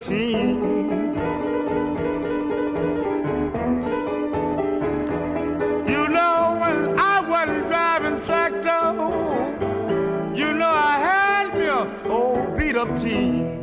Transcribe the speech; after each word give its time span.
team. 0.00 0.62
You 5.86 6.08
know, 6.08 6.56
when 6.58 6.98
I 6.98 7.20
wasn't 7.28 7.66
driving 7.66 8.22
tractor, 8.22 8.94
you 10.34 10.54
know 10.54 10.70
I 10.70 10.98
had 10.98 11.54
me 11.54 11.66
a 11.66 12.10
old 12.10 12.56
beat 12.56 12.76
up 12.76 12.96
team. 12.96 13.59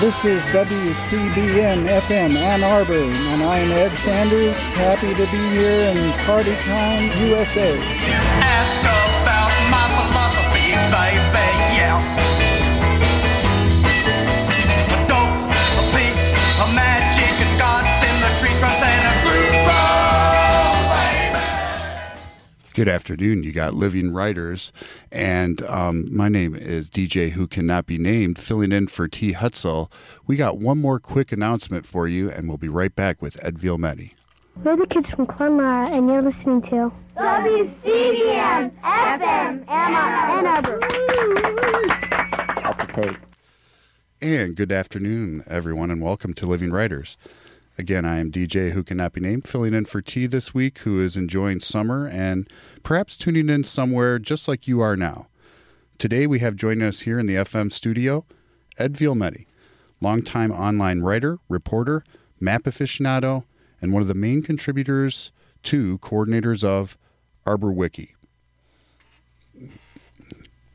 This 0.00 0.24
is 0.24 0.42
WCBN 0.50 1.86
FM 1.88 2.34
Ann 2.36 2.62
Arbor, 2.62 2.94
and 2.94 3.42
I'm 3.42 3.72
Ed 3.72 3.94
Sanders. 3.96 4.56
Happy 4.74 5.14
to 5.14 5.26
be 5.30 5.50
here 5.50 5.90
in 5.90 6.12
Party 6.24 6.54
Time, 6.56 7.10
USA. 7.26 8.93
Good 22.74 22.88
afternoon. 22.88 23.44
You 23.44 23.52
got 23.52 23.74
Living 23.74 24.12
Writers, 24.12 24.72
and 25.12 25.62
um, 25.62 26.12
my 26.12 26.28
name 26.28 26.56
is 26.56 26.88
DJ 26.88 27.30
Who 27.30 27.46
Cannot 27.46 27.86
Be 27.86 27.98
Named, 27.98 28.36
filling 28.36 28.72
in 28.72 28.88
for 28.88 29.06
T. 29.06 29.32
Hutzel. 29.32 29.92
We 30.26 30.34
got 30.34 30.58
one 30.58 30.78
more 30.78 30.98
quick 30.98 31.30
announcement 31.30 31.86
for 31.86 32.08
you, 32.08 32.28
and 32.28 32.48
we'll 32.48 32.58
be 32.58 32.68
right 32.68 32.92
back 32.92 33.22
with 33.22 33.38
Ed 33.44 33.60
Vilmetti. 33.60 34.14
We're 34.64 34.76
the 34.76 34.88
kids 34.88 35.08
from 35.08 35.28
Clonmara, 35.28 35.94
and 35.96 36.08
you're 36.08 36.20
listening 36.20 36.62
to 36.62 36.92
WCBN 37.16 38.72
FM 38.82 39.70
Ann 39.70 40.44
Arbor. 40.44 40.80
That's 42.60 42.82
a 42.82 43.02
tape. 43.02 43.18
And 44.20 44.56
good 44.56 44.72
afternoon, 44.72 45.44
everyone, 45.46 45.92
and 45.92 46.02
welcome 46.02 46.34
to 46.34 46.46
Living 46.46 46.72
Writers. 46.72 47.16
Again, 47.76 48.04
I 48.04 48.18
am 48.18 48.30
DJ 48.30 48.70
Who 48.70 48.84
Cannot 48.84 49.14
Be 49.14 49.20
Named, 49.20 49.48
filling 49.48 49.74
in 49.74 49.84
for 49.84 50.00
T 50.00 50.26
this 50.26 50.54
week, 50.54 50.78
who 50.78 51.00
is 51.00 51.16
enjoying 51.16 51.58
summer 51.58 52.06
and 52.06 52.48
perhaps 52.84 53.16
tuning 53.16 53.48
in 53.48 53.64
somewhere 53.64 54.20
just 54.20 54.46
like 54.46 54.68
you 54.68 54.80
are 54.80 54.96
now. 54.96 55.26
Today, 55.98 56.28
we 56.28 56.38
have 56.38 56.54
joining 56.54 56.86
us 56.86 57.00
here 57.00 57.18
in 57.18 57.26
the 57.26 57.34
FM 57.34 57.72
studio 57.72 58.24
Ed 58.78 58.94
Vielmetti, 58.94 59.46
longtime 60.00 60.52
online 60.52 61.00
writer, 61.00 61.40
reporter, 61.48 62.04
map 62.38 62.62
aficionado, 62.62 63.42
and 63.82 63.92
one 63.92 64.02
of 64.02 64.08
the 64.08 64.14
main 64.14 64.40
contributors 64.40 65.32
to 65.64 65.98
coordinators 65.98 66.62
of 66.62 66.96
Arbor 67.44 67.72
Wiki. 67.72 68.14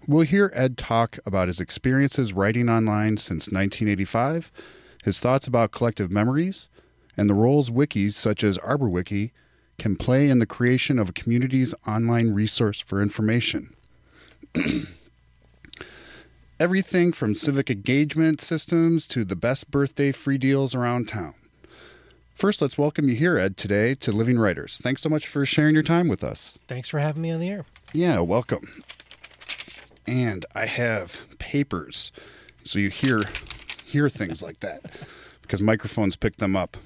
We'll 0.06 0.24
hear 0.24 0.52
Ed 0.54 0.78
talk 0.78 1.18
about 1.26 1.48
his 1.48 1.62
experiences 1.62 2.34
writing 2.34 2.68
online 2.68 3.16
since 3.16 3.48
1985, 3.48 4.52
his 5.06 5.22
thoughts 5.22 5.48
about 5.48 5.72
collective 5.72 6.12
memories, 6.12 6.68
and 7.18 7.30
the 7.30 7.34
roles 7.34 7.70
wikis 7.70 8.14
such 8.14 8.44
as 8.44 8.58
ArborWiki 8.60 9.32
can 9.78 9.96
play 9.96 10.30
in 10.30 10.40
the 10.40 10.46
creation 10.46 11.00
of 11.00 11.10
a 11.10 11.14
community's 11.14 11.74
online 11.88 12.32
resource 12.32 12.82
for 12.82 13.02
information. 13.02 13.74
Everything 16.60 17.14
from 17.14 17.36
civic 17.36 17.70
engagement 17.70 18.42
systems 18.42 19.08
to 19.08 19.24
the 19.24 19.36
best 19.36 19.72
birthday 19.72 20.12
free 20.12 20.38
deals 20.38 20.76
around 20.76 21.08
town. 21.08 21.34
First, 22.34 22.62
let's 22.62 22.78
welcome 22.78 23.10
you 23.10 23.16
here, 23.16 23.38
Ed, 23.38 23.58
today 23.58 23.96
to 23.96 24.12
Living 24.12 24.38
Writers. 24.38 24.80
Thanks 24.82 25.02
so 25.02 25.10
much 25.10 25.28
for 25.28 25.46
sharing 25.46 25.74
your 25.74 25.84
time 25.84 26.08
with 26.08 26.24
us. 26.24 26.58
Thanks 26.68 26.90
for 26.90 27.00
having 27.00 27.22
me 27.22 27.32
on 27.32 27.40
the 27.40 27.50
air. 27.50 27.66
Yeah, 27.94 28.20
welcome. 28.20 28.84
And 30.06 30.46
I 30.56 30.66
have 30.66 31.20
papers, 31.38 32.12
so 32.64 32.80
you 32.80 32.90
hear 32.90 33.24
hear 33.86 34.08
things 34.08 34.44
like 34.44 34.60
that 34.60 34.84
because 35.50 35.64
microphones 35.64 36.16
pick 36.16 36.38
them 36.38 36.56
up. 36.56 36.78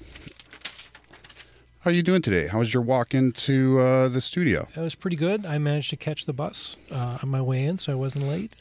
How 1.80 1.90
are 1.90 1.92
you 1.92 2.02
doing 2.02 2.22
today? 2.22 2.46
How 2.46 2.60
was 2.60 2.72
your 2.72 2.82
walk 2.82 3.14
into 3.14 3.78
uh, 3.78 4.08
the 4.08 4.22
studio? 4.22 4.66
It 4.74 4.80
was 4.80 4.94
pretty 4.94 5.18
good. 5.18 5.44
I 5.44 5.58
managed 5.58 5.90
to 5.90 5.96
catch 5.96 6.24
the 6.24 6.32
bus 6.32 6.76
uh, 6.90 7.18
on 7.22 7.28
my 7.28 7.42
way 7.42 7.62
in, 7.62 7.76
so 7.76 7.92
I 7.92 7.94
wasn't 7.94 8.24
late. 8.26 8.54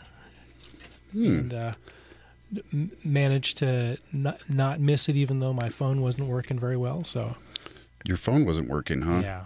Hmm. 1.13 1.25
And 1.25 1.53
uh, 1.53 1.74
m- 2.74 2.92
managed 3.06 3.59
to 3.59 3.97
not, 4.12 4.42
not 4.50 4.81
miss 4.81 5.08
it, 5.08 5.16
even 5.16 5.40
though 5.40 5.53
my 5.53 5.69
phone 5.69 6.02
wasn't 6.02 6.28
working 6.28 6.59
very 6.59 6.75
well. 6.75 7.06
So, 7.06 7.38
Your 8.03 8.18
phone 8.18 8.44
wasn't 8.44 8.68
working, 8.68 9.03
huh? 9.03 9.22
yeah. 9.24 9.46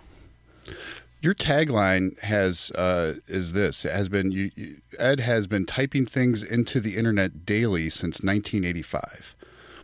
Your 1.21 1.35
tagline 1.35 2.17
has 2.19 2.71
uh, 2.71 3.15
is 3.27 3.53
this 3.53 3.85
it 3.85 3.91
has 3.91 4.07
been 4.09 4.31
you, 4.31 4.51
you, 4.55 4.77
Ed 4.99 5.19
has 5.19 5.47
been 5.47 5.65
typing 5.65 6.05
things 6.05 6.43
into 6.43 6.79
the 6.79 6.95
internet 6.95 7.43
daily 7.45 7.89
since 7.89 8.21
1985. 8.21 9.35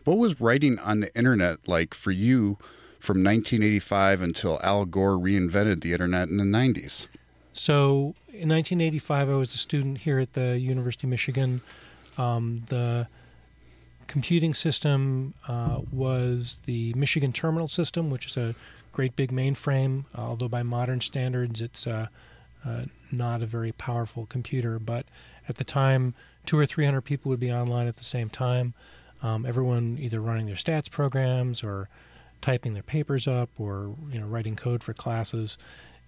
What 0.04 0.18
was 0.18 0.40
writing 0.40 0.78
on 0.78 1.00
the 1.00 1.14
internet 1.16 1.66
like 1.66 1.94
for 1.94 2.10
you 2.10 2.58
from 2.98 3.24
1985 3.24 4.22
until 4.22 4.60
Al 4.62 4.84
Gore 4.84 5.18
reinvented 5.18 5.80
the 5.80 5.92
internet 5.92 6.28
in 6.28 6.36
the 6.36 6.44
90s? 6.44 7.06
So, 7.52 8.14
in 8.28 8.48
1985, 8.48 9.30
I 9.30 9.34
was 9.34 9.54
a 9.54 9.58
student 9.58 9.98
here 9.98 10.18
at 10.18 10.32
the 10.32 10.58
University 10.58 11.06
of 11.06 11.10
Michigan. 11.10 11.62
Um, 12.18 12.64
the 12.68 13.06
computing 14.06 14.54
system 14.54 15.34
uh, 15.48 15.80
was 15.92 16.60
the 16.66 16.92
Michigan 16.94 17.32
Terminal 17.32 17.68
System, 17.68 18.10
which 18.10 18.26
is 18.26 18.36
a 18.36 18.54
great 18.92 19.16
big 19.16 19.32
mainframe, 19.32 20.04
although 20.14 20.48
by 20.48 20.62
modern 20.62 21.00
standards, 21.00 21.60
it's 21.60 21.86
uh, 21.86 22.08
uh, 22.64 22.84
not 23.10 23.42
a 23.42 23.46
very 23.46 23.72
powerful 23.72 24.26
computer. 24.26 24.78
But 24.78 25.06
at 25.48 25.56
the 25.56 25.64
time, 25.64 26.14
two 26.44 26.58
or 26.58 26.66
three 26.66 26.84
hundred 26.84 27.02
people 27.02 27.30
would 27.30 27.40
be 27.40 27.52
online 27.52 27.86
at 27.86 27.96
the 27.96 28.04
same 28.04 28.28
time. 28.28 28.74
Um, 29.24 29.46
everyone 29.46 29.98
either 30.00 30.20
running 30.20 30.46
their 30.46 30.54
stats 30.54 30.90
programs 30.90 31.64
or 31.64 31.88
typing 32.40 32.74
their 32.74 32.82
papers 32.82 33.26
up 33.26 33.48
or 33.58 33.96
you 34.12 34.20
know 34.20 34.26
writing 34.26 34.54
code 34.54 34.84
for 34.84 34.92
classes. 34.92 35.56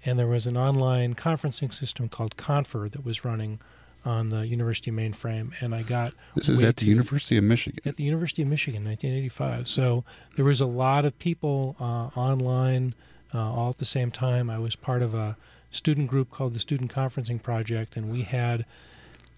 And 0.04 0.18
there 0.18 0.26
was 0.26 0.46
an 0.46 0.56
online 0.56 1.14
conferencing 1.14 1.72
system 1.72 2.08
called 2.08 2.36
Confer 2.36 2.88
that 2.90 3.04
was 3.04 3.24
running 3.24 3.58
on 4.04 4.28
the 4.28 4.46
university 4.46 4.90
mainframe, 4.90 5.50
and 5.60 5.74
I 5.74 5.82
got 5.82 6.12
This 6.36 6.48
is 6.48 6.62
at 6.62 6.76
the 6.76 6.86
University 6.86 7.36
of 7.36 7.44
Michigan. 7.44 7.80
at 7.84 7.96
the 7.96 8.04
University 8.04 8.42
of 8.42 8.48
Michigan, 8.48 8.84
1985. 8.84 9.66
So 9.66 10.04
there 10.36 10.44
was 10.44 10.60
a 10.60 10.66
lot 10.66 11.04
of 11.04 11.18
people 11.18 11.74
uh, 11.80 12.18
online 12.18 12.94
uh, 13.34 13.38
all 13.38 13.70
at 13.70 13.78
the 13.78 13.84
same 13.84 14.12
time. 14.12 14.48
I 14.48 14.58
was 14.58 14.76
part 14.76 15.02
of 15.02 15.14
a 15.14 15.36
student 15.72 16.08
group 16.08 16.30
called 16.30 16.54
the 16.54 16.60
Student 16.60 16.94
Conferencing 16.94 17.42
Project, 17.42 17.96
and 17.96 18.10
we 18.10 18.22
had, 18.22 18.64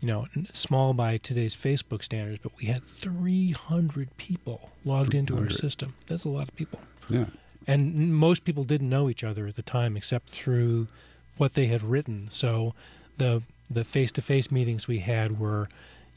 you 0.01 0.09
know, 0.09 0.27
small 0.53 0.95
by 0.95 1.17
today's 1.17 1.57
Facebook 1.57 2.05
standards, 2.05 2.39
but 2.43 2.53
we 2.57 2.67
had 2.67 2.85
300 2.85 4.17
people 4.17 4.71
logged 4.85 5.15
into 5.15 5.37
our 5.37 5.51
system. 5.51 5.95
That's 6.07 6.25
a 6.25 6.29
lot 6.29 6.49
of 6.49 6.55
people. 6.55 6.81
Yeah. 7.09 7.27
And 7.67 8.15
most 8.15 8.45
people 8.45 8.65
didn't 8.65 8.89
know 8.89 9.11
each 9.11 9.25
other 9.25 9.47
at 9.47 9.57
the 9.57 9.63
time 9.63 9.97
except 9.97 10.31
through 10.31 10.89
what 11.37 11.55
they 11.55 11.67
had 11.67 11.83
written. 11.83 12.31
So 12.31 12.75
the 13.19 13.43
the 13.71 13.85
face-to-face 13.85 14.51
meetings 14.51 14.89
we 14.89 15.01
had 15.01 15.39
were 15.39 15.69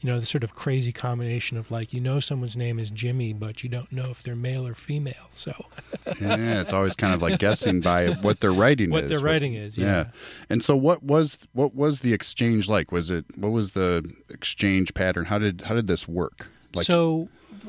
you 0.02 0.10
know, 0.10 0.18
the 0.18 0.26
sort 0.26 0.42
of 0.42 0.54
crazy 0.54 0.92
combination 0.92 1.56
of 1.56 1.70
like 1.70 1.92
you 1.92 2.00
know 2.00 2.18
someone's 2.18 2.56
name 2.56 2.80
is 2.80 2.90
Jimmy, 2.90 3.32
but 3.32 3.62
you 3.62 3.68
don't 3.68 3.90
know 3.92 4.10
if 4.10 4.22
they're 4.22 4.34
male 4.34 4.66
or 4.66 4.74
female. 4.74 5.28
So 5.30 5.52
yeah, 6.20 6.60
it's 6.60 6.72
always 6.72 6.96
kind 6.96 7.14
of 7.14 7.22
like 7.22 7.38
guessing 7.38 7.80
by 7.80 8.08
what 8.14 8.40
their 8.40 8.52
writing 8.52 8.90
what 8.90 9.04
is. 9.04 9.10
their 9.10 9.20
writing 9.20 9.54
is, 9.54 9.78
yeah. 9.78 10.06
And 10.50 10.62
so 10.62 10.76
what 10.76 11.04
was 11.04 11.46
what 11.52 11.74
was 11.74 12.00
the 12.00 12.12
exchange 12.12 12.68
like? 12.68 12.90
Was 12.90 13.10
it 13.10 13.24
what 13.36 13.52
was 13.52 13.72
the 13.72 14.12
exchange 14.28 14.92
pattern? 14.92 15.26
How 15.26 15.38
did 15.38 15.62
how 15.62 15.74
did 15.74 15.86
this 15.86 16.08
work? 16.08 16.48
Like 16.74 16.84
so 16.84 17.28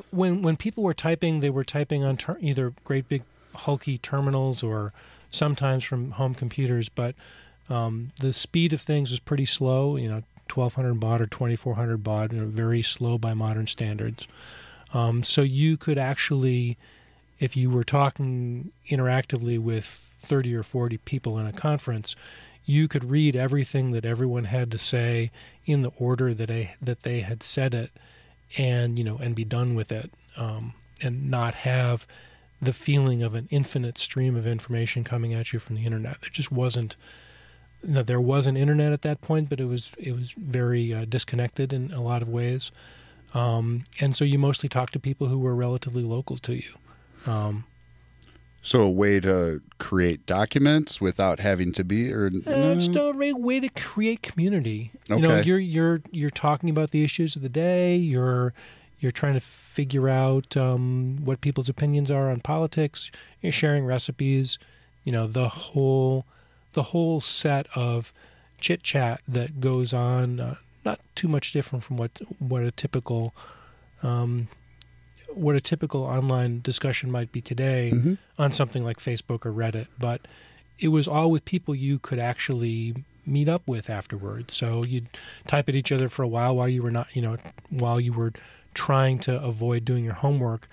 when 0.09 0.41
when 0.41 0.57
people 0.57 0.83
were 0.83 0.95
typing, 0.95 1.39
they 1.39 1.51
were 1.51 1.63
typing 1.63 2.03
on 2.03 2.17
ter- 2.17 2.39
either 2.41 2.73
great 2.83 3.07
big 3.07 3.21
hulky 3.53 3.99
terminals 3.99 4.63
or 4.63 4.91
sometimes 5.31 5.83
from 5.83 6.11
home 6.11 6.33
computers, 6.33 6.89
but 6.89 7.13
um, 7.69 8.11
the 8.19 8.33
speed 8.33 8.73
of 8.73 8.81
things 8.81 9.11
was 9.11 9.19
pretty 9.19 9.45
slow. 9.45 9.97
You 9.97 10.09
know, 10.09 10.23
1200 10.55 10.99
baud 10.99 11.21
or 11.21 11.27
2400 11.27 12.03
baud, 12.03 12.33
you 12.33 12.39
know, 12.39 12.47
very 12.47 12.81
slow 12.81 13.17
by 13.17 13.33
modern 13.33 13.67
standards. 13.67 14.27
Um, 14.93 15.23
so 15.23 15.41
you 15.41 15.77
could 15.77 15.97
actually, 15.97 16.77
if 17.39 17.57
you 17.57 17.69
were 17.69 17.83
talking 17.83 18.71
interactively 18.89 19.59
with 19.59 20.09
30 20.21 20.55
or 20.55 20.63
40 20.63 20.97
people 20.99 21.37
in 21.39 21.45
a 21.45 21.53
conference, 21.53 22.15
you 22.65 22.87
could 22.87 23.09
read 23.09 23.35
everything 23.35 23.91
that 23.91 24.05
everyone 24.05 24.45
had 24.45 24.71
to 24.71 24.77
say 24.77 25.31
in 25.65 25.81
the 25.81 25.91
order 25.97 26.33
that 26.33 26.47
they 26.47 26.75
that 26.81 27.03
they 27.03 27.21
had 27.21 27.43
said 27.43 27.73
it, 27.73 27.91
and 28.57 28.97
you 28.97 29.03
know, 29.03 29.17
and 29.17 29.35
be 29.35 29.43
done 29.43 29.75
with 29.75 29.91
it, 29.91 30.11
um, 30.37 30.73
and 31.01 31.29
not 31.29 31.55
have 31.55 32.07
the 32.61 32.73
feeling 32.73 33.21
of 33.21 33.35
an 33.35 33.47
infinite 33.51 33.97
stream 33.97 34.35
of 34.35 34.47
information 34.47 35.03
coming 35.03 35.33
at 35.33 35.51
you 35.51 35.59
from 35.59 35.75
the 35.75 35.85
internet. 35.85 36.21
There 36.21 36.29
just 36.31 36.51
wasn't. 36.51 36.95
Know, 37.83 38.01
there 38.01 38.21
was 38.21 38.47
an 38.47 38.55
internet 38.55 38.93
at 38.93 39.01
that 39.01 39.21
point, 39.21 39.49
but 39.49 39.59
it 39.59 39.65
was 39.65 39.91
it 39.97 40.13
was 40.13 40.31
very 40.31 40.93
uh, 40.93 41.05
disconnected 41.05 41.73
in 41.73 41.91
a 41.91 42.01
lot 42.01 42.21
of 42.21 42.29
ways, 42.29 42.71
um, 43.33 43.83
and 43.99 44.15
so 44.15 44.23
you 44.23 44.39
mostly 44.39 44.69
talked 44.69 44.93
to 44.93 44.99
people 44.99 45.27
who 45.27 45.37
were 45.37 45.53
relatively 45.53 46.03
local 46.03 46.37
to 46.37 46.55
you. 46.55 46.73
Um, 47.25 47.65
so 48.61 48.81
a 48.81 48.89
way 48.89 49.19
to 49.19 49.61
create 49.77 50.25
documents 50.25 51.01
without 51.01 51.41
having 51.41 51.73
to 51.73 51.83
be 51.83 52.13
or 52.13 52.27
Uh, 52.27 52.75
just 52.75 52.95
a 52.95 53.11
way 53.11 53.59
to 53.59 53.67
create 53.69 54.21
community. 54.21 54.91
You 55.09 55.17
know, 55.17 55.41
you're 55.41 55.59
you're 55.59 56.01
you're 56.11 56.29
talking 56.29 56.69
about 56.69 56.91
the 56.91 57.03
issues 57.03 57.35
of 57.35 57.41
the 57.41 57.49
day. 57.49 57.97
You're 57.97 58.53
you're 58.99 59.11
trying 59.11 59.33
to 59.33 59.41
figure 59.41 60.07
out 60.07 60.55
um, 60.55 61.17
what 61.25 61.41
people's 61.41 61.67
opinions 61.67 62.09
are 62.09 62.31
on 62.31 62.39
politics. 62.39 63.11
You're 63.41 63.51
sharing 63.51 63.85
recipes. 63.85 64.57
You 65.03 65.11
know, 65.11 65.27
the 65.27 65.49
whole 65.49 66.25
the 66.73 66.83
whole 66.83 67.21
set 67.21 67.67
of 67.75 68.13
chit 68.59 68.83
chat 68.83 69.21
that 69.27 69.59
goes 69.59 69.93
on. 69.93 70.39
Uh, 70.39 70.55
not 70.85 70.99
too 71.15 71.27
much 71.29 71.53
different 71.53 71.83
from 71.83 71.95
what 71.97 72.11
what 72.39 72.61
a 72.63 72.71
typical 72.71 73.33
um, 74.01 74.49
what 75.33 75.55
a 75.55 75.61
typical 75.61 76.03
online 76.03 76.59
discussion 76.61 77.09
might 77.09 77.31
be 77.31 77.41
today 77.41 77.91
Mhm. 77.93 78.17
on 78.37 78.51
something 78.51 78.83
like 78.83 78.97
Facebook 78.99 79.45
or 79.45 79.51
Reddit, 79.53 79.87
but 79.97 80.21
it 80.79 80.89
was 80.89 81.07
all 81.07 81.31
with 81.31 81.45
people 81.45 81.73
you 81.73 81.99
could 81.99 82.19
actually 82.19 83.03
meet 83.25 83.47
up 83.47 83.67
with 83.67 83.89
afterwards. 83.89 84.53
So 84.55 84.83
you'd 84.83 85.07
type 85.47 85.69
at 85.69 85.75
each 85.75 85.91
other 85.91 86.09
for 86.09 86.23
a 86.23 86.27
while 86.27 86.55
while 86.57 86.67
you 86.69 86.83
were 86.83 86.91
not, 86.91 87.07
you 87.15 87.21
know, 87.21 87.37
while 87.69 87.99
you 88.01 88.11
were 88.11 88.33
trying 88.73 89.19
to 89.19 89.41
avoid 89.41 89.85
doing 89.85 90.03
your 90.03 90.15
homework, 90.15 90.67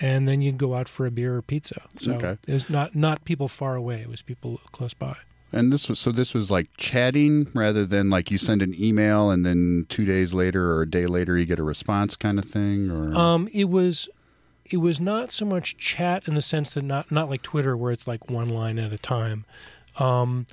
and 0.00 0.28
then 0.28 0.40
you'd 0.42 0.58
go 0.58 0.74
out 0.76 0.88
for 0.88 1.06
a 1.06 1.10
beer 1.10 1.34
or 1.36 1.42
pizza. 1.42 1.82
So 1.98 2.12
Okay. 2.12 2.36
it 2.46 2.52
was 2.52 2.70
not 2.70 2.94
not 2.94 3.24
people 3.24 3.48
far 3.48 3.74
away; 3.74 4.00
it 4.02 4.08
was 4.08 4.22
people 4.22 4.60
close 4.70 4.94
by. 4.94 5.16
And 5.52 5.72
this 5.72 5.88
was 5.88 5.98
so 5.98 6.12
this 6.12 6.34
was 6.34 6.50
like 6.50 6.68
chatting 6.76 7.48
rather 7.54 7.86
than 7.86 8.10
like 8.10 8.30
you 8.30 8.38
send 8.38 8.62
an 8.62 8.74
email 8.78 9.30
and 9.30 9.46
then 9.46 9.86
two 9.88 10.04
days 10.04 10.34
later 10.34 10.72
or 10.72 10.82
a 10.82 10.90
day 10.90 11.06
later 11.06 11.38
you 11.38 11.46
get 11.46 11.58
a 11.58 11.62
response 11.62 12.16
kind 12.16 12.38
of 12.38 12.44
thing 12.46 12.90
or 12.90 13.16
Um, 13.16 13.48
it 13.52 13.68
was 13.68 14.08
it 14.64 14.78
was 14.78 15.00
not 15.00 15.32
so 15.32 15.44
much 15.44 15.76
chat 15.78 16.26
in 16.26 16.34
the 16.34 16.42
sense 16.42 16.74
that 16.74 16.82
not 16.82 17.10
not 17.10 17.30
like 17.30 17.42
Twitter 17.42 17.76
where 17.76 17.92
it's 17.92 18.06
like 18.06 18.28
one 18.28 18.48
line 18.48 18.78
at 18.78 18.92
a 18.92 18.98
time. 18.98 19.44
Um, 19.98 20.46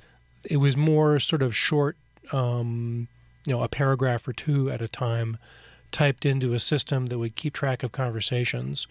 it 0.48 0.58
was 0.58 0.76
more 0.76 1.18
sort 1.18 1.42
of 1.42 1.54
short, 1.56 1.96
um, 2.32 3.08
you 3.46 3.52
know, 3.52 3.62
a 3.62 3.68
paragraph 3.68 4.26
or 4.28 4.32
two 4.32 4.70
at 4.70 4.80
a 4.80 4.88
time, 4.88 5.38
typed 5.90 6.24
into 6.24 6.54
a 6.54 6.60
system 6.60 7.06
that 7.06 7.18
would 7.18 7.34
keep 7.34 7.52
track 7.52 7.82
of 7.82 7.92
conversations. 7.92 8.86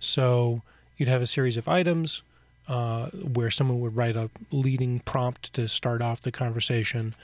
So 0.00 0.62
you'd 0.96 1.08
have 1.08 1.22
a 1.22 1.26
series 1.26 1.56
of 1.56 1.68
items 1.68 2.22
uh, 2.68 3.08
where 3.10 3.50
someone 3.50 3.80
would 3.80 3.96
write 3.96 4.16
a 4.16 4.30
leading 4.50 5.00
prompt 5.00 5.52
to 5.54 5.66
start 5.68 6.02
off 6.02 6.20
the 6.20 6.32
conversation, 6.32 7.14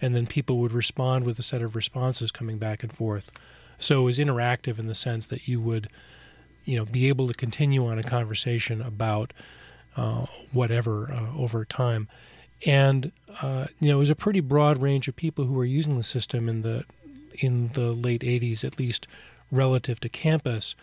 and 0.00 0.14
then 0.14 0.26
people 0.26 0.58
would 0.58 0.72
respond 0.72 1.24
with 1.24 1.38
a 1.38 1.42
set 1.42 1.62
of 1.62 1.76
responses 1.76 2.30
coming 2.30 2.58
back 2.58 2.82
and 2.82 2.92
forth. 2.92 3.30
So 3.78 4.00
it 4.00 4.04
was 4.04 4.18
interactive 4.18 4.78
in 4.78 4.86
the 4.86 4.94
sense 4.94 5.26
that 5.26 5.46
you 5.46 5.60
would, 5.60 5.88
you 6.64 6.76
know, 6.76 6.84
be 6.84 7.08
able 7.08 7.28
to 7.28 7.34
continue 7.34 7.86
on 7.86 7.98
a 7.98 8.02
conversation 8.02 8.80
about 8.80 9.32
uh, 9.96 10.26
whatever 10.52 11.12
uh, 11.12 11.36
over 11.38 11.64
time. 11.64 12.08
And 12.66 13.12
uh, 13.42 13.66
you 13.80 13.88
know, 13.88 13.96
it 13.96 13.98
was 13.98 14.10
a 14.10 14.14
pretty 14.14 14.40
broad 14.40 14.80
range 14.80 15.06
of 15.08 15.16
people 15.16 15.44
who 15.44 15.54
were 15.54 15.64
using 15.64 15.96
the 15.96 16.02
system 16.02 16.48
in 16.48 16.62
the 16.62 16.84
in 17.34 17.68
the 17.74 17.92
late 17.92 18.22
'80s, 18.22 18.64
at 18.64 18.78
least 18.78 19.06
relative 19.50 20.00
to 20.00 20.08
campus. 20.08 20.74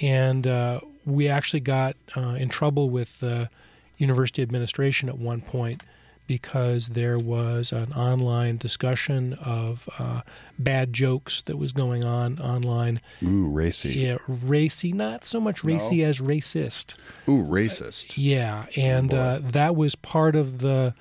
And 0.00 0.46
uh, 0.46 0.80
we 1.04 1.28
actually 1.28 1.60
got 1.60 1.96
uh, 2.16 2.36
in 2.38 2.48
trouble 2.48 2.90
with 2.90 3.20
the 3.20 3.48
university 3.96 4.42
administration 4.42 5.08
at 5.08 5.18
one 5.18 5.40
point 5.40 5.82
because 6.26 6.88
there 6.88 7.18
was 7.18 7.72
an 7.72 7.92
online 7.92 8.56
discussion 8.56 9.34
of 9.34 9.88
uh, 9.98 10.22
bad 10.58 10.92
jokes 10.92 11.42
that 11.42 11.58
was 11.58 11.72
going 11.72 12.04
on 12.04 12.38
online. 12.38 13.00
ooh 13.22 13.46
racy. 13.46 13.90
Yeah, 13.90 14.16
racy, 14.26 14.92
not 14.92 15.24
so 15.24 15.40
much 15.40 15.62
racy 15.62 16.02
as 16.02 16.20
racist. 16.20 16.94
Ooh 17.28 17.44
racist. 17.44 18.14
Yeah, 18.16 18.66
and 18.76 19.10
boy. 19.10 19.16
uh, 19.16 19.40
that 19.42 19.76
was 19.76 19.94
part 19.96 20.34
of 20.34 20.58
the 20.58 20.94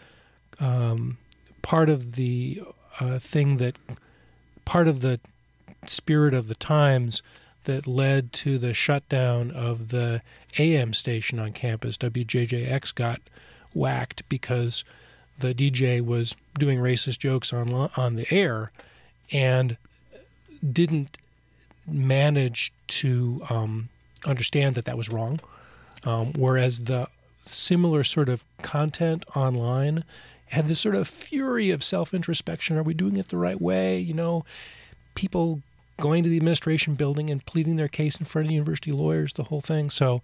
um, 0.60 1.18
part 1.62 1.90
of 1.90 2.14
the 2.14 2.62
uh, 3.00 3.20
thing 3.20 3.58
that 3.58 3.78
part 4.66 4.88
of 4.88 5.02
the 5.02 5.20
spirit 5.88 6.34
of 6.34 6.48
the 6.48 6.56
times 6.56 7.22
that 7.66 7.88
led 7.88 8.34
to 8.34 8.58
the 8.58 8.74
shutdown 8.74 9.52
of 9.52 9.90
the 9.90 10.22
AM 10.58 10.94
station 10.94 11.40
on 11.40 11.54
campus. 11.54 11.98
WJJX 11.98 12.94
got 12.96 13.22
whacked 13.74 14.28
because 14.30 14.84
the 15.40 15.54
DJ 15.54 16.04
was 16.04 16.36
doing 16.58 16.80
racist 16.80 17.20
jokes 17.20 17.52
on 17.52 17.74
on 17.98 18.16
the 18.16 18.32
air 18.32 18.72
and 19.32 19.78
didn't 20.72 21.18
manage 21.88 22.72
to 22.88 23.42
um, 23.50 23.90
understand 24.26 24.76
that 24.76 24.86
that 24.86 24.98
was 24.98 25.10
wrong. 25.10 25.40
Um, 26.04 26.34
whereas 26.34 26.86
the 26.86 27.08
similar 27.44 28.04
sort 28.04 28.30
of 28.30 28.46
content 28.62 29.26
online 29.36 30.04
had 30.48 30.68
this 30.68 30.80
sort 30.80 30.96
of 30.96 31.08
fury 31.08 31.72
of 31.72 31.84
self 31.84 32.14
introspection. 32.14 32.78
Are 32.78 32.84
we 32.84 32.94
doing 32.94 33.18
it 33.18 33.30
the 33.30 33.38
right 33.38 33.60
way? 33.60 34.00
You 34.00 34.14
know, 34.14 34.46
people 35.16 35.62
going 36.00 36.24
to 36.24 36.30
the 36.30 36.38
administration 36.38 36.96
building 36.96 37.30
and 37.30 37.46
pleading 37.46 37.76
their 37.76 37.88
case 37.88 38.18
in 38.18 38.26
front 38.26 38.48
of 38.48 38.52
university 38.52 38.92
lawyers, 38.92 39.34
the 39.34 39.44
whole 39.44 39.62
thing. 39.62 39.90
So 39.90 40.22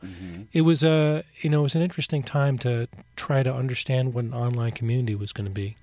it 0.52 0.62
was 0.62 0.84
a 0.84 1.24
you 1.42 1.50
know 1.50 1.60
it 1.60 1.64
was 1.64 1.76
an 1.76 1.82
interesting 1.82 2.24
time 2.24 2.58
to 2.60 2.88
try 3.16 3.44
to 3.44 3.54
understand 3.54 4.14
what 4.14 4.26
an 4.26 4.34
online 4.34 4.72
community 4.72 5.16
was 5.16 5.32
going 5.32 5.46
to 5.48 5.54
be. 5.54 5.76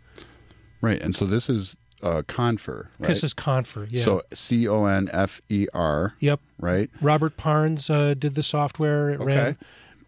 Right. 0.81 1.01
And 1.01 1.15
so 1.15 1.27
this 1.27 1.49
is 1.49 1.77
uh 2.03 2.23
confer, 2.27 2.89
right? 2.99 3.09
This 3.09 3.25
is 3.25 3.33
Confer, 3.33 3.89
yeah. 3.91 4.03
So 4.03 4.23
C 4.35 4.69
O 4.69 4.85
N 4.85 5.09
F 5.13 5.41
E 5.49 5.67
R, 5.73 6.15
yep, 6.21 6.41
right? 6.59 6.91
Robert 7.01 7.37
Parnes 7.39 7.89
uh, 7.89 8.13
did 8.15 8.35
the 8.35 8.43
software. 8.43 9.11
It 9.11 9.21
ran 9.21 9.39
Okay. 9.39 9.57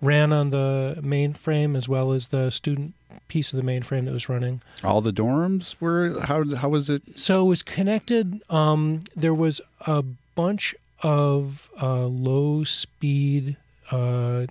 ran 0.02 0.32
on 0.32 0.50
the 0.50 0.98
mainframe 1.00 1.74
as 1.76 1.88
well 1.88 2.12
as 2.12 2.26
the 2.26 2.50
student 2.50 2.94
piece 3.28 3.52
of 3.52 3.56
the 3.56 3.62
mainframe 3.62 4.04
that 4.06 4.12
was 4.12 4.28
running. 4.28 4.62
All 4.82 5.00
the 5.00 5.12
dorms 5.12 5.76
were 5.80 6.20
how 6.20 6.44
how 6.56 6.68
was 6.68 6.88
it? 6.90 7.02
So 7.18 7.44
it 7.44 7.48
was 7.48 7.62
connected. 7.62 8.42
Um, 8.50 9.04
there 9.16 9.34
was 9.34 9.60
a 9.86 10.02
bunch 10.34 10.74
of 11.02 11.70
uh, 11.80 12.06
low 12.06 12.64
speed, 12.64 13.56
uh, 13.90 14.46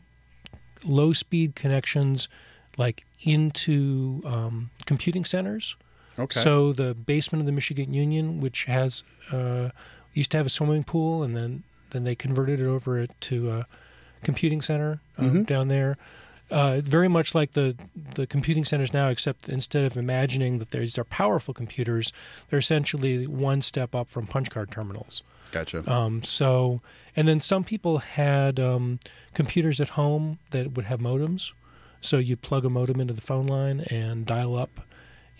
low 0.85 1.13
speed 1.13 1.55
connections, 1.55 2.27
like 2.77 3.05
into 3.21 4.21
um, 4.25 4.69
computing 4.85 5.25
centers. 5.25 5.75
Okay. 6.19 6.39
So 6.39 6.73
the 6.73 6.93
basement 6.93 7.41
of 7.41 7.45
the 7.45 7.51
Michigan 7.51 7.93
Union, 7.93 8.39
which 8.39 8.65
has 8.65 9.03
uh, 9.31 9.69
used 10.13 10.31
to 10.31 10.37
have 10.37 10.45
a 10.45 10.49
swimming 10.49 10.83
pool, 10.83 11.23
and 11.23 11.35
then 11.35 11.63
then 11.91 12.03
they 12.03 12.15
converted 12.15 12.59
it 12.59 12.65
over 12.65 13.05
to 13.05 13.49
a 13.51 13.67
computing 14.23 14.61
center 14.61 14.99
um, 15.17 15.43
down 15.43 15.67
there. 15.67 15.97
Uh, 16.49 16.79
very 16.81 17.09
much 17.09 17.35
like 17.35 17.51
the 17.53 17.75
the 18.15 18.25
computing 18.25 18.63
centers 18.63 18.93
now, 18.93 19.09
except 19.09 19.49
instead 19.49 19.83
of 19.83 19.97
imagining 19.97 20.59
that 20.59 20.71
these 20.71 20.97
are 20.97 21.03
powerful 21.03 21.53
computers, 21.53 22.13
they're 22.49 22.59
essentially 22.59 23.27
one 23.27 23.61
step 23.61 23.93
up 23.93 24.09
from 24.09 24.25
punch 24.27 24.49
card 24.49 24.71
terminals. 24.71 25.23
gotcha. 25.51 25.83
Um, 25.91 26.23
so, 26.23 26.81
and 27.17 27.27
then 27.27 27.41
some 27.41 27.65
people 27.65 27.97
had 27.97 28.59
um, 28.59 28.99
computers 29.33 29.81
at 29.81 29.89
home 29.89 30.39
that 30.51 30.73
would 30.73 30.85
have 30.85 30.99
modems. 30.99 31.51
So 31.99 32.17
you 32.17 32.37
plug 32.37 32.63
a 32.63 32.69
modem 32.69 33.01
into 33.01 33.13
the 33.13 33.21
phone 33.21 33.47
line 33.47 33.81
and 33.89 34.25
dial 34.25 34.55
up 34.55 34.79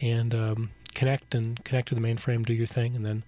and 0.02 0.34
um, 0.36 0.72
connect 0.94 1.36
and 1.36 1.64
connect 1.64 1.88
to 1.90 1.96
the 1.96 2.02
mainframe, 2.02 2.46
do 2.46 2.54
your 2.54 2.68
thing, 2.68 2.96
and 2.96 3.06
then 3.06 3.24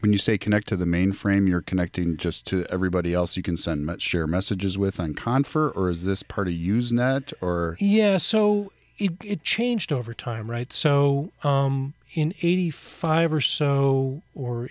When 0.00 0.12
you 0.12 0.18
say 0.18 0.38
connect 0.38 0.68
to 0.68 0.76
the 0.76 0.84
mainframe, 0.84 1.48
you're 1.48 1.62
connecting 1.62 2.16
just 2.16 2.46
to 2.46 2.64
everybody 2.70 3.14
else 3.14 3.36
you 3.36 3.42
can 3.42 3.56
send 3.56 4.00
share 4.00 4.26
messages 4.26 4.78
with 4.78 5.00
on 5.00 5.14
Confer, 5.14 5.70
or 5.70 5.90
is 5.90 6.04
this 6.04 6.22
part 6.22 6.46
of 6.46 6.54
Usenet? 6.54 7.32
Or 7.40 7.76
Yeah, 7.80 8.18
so 8.18 8.72
it 8.98 9.12
it 9.24 9.42
changed 9.42 9.92
over 9.92 10.14
time, 10.14 10.50
right? 10.50 10.72
So 10.72 11.30
um, 11.42 11.94
in 12.14 12.34
'85 12.42 13.34
or 13.34 13.40
so, 13.40 14.22
or 14.34 14.68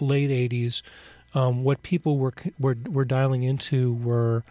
late 0.00 0.30
'80s, 0.30 0.82
um, 1.34 1.62
what 1.62 1.82
people 1.82 2.18
were 2.18 2.34
were 2.58 2.76
were 2.88 3.04
dialing 3.04 3.44
into 3.44 3.94
were 3.94 4.42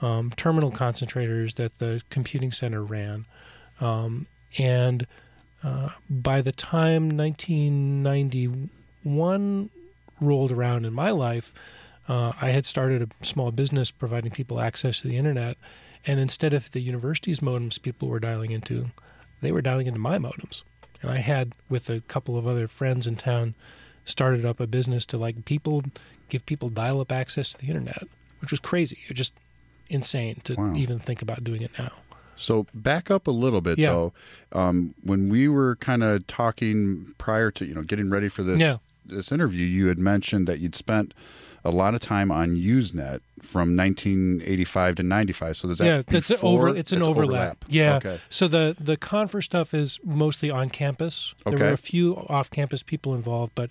um, 0.00 0.30
terminal 0.36 0.70
concentrators 0.70 1.56
that 1.56 1.78
the 1.78 2.02
computing 2.10 2.52
center 2.52 2.82
ran, 2.82 3.26
um, 3.80 4.26
and 4.56 5.06
uh, 5.62 5.90
by 6.08 6.40
the 6.40 6.52
time 6.52 7.10
1991 9.08 9.70
rolled 10.20 10.52
around 10.52 10.84
in 10.84 10.92
my 10.92 11.10
life, 11.10 11.52
uh, 12.08 12.32
I 12.40 12.50
had 12.50 12.66
started 12.66 13.12
a 13.20 13.24
small 13.24 13.50
business 13.52 13.90
providing 13.90 14.30
people 14.32 14.60
access 14.60 15.00
to 15.00 15.08
the 15.08 15.16
internet. 15.16 15.56
And 16.06 16.18
instead 16.20 16.54
of 16.54 16.70
the 16.72 16.80
university's 16.80 17.40
modems 17.40 17.80
people 17.80 18.08
were 18.08 18.20
dialing 18.20 18.50
into, 18.50 18.90
they 19.42 19.52
were 19.52 19.62
dialing 19.62 19.86
into 19.86 19.98
my 20.00 20.18
modems. 20.18 20.62
And 21.02 21.10
I 21.10 21.18
had, 21.18 21.52
with 21.68 21.88
a 21.90 22.00
couple 22.02 22.36
of 22.36 22.46
other 22.46 22.66
friends 22.66 23.06
in 23.06 23.16
town, 23.16 23.54
started 24.04 24.44
up 24.44 24.58
a 24.58 24.66
business 24.66 25.04
to 25.06 25.18
like 25.18 25.44
people 25.44 25.82
give 26.28 26.44
people 26.46 26.68
dial 26.70 27.00
up 27.00 27.12
access 27.12 27.52
to 27.52 27.58
the 27.58 27.66
internet, 27.68 28.04
which 28.40 28.50
was 28.50 28.58
crazy. 28.60 28.98
It 29.04 29.10
was 29.10 29.16
just 29.18 29.32
insane 29.90 30.40
to 30.44 30.54
Wow. 30.54 30.74
even 30.74 30.98
think 30.98 31.22
about 31.22 31.44
doing 31.44 31.62
it 31.62 31.70
now. 31.78 31.92
So 32.36 32.66
back 32.74 33.10
up 33.10 33.26
a 33.26 33.30
little 33.32 33.60
bit 33.60 33.78
Yeah. 33.78 33.90
though. 33.92 34.12
Um, 34.52 34.94
when 35.02 35.28
we 35.28 35.48
were 35.48 35.76
kind 35.76 36.02
of 36.02 36.26
talking 36.26 37.14
prior 37.18 37.50
to 37.52 37.64
you 37.66 37.74
know 37.74 37.82
getting 37.82 38.08
ready 38.10 38.28
for 38.28 38.42
this 38.42 38.60
Yeah. 38.60 38.76
This 39.08 39.32
interview, 39.32 39.64
you 39.66 39.88
had 39.88 39.98
mentioned 39.98 40.46
that 40.48 40.58
you'd 40.60 40.74
spent 40.74 41.14
a 41.64 41.70
lot 41.70 41.94
of 41.94 42.00
time 42.00 42.30
on 42.30 42.54
Usenet 42.56 43.20
from 43.42 43.76
1985 43.76 44.96
to 44.96 45.02
95. 45.02 45.56
So 45.56 45.68
does 45.68 45.78
that 45.78 45.84
yeah, 45.84 46.16
it's 46.16 46.30
an 46.30 46.38
over. 46.42 46.74
It's 46.74 46.92
an 46.92 47.02
overlap. 47.02 47.64
Yeah. 47.68 47.96
Okay. 47.96 48.18
So 48.30 48.48
the 48.48 48.76
the 48.78 48.96
Confer 48.96 49.42
stuff 49.42 49.74
is 49.74 49.98
mostly 50.04 50.50
on 50.50 50.70
campus. 50.70 51.34
There 51.44 51.58
were 51.58 51.68
a 51.68 51.76
few 51.76 52.16
off 52.28 52.50
campus 52.50 52.82
people 52.82 53.14
involved, 53.14 53.52
but 53.54 53.70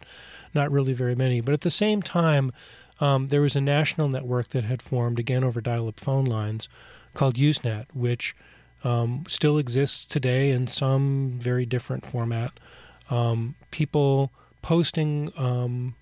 not 0.53 0.71
really 0.71 0.93
very 0.93 1.15
many. 1.15 1.41
But 1.41 1.53
at 1.53 1.61
the 1.61 1.71
same 1.71 2.01
time, 2.01 2.51
um, 2.99 3.29
there 3.29 3.41
was 3.41 3.55
a 3.55 3.61
national 3.61 4.09
network 4.09 4.49
that 4.49 4.63
had 4.63 4.81
formed 4.81 5.19
again 5.19 5.43
over 5.43 5.61
dial-up 5.61 5.99
phone 5.99 6.25
lines 6.25 6.67
called 7.13 7.35
Usenet, 7.35 7.85
which 7.93 8.35
um, 8.83 9.23
still 9.27 9.57
exists 9.57 10.05
today 10.05 10.51
in 10.51 10.67
some 10.67 11.37
very 11.39 11.65
different 11.65 12.05
format. 12.05 12.51
Um, 13.09 13.55
people 13.71 14.31
posting, 14.61 15.31
um, 15.37 15.95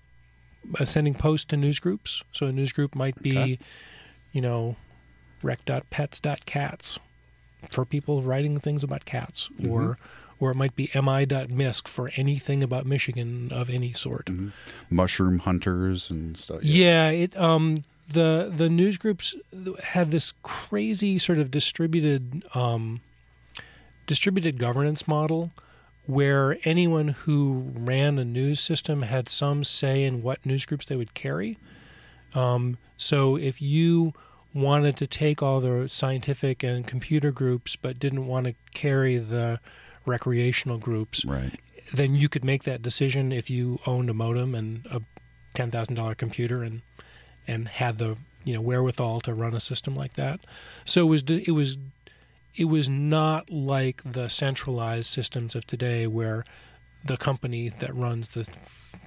uh, 0.78 0.84
sending 0.84 1.14
posts 1.14 1.44
to 1.46 1.56
news 1.56 1.78
groups. 1.78 2.22
So 2.32 2.46
a 2.46 2.52
news 2.52 2.72
group 2.72 2.94
might 2.94 3.20
be, 3.22 3.38
Okay. 3.38 3.58
you 4.32 4.40
know, 4.40 4.76
rec.pets.cats 5.42 6.98
for 7.70 7.84
people 7.84 8.22
writing 8.22 8.58
things 8.60 8.82
about 8.84 9.04
cats, 9.04 9.48
or 9.68 9.96
or 10.38 10.50
it 10.50 10.54
might 10.54 10.76
be 10.76 10.90
mi.misc 10.94 11.88
for 11.88 12.10
anything 12.16 12.62
about 12.62 12.84
Michigan 12.84 13.50
of 13.50 13.70
any 13.70 13.92
sort. 13.92 14.28
mushroom 14.90 15.38
hunters 15.40 16.10
and 16.10 16.36
stuff. 16.36 16.62
Yeah, 16.62 17.08
it 17.10 17.36
um 17.36 17.78
the 18.08 18.52
the 18.54 18.68
news 18.68 18.98
groups 18.98 19.34
had 19.82 20.10
this 20.10 20.32
crazy 20.42 21.18
sort 21.18 21.38
of 21.38 21.50
distributed 21.50 22.44
um 22.54 23.00
distributed 24.06 24.58
governance 24.58 25.08
model 25.08 25.50
where 26.06 26.58
anyone 26.64 27.08
who 27.08 27.70
ran 27.74 28.18
a 28.18 28.24
news 28.24 28.60
system 28.60 29.02
had 29.02 29.28
some 29.28 29.64
say 29.64 30.04
in 30.04 30.22
what 30.22 30.44
news 30.46 30.64
groups 30.64 30.86
they 30.86 30.96
would 30.96 31.14
carry. 31.14 31.58
Um, 32.34 32.78
so 32.96 33.36
if 33.36 33.60
you 33.60 34.12
wanted 34.54 34.96
to 34.96 35.06
take 35.06 35.42
all 35.42 35.60
the 35.60 35.88
scientific 35.88 36.62
and 36.62 36.86
computer 36.86 37.30
groups 37.32 37.76
but 37.76 37.98
didn't 37.98 38.26
want 38.26 38.46
to 38.46 38.54
carry 38.72 39.18
the 39.18 39.60
recreational 40.06 40.78
groups, 40.78 41.24
Right. 41.24 41.58
then 41.92 42.14
you 42.14 42.28
could 42.28 42.44
make 42.44 42.64
that 42.64 42.82
decision 42.82 43.32
if 43.32 43.50
you 43.50 43.78
owned 43.86 44.08
a 44.08 44.14
modem 44.14 44.54
and 44.54 44.86
a 44.90 45.00
ten 45.54 45.70
thousand 45.70 45.94
dollar 45.96 46.14
computer 46.14 46.62
and 46.62 46.82
and 47.48 47.68
had 47.68 47.98
the 47.98 48.16
you 48.44 48.54
know 48.54 48.60
wherewithal 48.60 49.20
to 49.22 49.34
run 49.34 49.54
a 49.54 49.60
system 49.60 49.94
like 49.96 50.14
that. 50.14 50.40
So 50.84 51.02
it 51.02 51.08
was 51.10 51.22
it 51.28 51.52
was 51.52 51.76
it 52.56 52.64
was 52.64 52.88
not 52.88 53.50
like 53.50 54.02
the 54.04 54.28
centralized 54.28 55.06
systems 55.06 55.54
of 55.54 55.66
today 55.66 56.06
where 56.06 56.44
the 57.04 57.16
company 57.16 57.68
that 57.68 57.94
runs 57.94 58.28
the 58.28 58.44
th- 58.44 59.00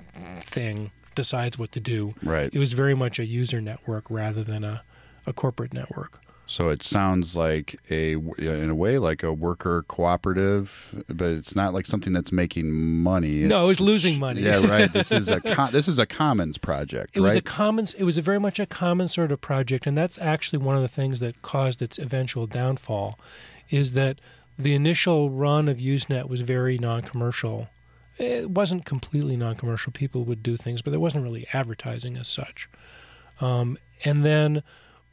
thing 0.45 0.91
decides 1.15 1.57
what 1.57 1.71
to 1.73 1.79
do. 1.79 2.13
Right. 2.23 2.49
It 2.53 2.59
was 2.59 2.73
very 2.73 2.95
much 2.95 3.19
a 3.19 3.25
user 3.25 3.59
network 3.59 4.09
rather 4.09 4.43
than 4.43 4.63
a, 4.63 4.83
a 5.25 5.33
corporate 5.33 5.73
network. 5.73 6.21
So 6.49 6.69
it 6.69 6.81
sounds 6.81 7.35
like 7.35 7.79
a, 7.91 8.13
in 8.13 8.71
a 8.71 8.75
way, 8.75 8.97
like 8.97 9.21
a 9.21 9.31
worker 9.31 9.85
cooperative, 9.87 11.03
but 11.07 11.29
it's 11.29 11.55
not 11.55 11.75
like 11.75 11.85
something 11.85 12.11
that's 12.11 12.31
making 12.31 12.71
money. 12.71 13.41
No, 13.41 13.69
it's 13.69 13.79
losing 13.79 14.17
money. 14.17 14.41
Yeah, 14.41 14.65
right. 14.67 14.91
This 14.91 15.11
is 15.11 15.29
a 15.29 15.39
co- 15.55 15.67
this 15.67 15.87
is 15.87 15.99
a 15.99 16.07
commons 16.07 16.57
project, 16.57 17.15
It 17.15 17.19
was 17.19 17.33
a 17.33 17.35
right? 17.35 17.45
common. 17.45 17.87
It 17.95 18.03
was 18.03 18.17
a 18.17 18.23
very 18.23 18.39
much 18.39 18.59
a 18.59 18.65
common 18.65 19.09
sort 19.09 19.31
of 19.31 19.39
project, 19.39 19.85
and 19.85 19.95
that's 19.95 20.17
actually 20.17 20.57
one 20.57 20.75
of 20.75 20.81
the 20.81 20.87
things 20.87 21.19
that 21.19 21.39
caused 21.43 21.83
its 21.83 21.99
eventual 21.99 22.47
downfall. 22.47 23.19
Is 23.69 23.91
that 23.91 24.19
the 24.57 24.73
initial 24.73 25.29
run 25.29 25.69
of 25.69 25.77
Usenet 25.77 26.27
was 26.27 26.41
very 26.41 26.79
non-commercial. 26.79 27.69
It 28.17 28.49
wasn't 28.49 28.85
completely 28.85 29.37
non-commercial. 29.37 29.93
People 29.93 30.23
would 30.23 30.41
do 30.41 30.57
things, 30.57 30.81
but 30.81 30.89
there 30.89 30.99
wasn't 30.99 31.23
really 31.23 31.45
advertising 31.53 32.17
as 32.17 32.27
such. 32.27 32.67
Um, 33.39 33.77
and 34.03 34.25
then 34.25 34.63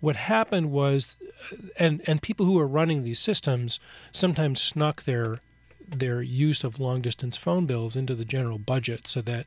what 0.01 0.17
happened 0.17 0.71
was, 0.71 1.17
uh, 1.53 1.57
and 1.79 2.03
and 2.07 2.23
people 2.23 2.47
who 2.47 2.55
were 2.55 2.67
running 2.67 3.03
these 3.03 3.19
systems 3.21 3.81
sometimes 4.13 4.61
snuck 4.61 5.05
their 5.05 5.41
their 5.89 6.21
use 6.23 6.65
of 6.65 6.81
long 6.81 7.01
distance 7.01 7.37
phone 7.37 7.67
bills 7.67 7.95
into 7.97 8.15
the 8.15 8.25
general 8.25 8.59
budget 8.59 9.07
so 9.07 9.23
that 9.23 9.47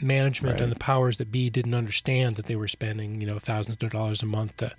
management 0.00 0.60
and 0.60 0.72
the 0.72 0.76
powers 0.76 1.16
that 1.18 1.30
be 1.30 1.48
didn't 1.48 1.74
understand 1.74 2.34
that 2.36 2.46
they 2.46 2.56
were 2.56 2.66
spending 2.68 3.20
you 3.20 3.26
know 3.26 3.38
thousands 3.38 3.76
of 3.82 3.90
dollars 3.90 4.22
a 4.22 4.26
month 4.26 4.56
to 4.56 4.72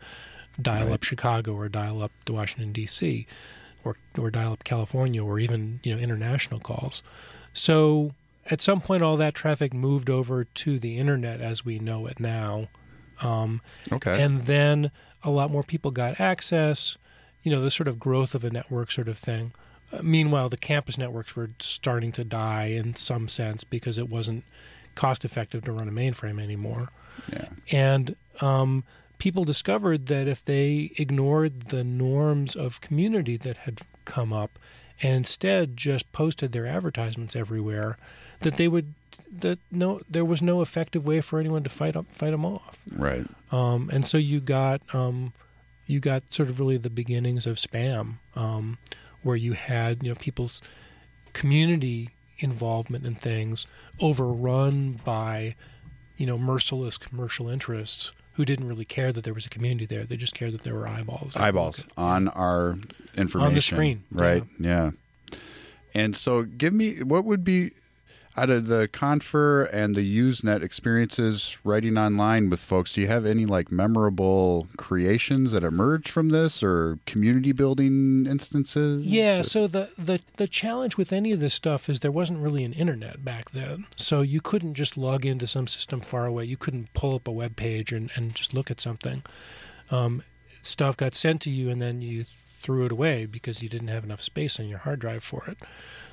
dial 0.61 0.87
Right. 0.87 0.95
up 0.95 1.03
Chicago 1.03 1.53
or 1.53 1.69
dial 1.69 2.01
up 2.01 2.11
to 2.25 2.33
Washington 2.33 2.73
D.C. 2.73 3.25
or 3.85 3.95
or 4.17 4.29
dial 4.29 4.51
up 4.53 4.63
California 4.65 5.23
or 5.23 5.39
even 5.39 5.79
you 5.83 5.95
know 5.95 6.01
international 6.01 6.59
calls. 6.59 7.01
So 7.53 8.13
at 8.49 8.59
some 8.59 8.81
point, 8.81 9.03
all 9.03 9.17
that 9.17 9.35
traffic 9.35 9.73
moved 9.73 10.09
over 10.09 10.43
to 10.43 10.79
the 10.79 10.97
internet 10.97 11.39
as 11.41 11.63
we 11.63 11.79
know 11.79 12.05
it 12.07 12.19
now. 12.19 12.67
Um, 13.21 13.61
okay. 13.91 14.21
and 14.21 14.43
then 14.45 14.91
a 15.23 15.29
lot 15.29 15.51
more 15.51 15.63
people 15.63 15.91
got 15.91 16.19
access 16.19 16.97
you 17.43 17.51
know 17.51 17.61
the 17.61 17.71
sort 17.71 17.87
of 17.87 17.99
growth 17.99 18.35
of 18.35 18.43
a 18.43 18.49
network 18.49 18.91
sort 18.91 19.07
of 19.07 19.17
thing 19.17 19.53
uh, 19.91 19.99
meanwhile 20.01 20.49
the 20.49 20.57
campus 20.57 20.97
networks 20.97 21.35
were 21.35 21.51
starting 21.59 22.11
to 22.13 22.23
die 22.23 22.65
in 22.65 22.95
some 22.95 23.27
sense 23.27 23.63
because 23.63 23.97
it 23.97 24.09
wasn't 24.09 24.43
cost 24.95 25.23
effective 25.23 25.63
to 25.63 25.71
run 25.71 25.87
a 25.87 25.91
mainframe 25.91 26.41
anymore 26.41 26.89
yeah. 27.31 27.49
and 27.71 28.15
um, 28.41 28.83
people 29.17 29.43
discovered 29.43 30.07
that 30.07 30.27
if 30.27 30.43
they 30.45 30.91
ignored 30.97 31.69
the 31.69 31.83
norms 31.83 32.55
of 32.55 32.81
community 32.81 33.37
that 33.37 33.57
had 33.57 33.79
come 34.05 34.33
up 34.33 34.57
and 35.01 35.13
instead 35.13 35.77
just 35.77 36.11
posted 36.11 36.51
their 36.51 36.67
advertisements 36.67 37.35
everywhere 37.35 37.97
that 38.41 38.57
they 38.57 38.67
would 38.67 38.93
that 39.39 39.59
no 39.71 39.99
there 40.09 40.25
was 40.25 40.41
no 40.41 40.61
effective 40.61 41.05
way 41.05 41.21
for 41.21 41.39
anyone 41.39 41.63
to 41.63 41.69
fight 41.69 41.95
up 41.95 42.07
fight 42.07 42.31
them 42.31 42.45
off 42.45 42.85
Right. 42.91 43.25
um, 43.51 43.89
and 43.93 44.05
so 44.05 44.17
you 44.17 44.39
got 44.39 44.81
um, 44.93 45.33
you 45.87 45.99
got 45.99 46.23
sort 46.33 46.49
of 46.49 46.59
really 46.59 46.77
the 46.77 46.89
beginnings 46.89 47.45
of 47.47 47.57
spam, 47.57 48.15
um, 48.35 48.77
where 49.23 49.35
you 49.35 49.53
had 49.53 50.03
you 50.03 50.09
know 50.09 50.15
people's 50.15 50.61
community 51.33 52.09
involvement 52.39 53.05
in 53.05 53.15
things 53.15 53.67
overrun 53.99 54.99
by 55.03 55.55
you 56.17 56.25
know 56.25 56.37
merciless 56.37 56.97
commercial 56.97 57.49
interests 57.49 58.11
who 58.33 58.45
didn't 58.45 58.67
really 58.67 58.85
care 58.85 59.11
that 59.11 59.23
there 59.25 59.33
was 59.33 59.45
a 59.45 59.49
community 59.49 59.85
there. 59.85 60.05
They 60.05 60.15
just 60.17 60.33
cared 60.33 60.53
that 60.53 60.63
there 60.63 60.73
were 60.73 60.87
eyeballs. 60.87 61.35
Eyeballs 61.35 61.83
on 61.97 62.29
our 62.29 62.77
information 63.15 63.47
on 63.47 63.53
the 63.53 63.61
screen, 63.61 64.03
right? 64.11 64.43
Yeah. 64.59 64.91
And 65.93 66.15
so, 66.15 66.43
give 66.43 66.73
me 66.73 67.03
what 67.03 67.25
would 67.25 67.43
be 67.43 67.71
out 68.37 68.49
of 68.49 68.67
the 68.67 68.87
Confer 68.91 69.63
and 69.65 69.95
the 69.95 70.19
Usenet 70.19 70.61
experiences 70.61 71.57
writing 71.63 71.97
online 71.97 72.49
with 72.49 72.59
folks. 72.59 72.93
Do 72.93 73.01
you 73.01 73.07
have 73.07 73.25
any 73.25 73.45
like 73.45 73.71
memorable 73.71 74.67
creations 74.77 75.51
that 75.51 75.63
emerged 75.63 76.09
from 76.09 76.29
this, 76.29 76.63
or 76.63 76.99
community 77.05 77.51
building 77.51 78.25
instances? 78.25 79.05
Yeah, 79.05 79.41
so 79.41 79.67
the, 79.67 79.89
the 79.97 80.21
the 80.37 80.47
challenge 80.47 80.97
with 80.97 81.11
any 81.11 81.31
of 81.31 81.39
this 81.39 81.53
stuff 81.53 81.89
is 81.89 81.99
there 81.99 82.11
wasn't 82.11 82.39
really 82.39 82.63
an 82.63 82.73
internet 82.73 83.23
back 83.23 83.51
then. 83.51 83.85
So 83.95 84.21
you 84.21 84.41
couldn't 84.41 84.75
just 84.75 84.97
log 84.97 85.25
into 85.25 85.47
some 85.47 85.67
system 85.67 86.01
far 86.01 86.25
away. 86.25 86.45
You 86.45 86.57
couldn't 86.57 86.93
pull 86.93 87.15
up 87.15 87.27
a 87.27 87.31
web 87.31 87.55
page 87.55 87.91
and, 87.91 88.11
and 88.15 88.33
just 88.33 88.53
look 88.53 88.71
at 88.71 88.79
something. 88.79 89.23
Um, 89.89 90.23
stuff 90.61 90.95
got 90.95 91.15
sent 91.15 91.41
to 91.41 91.49
you 91.49 91.69
and 91.69 91.81
then 91.81 92.01
you 92.01 92.23
threw 92.61 92.85
it 92.85 92.91
away 92.91 93.25
because 93.25 93.63
you 93.63 93.69
didn't 93.69 93.87
have 93.87 94.03
enough 94.03 94.21
space 94.21 94.59
on 94.59 94.67
your 94.67 94.79
hard 94.79 94.99
drive 94.99 95.23
for 95.23 95.45
it. 95.47 95.57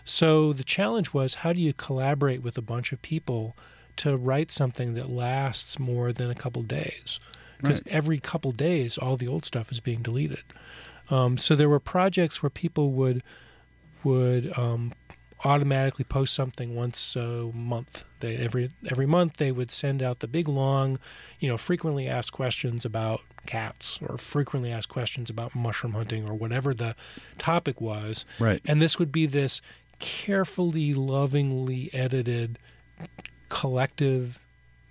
So 0.08 0.52
the 0.52 0.64
challenge 0.64 1.12
was 1.12 1.36
how 1.36 1.52
do 1.52 1.60
you 1.60 1.72
collaborate 1.72 2.42
with 2.42 2.56
a 2.56 2.62
bunch 2.62 2.92
of 2.92 3.02
people 3.02 3.54
to 3.96 4.16
write 4.16 4.50
something 4.50 4.94
that 4.94 5.10
lasts 5.10 5.78
more 5.78 6.12
than 6.12 6.30
a 6.30 6.34
couple 6.34 6.62
days 6.62 7.20
because 7.58 7.82
Right. 7.84 7.92
every 7.94 8.18
couple 8.18 8.52
days 8.52 8.96
all 8.96 9.16
the 9.16 9.26
old 9.28 9.44
stuff 9.44 9.72
is 9.72 9.80
being 9.80 10.00
deleted. 10.02 10.44
Um, 11.10 11.36
so 11.38 11.56
there 11.56 11.68
were 11.68 11.80
projects 11.80 12.42
where 12.42 12.50
people 12.50 12.92
would 12.92 13.22
would 14.04 14.56
um, 14.56 14.92
automatically 15.44 16.04
post 16.04 16.34
something 16.34 16.74
once 16.74 17.16
a 17.16 17.50
month. 17.52 18.04
They 18.20 18.36
every 18.36 18.70
every 18.90 19.06
month 19.06 19.36
they 19.36 19.52
would 19.52 19.70
send 19.70 20.02
out 20.02 20.20
the 20.20 20.28
big 20.28 20.48
long, 20.48 20.98
you 21.40 21.48
know, 21.48 21.56
frequently 21.58 22.06
asked 22.08 22.32
questions 22.32 22.84
about 22.84 23.20
cats 23.46 23.98
or 24.06 24.16
frequently 24.18 24.70
asked 24.70 24.88
questions 24.88 25.28
about 25.30 25.54
mushroom 25.54 25.94
hunting 25.94 26.28
or 26.28 26.34
whatever 26.34 26.72
the 26.74 26.94
topic 27.38 27.80
was. 27.80 28.24
Right. 28.38 28.60
And 28.64 28.80
this 28.80 28.98
would 28.98 29.10
be 29.10 29.26
this 29.26 29.60
carefully, 29.98 30.94
lovingly 30.94 31.90
edited 31.92 32.58
collective 33.48 34.40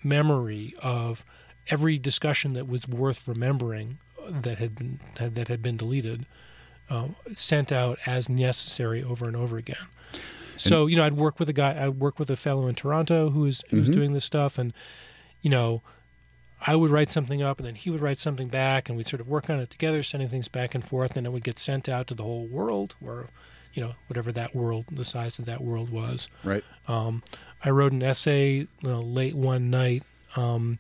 memory 0.03 0.73
of 0.81 1.25
every 1.69 1.97
discussion 1.97 2.53
that 2.53 2.67
was 2.67 2.87
worth 2.87 3.27
remembering 3.27 3.97
that 4.29 4.57
had 4.57 4.75
been 4.75 4.99
that 5.15 5.47
had 5.47 5.61
been 5.61 5.77
deleted, 5.77 6.25
uh, 6.89 7.07
sent 7.35 7.71
out 7.71 7.99
as 8.05 8.29
necessary 8.29 9.03
over 9.03 9.27
and 9.27 9.35
over 9.35 9.57
again. 9.57 9.77
So 10.57 10.87
you 10.87 10.95
know, 10.95 11.05
I'd 11.05 11.13
work 11.13 11.39
with 11.39 11.49
a 11.49 11.53
guy. 11.53 11.81
I'd 11.83 11.99
work 11.99 12.19
with 12.19 12.29
a 12.29 12.35
fellow 12.35 12.67
in 12.67 12.75
Toronto 12.75 13.29
who 13.29 13.41
was 13.41 13.63
who 13.69 13.79
was 13.79 13.89
doing 13.89 14.13
this 14.13 14.25
stuff, 14.25 14.57
and 14.57 14.73
you 15.41 15.49
know, 15.49 15.81
I 16.65 16.75
would 16.75 16.89
write 16.89 17.11
something 17.11 17.41
up, 17.43 17.59
and 17.59 17.67
then 17.67 17.75
he 17.75 17.89
would 17.89 18.01
write 18.01 18.19
something 18.19 18.47
back, 18.47 18.89
and 18.89 18.97
we'd 18.97 19.07
sort 19.07 19.21
of 19.21 19.29
work 19.29 19.49
on 19.49 19.59
it 19.59 19.69
together, 19.69 20.01
sending 20.03 20.29
things 20.29 20.47
back 20.47 20.73
and 20.73 20.83
forth, 20.83 21.15
and 21.15 21.27
it 21.27 21.29
would 21.29 21.43
get 21.43 21.59
sent 21.59 21.87
out 21.87 22.07
to 22.07 22.15
the 22.15 22.23
whole 22.23 22.47
world, 22.47 22.95
or 23.05 23.27
you 23.73 23.81
know, 23.83 23.93
whatever 24.07 24.31
that 24.31 24.55
world, 24.55 24.85
the 24.91 25.03
size 25.03 25.39
of 25.39 25.45
that 25.45 25.61
world 25.61 25.89
was. 25.89 26.29
Right. 26.43 26.63
Um, 26.87 27.23
I 27.63 27.69
wrote 27.69 27.91
an 27.91 28.03
essay 28.03 28.51
you 28.51 28.67
know, 28.83 29.01
late 29.01 29.35
one 29.35 29.69
night. 29.69 30.03
Um, 30.35 30.79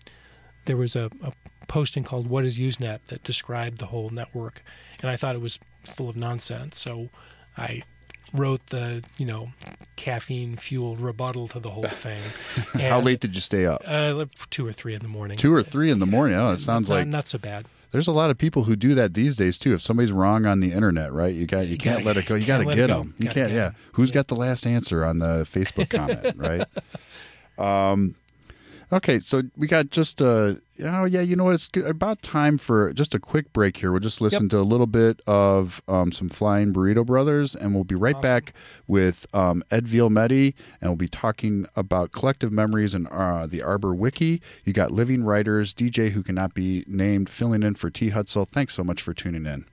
there 0.65 0.77
was 0.77 0.95
a, 0.95 1.09
a 1.23 1.31
posting 1.67 2.03
called 2.03 2.27
"What 2.27 2.45
Is 2.45 2.57
Usenet" 2.59 3.05
that 3.07 3.23
described 3.23 3.79
the 3.79 3.87
whole 3.87 4.09
network, 4.09 4.63
and 5.01 5.09
I 5.09 5.15
thought 5.17 5.35
it 5.35 5.41
was 5.41 5.59
full 5.85 6.09
of 6.09 6.15
nonsense. 6.17 6.79
So 6.79 7.09
I 7.57 7.83
wrote 8.33 8.65
the 8.67 9.03
you 9.17 9.25
know 9.25 9.51
caffeine 9.95 10.55
fueled 10.55 10.99
rebuttal 10.99 11.47
to 11.49 11.59
the 11.59 11.69
whole 11.69 11.83
thing. 11.83 12.21
How 12.73 12.97
And, 12.97 13.05
late 13.05 13.19
did 13.19 13.35
you 13.35 13.41
stay 13.41 13.65
up? 13.65 13.81
Uh, 13.85 14.25
two 14.49 14.65
or 14.67 14.73
three 14.73 14.93
in 14.93 15.01
the 15.01 15.07
morning. 15.07 15.37
Two 15.37 15.53
or 15.53 15.63
three 15.63 15.89
in 15.89 15.99
the 15.99 16.05
morning. 16.05 16.37
Oh, 16.37 16.51
it 16.51 16.59
sounds 16.59 16.89
not, 16.89 16.95
like 16.95 17.07
not 17.07 17.27
so 17.27 17.37
bad. 17.37 17.65
There's 17.91 18.07
a 18.07 18.11
lot 18.11 18.29
of 18.29 18.37
people 18.37 18.63
who 18.63 18.75
do 18.75 18.93
that 18.95 19.13
these 19.13 19.35
days 19.35 19.57
too. 19.57 19.73
If 19.73 19.81
somebody's 19.81 20.11
wrong 20.11 20.45
on 20.45 20.59
the 20.59 20.71
internet, 20.73 21.11
right? 21.13 21.33
You 21.33 21.45
got 21.45 21.67
you, 21.67 21.77
can't 21.77 21.97
gotta- 21.99 22.05
let 22.05 22.17
it 22.17 22.25
go. 22.25 22.35
You 22.35 22.45
got 22.53 22.57
to 22.59 22.65
get 22.75 22.87
them. 22.87 23.13
You 23.17 23.29
can't. 23.29 23.51
Yeah. 23.51 23.71
Who's 23.93 24.09
Yeah. 24.09 24.15
got 24.15 24.27
the 24.27 24.35
last 24.35 24.65
answer 24.67 25.05
on 25.05 25.19
the 25.19 25.43
Facebook 25.43 25.89
comment, 25.89 26.35
right? 26.37 26.65
Um. 27.57 28.15
Okay, 28.91 29.19
so 29.19 29.41
we 29.57 29.67
got 29.67 29.89
just 29.89 30.21
uh 30.21 30.55
oh 30.83 31.05
yeah, 31.05 31.21
you 31.21 31.35
know 31.35 31.45
what? 31.45 31.55
It's 31.55 31.69
about 31.85 32.21
time 32.21 32.57
for 32.57 32.93
just 32.93 33.13
a 33.15 33.19
quick 33.19 33.51
break 33.53 33.77
here. 33.77 33.91
We'll 33.91 33.99
just 33.99 34.21
listen 34.21 34.43
Yep. 34.43 34.49
to 34.51 34.59
a 34.59 34.61
little 34.61 34.85
bit 34.87 35.21
of 35.27 35.81
um, 35.87 36.11
some 36.11 36.29
Flying 36.29 36.73
Burrito 36.73 37.05
Brothers, 37.05 37.55
and 37.55 37.73
we'll 37.73 37.83
be 37.83 37.95
right 37.95 38.15
Awesome. 38.15 38.21
back 38.21 38.53
with 38.87 39.25
um, 39.33 39.63
Ed 39.71 39.85
Vielmetti, 39.85 40.53
and 40.81 40.89
we'll 40.91 40.95
be 40.97 41.07
talking 41.07 41.65
about 41.75 42.11
collective 42.11 42.51
memories 42.51 42.93
and 42.93 43.07
uh, 43.07 43.47
the 43.47 43.61
Arbor 43.61 43.93
Wiki. 43.95 44.41
You 44.63 44.73
got 44.73 44.91
living 44.91 45.23
writers, 45.23 45.73
DJ 45.73 46.11
who 46.11 46.21
cannot 46.23 46.53
be 46.53 46.83
named, 46.87 47.29
filling 47.29 47.63
in 47.63 47.75
for 47.75 47.89
T. 47.89 48.11
Hutzel. 48.11 48.47
Thanks 48.47 48.73
so 48.73 48.83
much 48.83 49.01
for 49.01 49.13
tuning 49.13 49.45
in. 49.45 49.65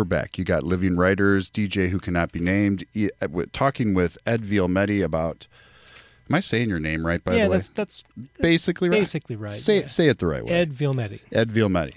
We're 0.00 0.04
back. 0.04 0.38
You 0.38 0.44
got 0.44 0.62
living 0.62 0.96
writers, 0.96 1.50
DJ 1.50 1.90
who 1.90 1.98
cannot 1.98 2.32
be 2.32 2.40
named, 2.40 2.86
uh, 3.20 3.26
talking 3.52 3.92
with 3.92 4.16
Ed 4.24 4.40
Vielmetti 4.40 5.04
about. 5.04 5.46
Am 6.30 6.36
I 6.36 6.40
saying 6.40 6.70
your 6.70 6.80
name 6.80 7.04
right? 7.04 7.22
By 7.22 7.34
yeah, 7.34 7.44
the 7.44 7.50
way, 7.50 7.56
that's 7.58 7.68
that's 7.68 8.04
basically 8.40 8.88
right. 8.88 8.98
basically 8.98 9.36
right, 9.36 9.52
Say 9.52 9.80
yeah. 9.80 9.86
say 9.88 10.08
it 10.08 10.18
the 10.18 10.26
right 10.26 10.42
way. 10.42 10.52
Ed 10.52 10.72
Vilmetti. 10.72 11.20
Ed 11.32 11.50
Vielmetti. 11.50 11.96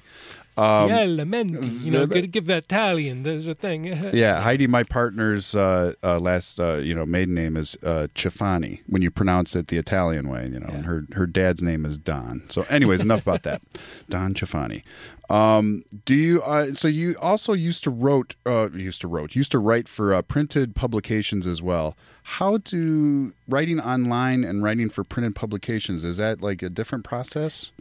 Elementi. 0.58 1.82
You 1.82 1.92
know, 1.92 2.06
the- 2.06 2.22
good 2.22 2.32
give 2.32 2.50
Italian. 2.50 3.24
There's 3.24 3.48
a 3.48 3.56
thing. 3.56 3.86
Yeah, 4.14 4.42
Heidi, 4.42 4.68
my 4.68 4.84
partner's 4.84 5.56
uh, 5.56 5.94
uh, 6.04 6.20
last 6.20 6.60
uh, 6.60 6.76
you 6.76 6.94
know 6.94 7.06
maiden 7.06 7.34
name 7.34 7.56
is 7.56 7.78
uh, 7.84 8.08
Cifani 8.16 8.82
when 8.88 9.02
you 9.02 9.10
pronounce 9.10 9.56
it 9.56 9.68
the 9.68 9.78
Italian 9.78 10.30
way. 10.30 10.50
You 10.52 10.60
know, 10.60 10.68
and 10.68 10.86
her 10.86 11.06
her 11.14 11.26
dad's 11.26 11.64
name 11.64 11.86
is 11.86 11.98
Don. 11.98 12.44
So, 12.50 12.64
anyways, 12.64 13.00
enough 13.00 13.22
about 13.22 13.44
that. 13.44 13.62
Don 14.10 14.34
Cifani. 14.34 14.84
Um, 15.30 15.86
do 16.06 16.16
you? 16.16 16.42
Uh, 16.42 16.74
so 16.74 16.88
you 16.88 17.16
also 17.22 17.54
used 17.54 17.84
to 17.86 17.90
wrote 17.90 18.36
uh, 18.46 18.70
used 18.72 19.02
to 19.02 19.08
wrote 19.08 19.36
used 19.36 19.52
to 19.52 19.60
write 19.60 19.88
for 19.88 20.14
uh, 20.14 20.22
printed 20.22 20.76
publications 20.76 21.48
as 21.48 21.62
well. 21.62 21.96
How 22.24 22.58
do 22.58 23.34
writing 23.48 23.80
online 23.80 24.44
and 24.44 24.64
writing 24.64 24.90
for 24.90 25.04
printed 25.04 25.36
publications 25.36 26.04
is 26.04 26.18
that 26.18 26.42
like 26.42 26.62
a 26.62 26.70
different 26.70 27.04
process? 27.04 27.72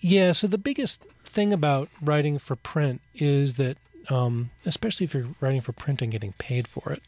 Yeah, 0.00 0.32
so 0.32 0.46
the 0.46 0.58
biggest 0.58 1.00
thing 1.24 1.52
about 1.52 1.88
writing 2.00 2.38
for 2.38 2.56
print 2.56 3.00
is 3.14 3.54
that, 3.54 3.76
um, 4.08 4.50
especially 4.64 5.04
if 5.04 5.14
you're 5.14 5.28
writing 5.40 5.60
for 5.60 5.72
print 5.72 6.02
and 6.02 6.12
getting 6.12 6.32
paid 6.34 6.68
for 6.68 6.92
it, 6.92 7.02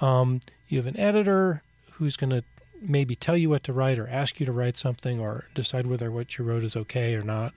um, 0.00 0.40
you 0.68 0.78
have 0.78 0.86
an 0.86 0.98
editor 0.98 1.62
who's 1.92 2.16
going 2.16 2.30
to 2.30 2.42
maybe 2.80 3.14
tell 3.14 3.36
you 3.36 3.48
what 3.48 3.64
to 3.64 3.72
write 3.72 3.98
or 3.98 4.08
ask 4.08 4.40
you 4.40 4.46
to 4.46 4.52
write 4.52 4.76
something 4.76 5.20
or 5.20 5.44
decide 5.54 5.86
whether 5.86 6.10
what 6.10 6.36
you 6.36 6.44
wrote 6.44 6.64
is 6.64 6.76
okay 6.76 7.14
or 7.14 7.22
not. 7.22 7.54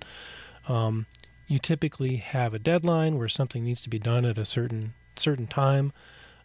Um, 0.68 1.08
you 1.48 1.60
typically 1.60 2.18
have 2.18 2.54
a 2.54 2.60
deadline 2.60 3.18
where 3.18 3.30
something 3.30 3.64
needs 3.64 3.82
to 3.82 3.90
be 3.90 4.00
done 4.00 4.26
at 4.26 4.38
a 4.38 4.46
certain 4.46 4.94
certain 5.16 5.48
time, 5.48 5.94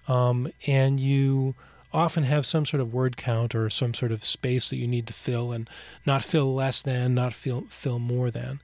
um, 0.08 0.50
and 0.66 0.98
you 0.98 1.54
often 1.92 2.24
have 2.24 2.46
some 2.46 2.64
sort 2.64 2.80
of 2.80 2.94
word 2.94 3.16
count 3.16 3.54
or 3.54 3.68
some 3.68 3.92
sort 3.92 4.12
of 4.12 4.24
space 4.24 4.70
that 4.70 4.76
you 4.76 4.86
need 4.86 5.06
to 5.06 5.12
fill 5.12 5.52
and 5.52 5.68
not 6.06 6.24
fill 6.24 6.54
less 6.54 6.82
than, 6.82 7.14
not 7.14 7.34
fill 7.34 7.66
fill 7.68 7.98
more 7.98 8.30
than. 8.30 8.60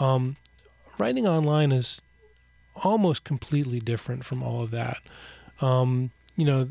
Um, 0.00 0.36
writing 0.98 1.26
online 1.26 1.70
is 1.70 2.00
almost 2.76 3.24
completely 3.24 3.78
different 3.78 4.24
from 4.24 4.42
all 4.42 4.62
of 4.62 4.70
that. 4.72 4.98
Um, 5.60 6.10
you 6.36 6.44
know, 6.44 6.68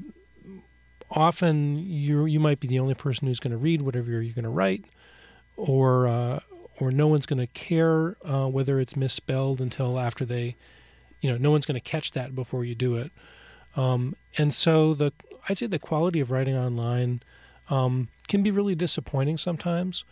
often 1.09 1.77
you 1.77 2.25
you 2.25 2.39
might 2.39 2.59
be 2.59 2.67
the 2.67 2.79
only 2.79 2.95
person 2.95 3.27
who's 3.27 3.39
going 3.39 3.51
to 3.51 3.57
read 3.57 3.81
whatever 3.81 4.09
you're 4.09 4.33
going 4.33 4.43
to 4.43 4.49
write, 4.49 4.83
or 5.55 6.07
uh, 6.07 6.39
or 6.79 6.91
no 6.91 7.07
one's 7.07 7.25
going 7.25 7.39
to 7.39 7.47
care 7.47 8.17
uh, 8.25 8.47
whether 8.47 8.79
it's 8.79 8.95
misspelled 8.95 9.61
until 9.61 9.99
after 9.99 10.25
they, 10.25 10.55
you 11.21 11.29
know, 11.29 11.37
no 11.37 11.51
one's 11.51 11.65
going 11.65 11.79
to 11.79 11.91
catch 11.91 12.11
that 12.11 12.35
before 12.35 12.65
you 12.65 12.75
do 12.75 12.95
it. 12.95 13.11
Um, 13.75 14.15
and 14.37 14.53
so 14.53 14.93
the 14.93 15.11
I'd 15.47 15.57
say 15.57 15.67
the 15.67 15.79
quality 15.79 16.19
of 16.19 16.31
writing 16.31 16.55
online 16.55 17.21
um, 17.69 18.07
can 18.27 18.43
be 18.43 18.51
really 18.51 18.75
disappointing 18.75 19.37
sometimes. 19.37 20.05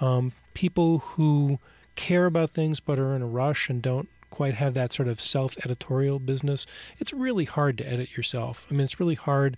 Um, 0.00 0.32
people 0.54 0.98
who 0.98 1.58
care 1.96 2.26
about 2.26 2.50
things 2.50 2.80
but 2.80 2.98
are 2.98 3.14
in 3.14 3.22
a 3.22 3.26
rush 3.26 3.68
and 3.68 3.82
don't 3.82 4.08
quite 4.30 4.54
have 4.54 4.74
that 4.74 4.92
sort 4.92 5.08
of 5.08 5.20
self-editorial 5.20 6.18
business, 6.20 6.66
it's 6.98 7.12
really 7.12 7.44
hard 7.44 7.76
to 7.78 7.86
edit 7.86 8.16
yourself. 8.16 8.66
I 8.70 8.74
mean, 8.74 8.82
it's 8.82 9.00
really 9.00 9.16
hard, 9.16 9.56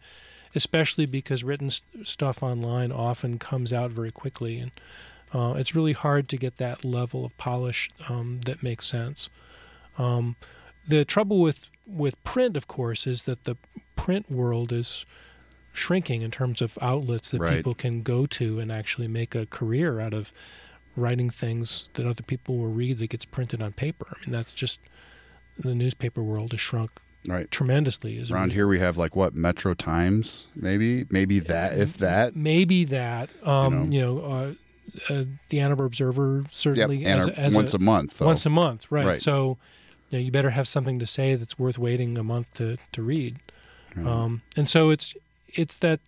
especially 0.54 1.06
because 1.06 1.44
written 1.44 1.70
st- 1.70 2.08
stuff 2.08 2.42
online 2.42 2.90
often 2.90 3.38
comes 3.38 3.72
out 3.72 3.90
very 3.90 4.10
quickly, 4.10 4.58
and 4.58 4.72
uh, 5.32 5.54
it's 5.56 5.74
really 5.74 5.92
hard 5.92 6.28
to 6.28 6.36
get 6.36 6.56
that 6.58 6.84
level 6.84 7.24
of 7.24 7.36
polish 7.38 7.90
um, 8.08 8.40
that 8.46 8.62
makes 8.62 8.86
sense. 8.86 9.28
Um, 9.98 10.36
the 10.86 11.04
trouble 11.04 11.40
with 11.40 11.70
with 11.86 12.22
print, 12.24 12.56
of 12.56 12.66
course, 12.68 13.06
is 13.06 13.22
that 13.24 13.44
the 13.44 13.56
print 13.96 14.30
world 14.30 14.72
is 14.72 15.04
shrinking 15.72 16.22
in 16.22 16.30
terms 16.30 16.60
of 16.62 16.78
outlets 16.82 17.30
that 17.30 17.40
Right. 17.40 17.56
people 17.56 17.74
can 17.74 18.02
go 18.02 18.26
to 18.26 18.58
and 18.60 18.70
actually 18.70 19.08
make 19.08 19.34
a 19.34 19.46
career 19.46 20.00
out 20.00 20.12
of 20.14 20.32
writing 20.96 21.30
things 21.30 21.88
that 21.94 22.06
other 22.06 22.22
people 22.22 22.58
will 22.58 22.68
read 22.68 22.98
that 22.98 23.08
gets 23.10 23.24
printed 23.24 23.62
on 23.62 23.72
paper. 23.72 24.06
I 24.10 24.20
mean, 24.20 24.32
that's 24.32 24.52
just 24.54 24.80
the 25.58 25.74
newspaper 25.74 26.22
world 26.22 26.52
has 26.52 26.60
shrunk 26.60 26.90
Right. 27.26 27.50
tremendously. 27.50 28.18
Is 28.18 28.30
Around 28.30 28.52
here 28.52 28.66
we 28.66 28.80
have 28.80 28.96
like 28.96 29.14
what 29.16 29.34
Metro 29.34 29.74
Times, 29.74 30.48
maybe, 30.56 31.06
maybe 31.08 31.38
that, 31.40 31.78
if 31.78 31.96
that. 31.98 32.34
maybe 32.36 32.84
that 32.86 33.30
um, 33.46 33.92
You 33.92 33.98
you 34.00 34.04
know, 34.04 34.18
uh, 34.20 34.52
uh, 35.08 35.24
the 35.48 35.60
Ann 35.60 35.70
Arbor 35.70 35.84
Observer 35.84 36.44
certainly 36.50 37.04
and 37.04 37.20
as, 37.20 37.28
a- 37.28 37.30
a, 37.30 37.34
as 37.34 37.54
once 37.54 37.74
a, 37.74 37.78
month. 37.78 38.18
Though. 38.18 38.26
once 38.26 38.46
a 38.46 38.50
month, 38.50 38.90
right? 38.90 39.06
Right. 39.06 39.20
So 39.20 39.56
you, 40.10 40.18
know, 40.18 40.24
you 40.24 40.30
better 40.30 40.50
have 40.50 40.68
something 40.68 40.98
to 40.98 41.06
say 41.06 41.34
that's 41.34 41.58
worth 41.58 41.78
waiting 41.78 42.16
a 42.18 42.24
month 42.24 42.52
to 42.54 42.78
to 42.92 43.02
read. 43.02 43.36
Um, 43.96 44.42
and 44.56 44.68
so 44.68 44.90
it's 44.90 45.14
it's 45.48 45.76
that 45.78 46.00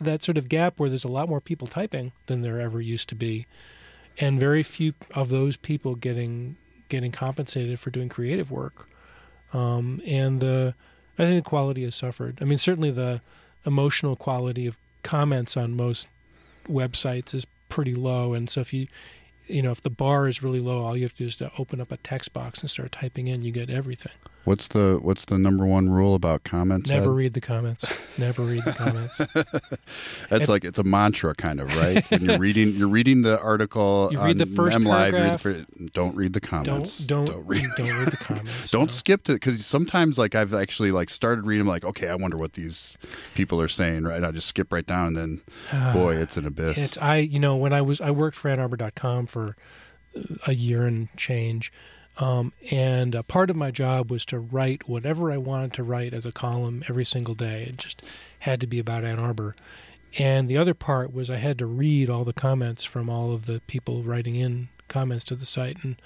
that 0.00 0.22
sort 0.22 0.36
of 0.36 0.48
gap 0.48 0.78
where 0.78 0.88
there's 0.88 1.04
a 1.04 1.08
lot 1.08 1.28
more 1.28 1.40
people 1.40 1.66
typing 1.66 2.12
than 2.26 2.42
there 2.42 2.60
ever 2.60 2.80
used 2.80 3.08
to 3.10 3.14
be, 3.14 3.46
and 4.18 4.38
very 4.38 4.62
few 4.62 4.94
of 5.14 5.28
those 5.28 5.56
people 5.56 5.94
getting 5.94 6.56
getting 6.88 7.12
compensated 7.12 7.80
for 7.80 7.90
doing 7.90 8.08
creative 8.08 8.50
work. 8.50 8.88
Um, 9.52 10.02
and 10.06 10.40
the 10.40 10.74
I 11.18 11.24
think 11.24 11.44
the 11.44 11.48
quality 11.48 11.84
has 11.84 11.94
suffered. 11.94 12.38
I 12.40 12.44
mean, 12.44 12.58
certainly 12.58 12.90
the 12.90 13.20
emotional 13.64 14.16
quality 14.16 14.66
of 14.66 14.78
comments 15.02 15.56
on 15.56 15.76
most 15.76 16.06
websites 16.68 17.34
is 17.34 17.46
pretty 17.72 17.94
low, 17.94 18.34
and 18.34 18.50
so 18.50 18.60
if 18.60 18.74
you 18.74 18.86
you 19.46 19.62
know 19.62 19.70
if 19.70 19.82
the 19.82 19.88
bar 19.88 20.28
is 20.28 20.42
really 20.42 20.60
low, 20.60 20.84
all 20.84 20.94
you 20.94 21.04
have 21.04 21.12
to 21.12 21.22
do 21.22 21.26
is 21.26 21.36
to 21.36 21.50
open 21.56 21.80
up 21.80 21.90
a 21.90 21.96
text 21.96 22.34
box 22.34 22.60
and 22.60 22.70
start 22.70 22.92
typing 22.92 23.28
in. 23.28 23.42
You 23.42 23.50
get 23.50 23.70
everything. 23.70 24.12
What's 24.44 24.68
the 24.68 24.98
what's 25.00 25.24
the 25.26 25.38
number 25.38 25.64
one 25.64 25.90
rule 25.90 26.14
about 26.14 26.42
comments? 26.42 26.90
Never 26.90 27.12
Ed? 27.12 27.16
read 27.16 27.34
the 27.34 27.40
comments. 27.40 27.84
Never 28.18 28.42
read 28.42 28.64
the 28.64 28.72
comments. 28.72 29.18
That's 30.30 30.48
like 30.48 30.64
it's 30.64 30.78
a 30.78 30.82
mantra, 30.82 31.34
kind 31.34 31.60
of, 31.60 31.74
right? 31.76 32.04
when 32.10 32.24
you're 32.24 32.38
reading, 32.40 32.74
you're 32.74 32.88
reading 32.88 33.22
the 33.22 33.40
article. 33.40 34.08
You 34.10 34.20
read 34.20 34.38
the 34.38 34.46
first 34.46 34.74
M 34.74 34.82
Live, 34.82 35.14
you 35.14 35.20
read 35.20 35.38
the 35.38 35.42
paragraph. 35.42 35.66
don't 35.92 36.16
read 36.16 36.32
the 36.32 36.40
comments. 36.40 36.98
don't 36.98 37.26
don't 37.26 37.46
read. 37.46 37.68
don't 37.76 37.96
read 37.96 38.10
the 38.10 38.16
comments. 38.16 38.70
Don't 38.70 38.82
no. 38.82 38.88
skip 38.88 39.24
to 39.24 39.34
because 39.34 39.64
sometimes 39.64 40.18
like 40.18 40.34
I've 40.34 40.54
actually 40.54 40.90
like 40.90 41.10
started 41.10 41.46
reading 41.46 41.66
like 41.66 41.84
okay 41.84 42.08
I 42.08 42.14
wonder 42.16 42.36
what 42.36 42.54
these 42.54 42.98
people 43.34 43.60
are 43.60 43.68
saying 43.68 44.04
right 44.04 44.24
I 44.24 44.30
just 44.32 44.48
skip 44.48 44.72
right 44.72 44.86
down 44.86 45.16
and 45.16 45.16
then 45.16 45.40
boy 45.92 46.16
it's 46.16 46.36
an 46.36 46.46
abyss 46.46 46.78
It's 46.78 46.98
I 46.98 47.18
you 47.18 47.38
know 47.38 47.56
when 47.56 47.72
I 47.72 47.82
was 47.82 48.00
I 48.00 48.10
worked 48.10 48.36
for 48.36 48.48
Ann 48.48 48.58
AnnArbor.com 48.58 49.26
for 49.26 49.56
a 50.46 50.54
year 50.54 50.86
and 50.86 51.08
change, 51.16 51.72
um, 52.18 52.52
and 52.70 53.14
a 53.14 53.22
part 53.22 53.50
of 53.50 53.56
my 53.56 53.70
job 53.70 54.10
was 54.10 54.24
to 54.26 54.38
write 54.38 54.88
whatever 54.88 55.32
I 55.32 55.38
wanted 55.38 55.72
to 55.74 55.82
write 55.82 56.12
as 56.12 56.26
a 56.26 56.32
column 56.32 56.84
every 56.88 57.04
single 57.04 57.34
day. 57.34 57.64
It 57.68 57.78
just 57.78 58.02
had 58.40 58.60
to 58.60 58.66
be 58.66 58.78
about 58.78 59.04
Ann 59.04 59.18
Arbor, 59.18 59.56
and 60.18 60.48
the 60.48 60.58
other 60.58 60.74
part 60.74 61.12
was 61.12 61.30
I 61.30 61.36
had 61.36 61.58
to 61.58 61.66
read 61.66 62.10
all 62.10 62.24
the 62.24 62.32
comments 62.32 62.84
from 62.84 63.08
all 63.08 63.32
of 63.32 63.46
the 63.46 63.60
people 63.66 64.02
writing 64.02 64.36
in 64.36 64.68
comments 64.88 65.24
to 65.26 65.34
the 65.34 65.46
site 65.46 65.78
and. 65.82 65.96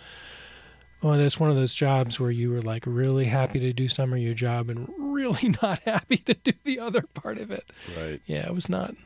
Well, 1.03 1.19
that's 1.19 1.39
one 1.39 1.51
of 1.51 1.57
those 1.57 1.75
jobs 1.75 2.19
where 2.19 2.31
you 2.31 2.51
were 2.51 2.63
like 2.63 2.85
really 2.87 3.27
happy 3.27 3.59
to 3.61 3.73
do 3.75 3.87
some 3.87 4.15
of 4.15 4.19
your 4.19 4.33
job 4.33 4.71
and 4.71 4.91
really 4.99 5.55
not 5.63 5.81
happy 5.81 6.17
to 6.17 6.33
do 6.33 6.53
the 6.65 6.81
other 6.81 7.03
part 7.03 7.37
of 7.37 7.51
it. 7.51 7.71
right 7.99 8.21
Yeah, 8.25 8.47
it 8.47 8.55
was 8.55 8.71
not. 8.71 8.97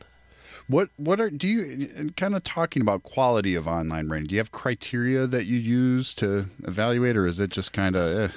What 0.70 0.88
what 0.96 1.20
are 1.20 1.30
do 1.30 1.48
you 1.48 1.90
and 1.96 2.16
kind 2.16 2.34
of 2.34 2.44
talking 2.44 2.80
about 2.80 3.02
quality 3.02 3.54
of 3.54 3.66
online 3.66 4.08
writing 4.08 4.26
do 4.26 4.34
you 4.34 4.38
have 4.38 4.52
criteria 4.52 5.26
that 5.26 5.46
you 5.46 5.58
use 5.58 6.14
to 6.14 6.46
evaluate 6.64 7.16
or 7.16 7.26
is 7.26 7.40
it 7.40 7.50
just 7.50 7.72
kind 7.72 7.96
of 7.96 8.30
eh? 8.30 8.32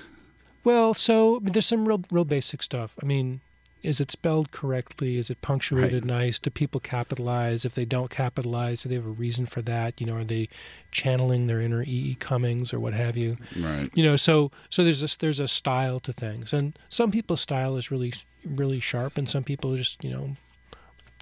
Well, 0.64 0.94
so 0.94 1.40
there's 1.44 1.66
some 1.66 1.88
real, 1.88 2.02
real 2.10 2.24
basic 2.24 2.64
stuff. 2.64 2.96
I 3.02 3.06
mean, 3.06 3.42
is 3.82 4.00
it 4.00 4.12
spelled 4.12 4.52
correctly? 4.52 5.18
Is 5.18 5.30
it 5.30 5.42
punctuated 5.42 6.06
nice? 6.06 6.40
Do 6.40 6.50
people 6.50 6.80
capitalize? 6.80 7.66
If 7.66 7.76
they 7.76 7.84
don't 7.84 8.10
capitalize, 8.10 8.84
do 8.84 8.90
they 8.90 8.96
have 8.96 9.06
a 9.06 9.10
reason 9.10 9.46
for 9.46 9.62
that? 9.64 10.00
You 10.00 10.08
know, 10.08 10.16
are 10.16 10.24
they 10.24 10.48
channeling 10.90 11.48
their 11.48 11.60
inner 11.60 11.84
E. 11.84 12.12
E. 12.12 12.18
Cummings 12.18 12.74
or 12.74 12.80
what 12.80 12.94
have 12.94 13.18
you? 13.18 13.36
right 13.60 13.90
You 13.94 14.04
know, 14.04 14.16
so 14.16 14.52
so 14.70 14.86
there's 14.86 15.04
a, 15.04 15.20
there's 15.20 15.42
a 15.42 15.50
style 15.50 16.00
to 16.00 16.14
things, 16.14 16.54
and 16.54 16.80
some 16.88 17.12
people's 17.12 17.42
style 17.42 17.76
is 17.76 17.92
really 17.92 18.14
really 18.46 18.80
sharp, 18.80 19.18
and 19.18 19.30
some 19.30 19.44
people 19.44 19.76
just 19.76 20.02
you 20.02 20.12
know 20.12 20.38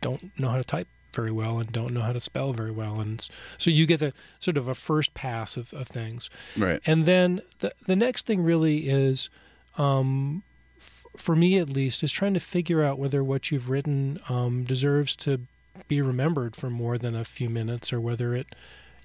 don't 0.01 0.37
know 0.39 0.49
how 0.49 0.57
to 0.57 0.63
type 0.63 0.87
very 1.13 1.31
well 1.31 1.59
and 1.59 1.71
don't 1.71 1.93
know 1.93 2.01
how 2.01 2.13
to 2.13 2.21
spell 2.21 2.53
very 2.53 2.71
well, 2.71 2.99
and 2.99 3.27
so 3.57 3.69
you 3.69 3.85
get 3.85 4.01
a 4.01 4.13
sort 4.39 4.57
of 4.57 4.67
a 4.67 4.75
first 4.75 5.13
pass 5.13 5.57
of, 5.57 5.73
of 5.73 5.87
things. 5.87 6.29
right 6.57 6.81
And 6.85 7.05
then 7.05 7.41
the 7.59 7.73
the 7.87 7.95
next 7.95 8.25
thing 8.25 8.41
really 8.41 8.89
is, 8.89 9.29
um, 9.77 10.43
f- 10.77 11.05
for 11.15 11.35
me 11.35 11.57
at 11.57 11.69
least, 11.69 12.03
is 12.03 12.11
trying 12.11 12.33
to 12.33 12.39
figure 12.39 12.83
out 12.83 12.99
whether 12.99 13.23
what 13.23 13.51
you've 13.51 13.69
written 13.69 14.19
um, 14.29 14.63
deserves 14.63 15.15
to 15.17 15.41
be 15.87 16.01
remembered 16.01 16.55
for 16.55 16.69
more 16.69 16.97
than 16.97 17.15
a 17.15 17.25
few 17.25 17.49
minutes, 17.49 17.93
or 17.93 17.99
whether 17.99 18.35
it, 18.35 18.47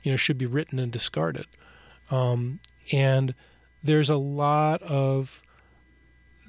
you 0.03 0.11
know, 0.11 0.17
should 0.17 0.39
be 0.39 0.47
written 0.47 0.79
and 0.79 0.93
discarded. 0.93 1.47
Um, 2.11 2.61
and 2.93 3.35
there's 3.83 4.11
a 4.11 4.17
lot 4.17 4.83
of 4.83 5.43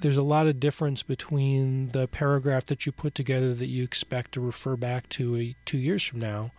there's 0.00 0.16
a 0.16 0.22
lot 0.22 0.46
of 0.46 0.60
difference 0.60 1.02
between 1.02 1.88
the 1.90 2.06
paragraph 2.06 2.66
that 2.66 2.86
you 2.86 2.92
put 2.92 3.14
together 3.14 3.54
that 3.54 3.66
you 3.66 3.82
expect 3.82 4.32
to 4.32 4.40
refer 4.40 4.76
back 4.76 5.08
to 5.08 5.36
a, 5.36 5.56
two 5.64 5.78
years 5.78 6.04
from 6.04 6.20
now 6.20 6.52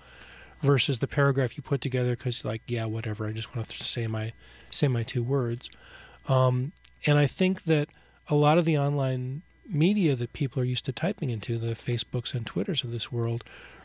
versus 0.62 1.00
the 1.00 1.08
paragraph 1.08 1.56
you 1.56 1.64
put 1.64 1.82
together 1.82 2.16
because 2.16 2.44
you're 2.44 2.52
like 2.52 2.62
yeah 2.68 2.86
whatever 2.86 3.28
i 3.28 3.32
just 3.32 3.56
want 3.56 3.68
to 3.70 3.84
say 3.84 4.08
my 4.08 4.32
say 4.70 4.88
my 4.88 5.04
two 5.04 5.24
words. 5.24 5.70
Um, 6.28 6.74
and 7.06 7.18
i 7.18 7.28
think 7.28 7.64
that 7.64 7.90
a 8.28 8.36
lot 8.36 8.58
of 8.58 8.66
the 8.66 8.78
online 8.78 9.42
media 9.68 10.16
that 10.16 10.34
people 10.34 10.62
are 10.62 10.66
used 10.66 10.86
to 10.86 10.92
typing 10.92 11.30
into 11.30 11.58
the 11.58 11.74
facebooks 11.74 12.34
and 12.34 12.46
twitters 12.46 12.84
of 12.84 12.92
this 12.92 13.12
world 13.12 13.44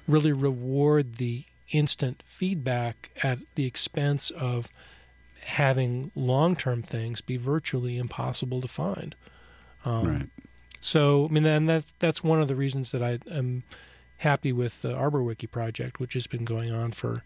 really 0.08 0.32
reward 0.32 1.16
the 1.16 1.44
instant 1.70 2.22
feedback 2.24 3.10
at 3.22 3.38
the 3.54 3.66
expense 3.66 4.30
of 4.30 4.68
having 5.42 6.10
long-term 6.14 6.82
things 6.82 7.20
be 7.20 7.36
virtually 7.36 7.98
impossible 7.98 8.60
to 8.60 8.68
find 8.68 9.14
um, 9.85 10.07
right 10.07 10.29
so, 10.81 11.27
I 11.31 11.33
mean, 11.33 11.47
and 11.47 11.66
that 11.70 11.87
that's 11.99 12.23
one 12.23 12.42
of 12.42 12.49
the 12.49 12.55
reasons 12.55 12.90
that 12.90 13.03
I 13.03 13.18
am 13.31 13.62
happy 14.18 14.53
with 14.53 14.83
the 14.83 14.94
Arbor 14.94 15.23
Wiki 15.23 15.47
project, 15.47 15.99
which 15.99 16.12
has 16.12 16.27
been 16.27 16.44
going 16.44 16.70
on 16.73 16.92
for 16.92 17.23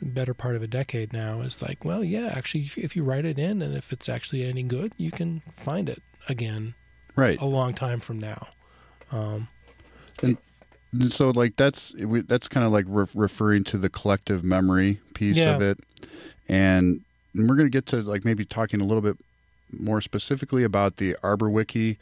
the 0.00 0.06
better 0.06 0.32
part 0.32 0.56
of 0.56 0.62
a 0.62 0.66
decade 0.66 1.12
now. 1.12 1.42
Is 1.42 1.60
like, 1.60 1.84
well, 1.84 2.02
yeah, 2.02 2.28
actually, 2.34 2.62
if, 2.62 2.78
if 2.78 2.96
you 2.96 3.04
write 3.04 3.26
it 3.26 3.38
in, 3.38 3.60
and 3.60 3.76
if 3.76 3.92
it's 3.92 4.08
actually 4.08 4.42
any 4.42 4.62
good, 4.62 4.94
you 4.96 5.10
can 5.10 5.42
find 5.52 5.90
it 5.90 6.02
again 6.30 6.74
right 7.14 7.38
a 7.42 7.44
long 7.44 7.74
time 7.74 8.00
from 8.00 8.18
now. 8.18 8.48
Um, 9.12 9.48
And 10.22 10.38
so 11.12 11.28
like 11.28 11.56
that's 11.56 11.94
that's 12.26 12.48
kind 12.48 12.64
of 12.64 12.72
like 12.72 12.86
re- 12.88 13.04
referring 13.14 13.64
to 13.64 13.76
the 13.76 13.90
collective 13.90 14.42
memory 14.42 14.98
piece 15.12 15.36
Yeah. 15.36 15.56
of 15.56 15.60
it 15.60 15.78
and 16.48 17.02
we're 17.34 17.54
going 17.56 17.66
to 17.66 17.70
get 17.70 17.84
to 17.88 18.00
like 18.02 18.24
maybe 18.24 18.46
talking 18.46 18.80
a 18.80 18.84
little 18.84 19.02
bit 19.02 19.18
more 19.72 20.00
specifically 20.00 20.64
about 20.64 20.96
the 20.96 21.16
ArborWiki. 21.22 21.96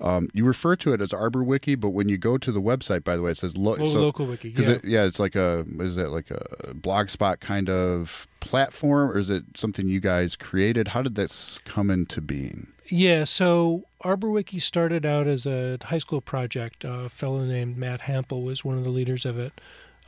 um, 0.00 0.28
you 0.34 0.44
refer 0.44 0.74
to 0.76 0.92
it 0.92 1.00
as 1.00 1.10
ArborWiki, 1.10 1.78
but 1.80 1.90
when 1.90 2.08
you 2.08 2.18
go 2.18 2.36
to 2.36 2.50
the 2.52 2.60
website 2.60 3.04
by 3.04 3.14
the 3.16 3.22
way 3.22 3.30
it 3.30 3.36
says 3.38 3.56
lo- 3.56 3.74
lo- 3.76 3.86
so, 3.86 4.00
local 4.00 4.26
wiki. 4.26 4.50
yeah. 4.56 4.70
it, 4.70 4.84
yeah 4.84 5.04
it's 5.04 5.18
like 5.20 5.36
a 5.36 5.64
is 5.80 5.96
it 5.96 6.08
like 6.08 6.30
a 6.30 6.74
blogspot 6.74 7.40
kind 7.40 7.70
of 7.70 8.26
platform 8.40 9.10
or 9.10 9.18
is 9.18 9.30
it 9.30 9.44
something 9.54 9.88
you 9.88 10.00
guys 10.00 10.34
created 10.36 10.88
how 10.88 11.00
did 11.02 11.14
this 11.14 11.58
come 11.64 11.90
into 11.90 12.20
being 12.20 12.66
Yeah, 12.90 13.24
so 13.24 13.84
ArborWiki 14.04 14.60
started 14.60 15.06
out 15.06 15.26
as 15.26 15.46
a 15.46 15.78
high 15.84 15.98
school 15.98 16.20
project. 16.20 16.84
a 16.84 17.08
fellow 17.08 17.44
named 17.44 17.76
Matt 17.78 18.00
Hampel 18.02 18.44
was 18.44 18.64
one 18.64 18.76
of 18.76 18.84
the 18.84 18.90
leaders 18.90 19.24
of 19.24 19.38
it 19.38 19.52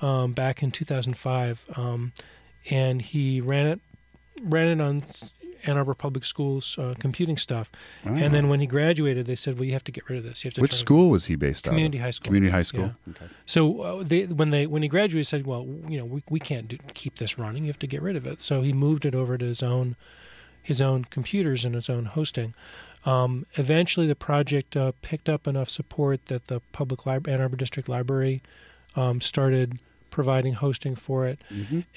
um, 0.03 0.33
back 0.35 0.63
in 0.63 0.71
2005, 0.73 1.65
um, 1.77 2.13
and 2.69 3.01
he 3.01 3.41
ran 3.41 3.67
it 3.67 3.81
ran 4.43 4.69
it 4.69 4.81
on 4.85 5.03
Ann 5.67 5.77
Arbor 5.77 5.95
Public 5.95 6.25
Schools 6.25 6.77
uh, 6.79 6.95
computing 6.99 7.37
stuff. 7.37 7.71
And 8.05 8.33
then 8.35 8.49
when 8.49 8.61
he 8.61 8.67
graduated, 8.67 9.27
they 9.27 9.35
said, 9.35 9.59
"Well, 9.59 9.65
you 9.67 9.73
have 9.73 9.85
to 9.85 9.93
get 9.93 10.09
rid 10.09 10.19
of 10.19 10.25
this. 10.25 10.45
You 10.45 10.49
have 10.49 10.55
to 10.55 10.61
which 10.63 10.71
turn 10.73 10.77
it- 10.77 10.81
school 10.81 11.11
was 11.11 11.27
he 11.27 11.35
based 11.37 11.67
on? 11.67 11.73
Community 11.73 11.99
out 11.99 12.01
of 12.01 12.05
high 12.07 12.11
school. 12.13 12.27
community 12.27 12.53
high 12.53 12.63
school 12.63 12.95
okay 13.11 13.27
So 13.47 13.81
uh, 13.83 14.03
they, 14.05 14.25
when 14.27 14.51
they 14.51 14.67
when 14.67 14.83
he 14.83 14.89
graduated, 14.89 15.19
he 15.19 15.23
said, 15.25 15.47
"Well, 15.47 15.67
you 15.89 15.99
know, 15.99 16.05
we, 16.05 16.23
we 16.31 16.41
can't 16.41 16.69
do, 16.69 16.79
keep 16.95 17.17
this 17.17 17.39
running. 17.39 17.63
You 17.65 17.69
have 17.69 17.79
to 17.81 17.87
get 17.87 18.03
rid 18.03 18.17
of 18.17 18.27
it." 18.27 18.41
So 18.41 18.63
he 18.63 18.73
moved 18.73 19.05
it 19.05 19.15
over 19.15 19.37
to 19.39 19.45
his 19.45 19.63
own 19.63 19.97
his 20.63 20.81
own 20.81 21.05
computers 21.05 21.65
and 21.65 21.75
his 21.75 21.89
own 21.89 22.07
hosting. 22.07 22.55
Um, 23.05 23.47
eventually, 23.55 24.07
the 24.09 24.17
project 24.17 24.77
uh, 24.77 24.91
picked 25.01 25.29
up 25.29 25.47
enough 25.47 25.71
support 25.71 26.27
that 26.27 26.49
the 26.49 26.61
public 26.73 27.07
Lib- 27.07 27.29
Ann 27.29 27.41
Arbor 27.41 27.57
District 27.57 27.89
Library 27.89 28.43
um, 28.97 29.21
started 29.21 29.79
providing 30.11 30.55
hosting 30.55 30.97
for 30.97 31.27
it. 31.27 31.39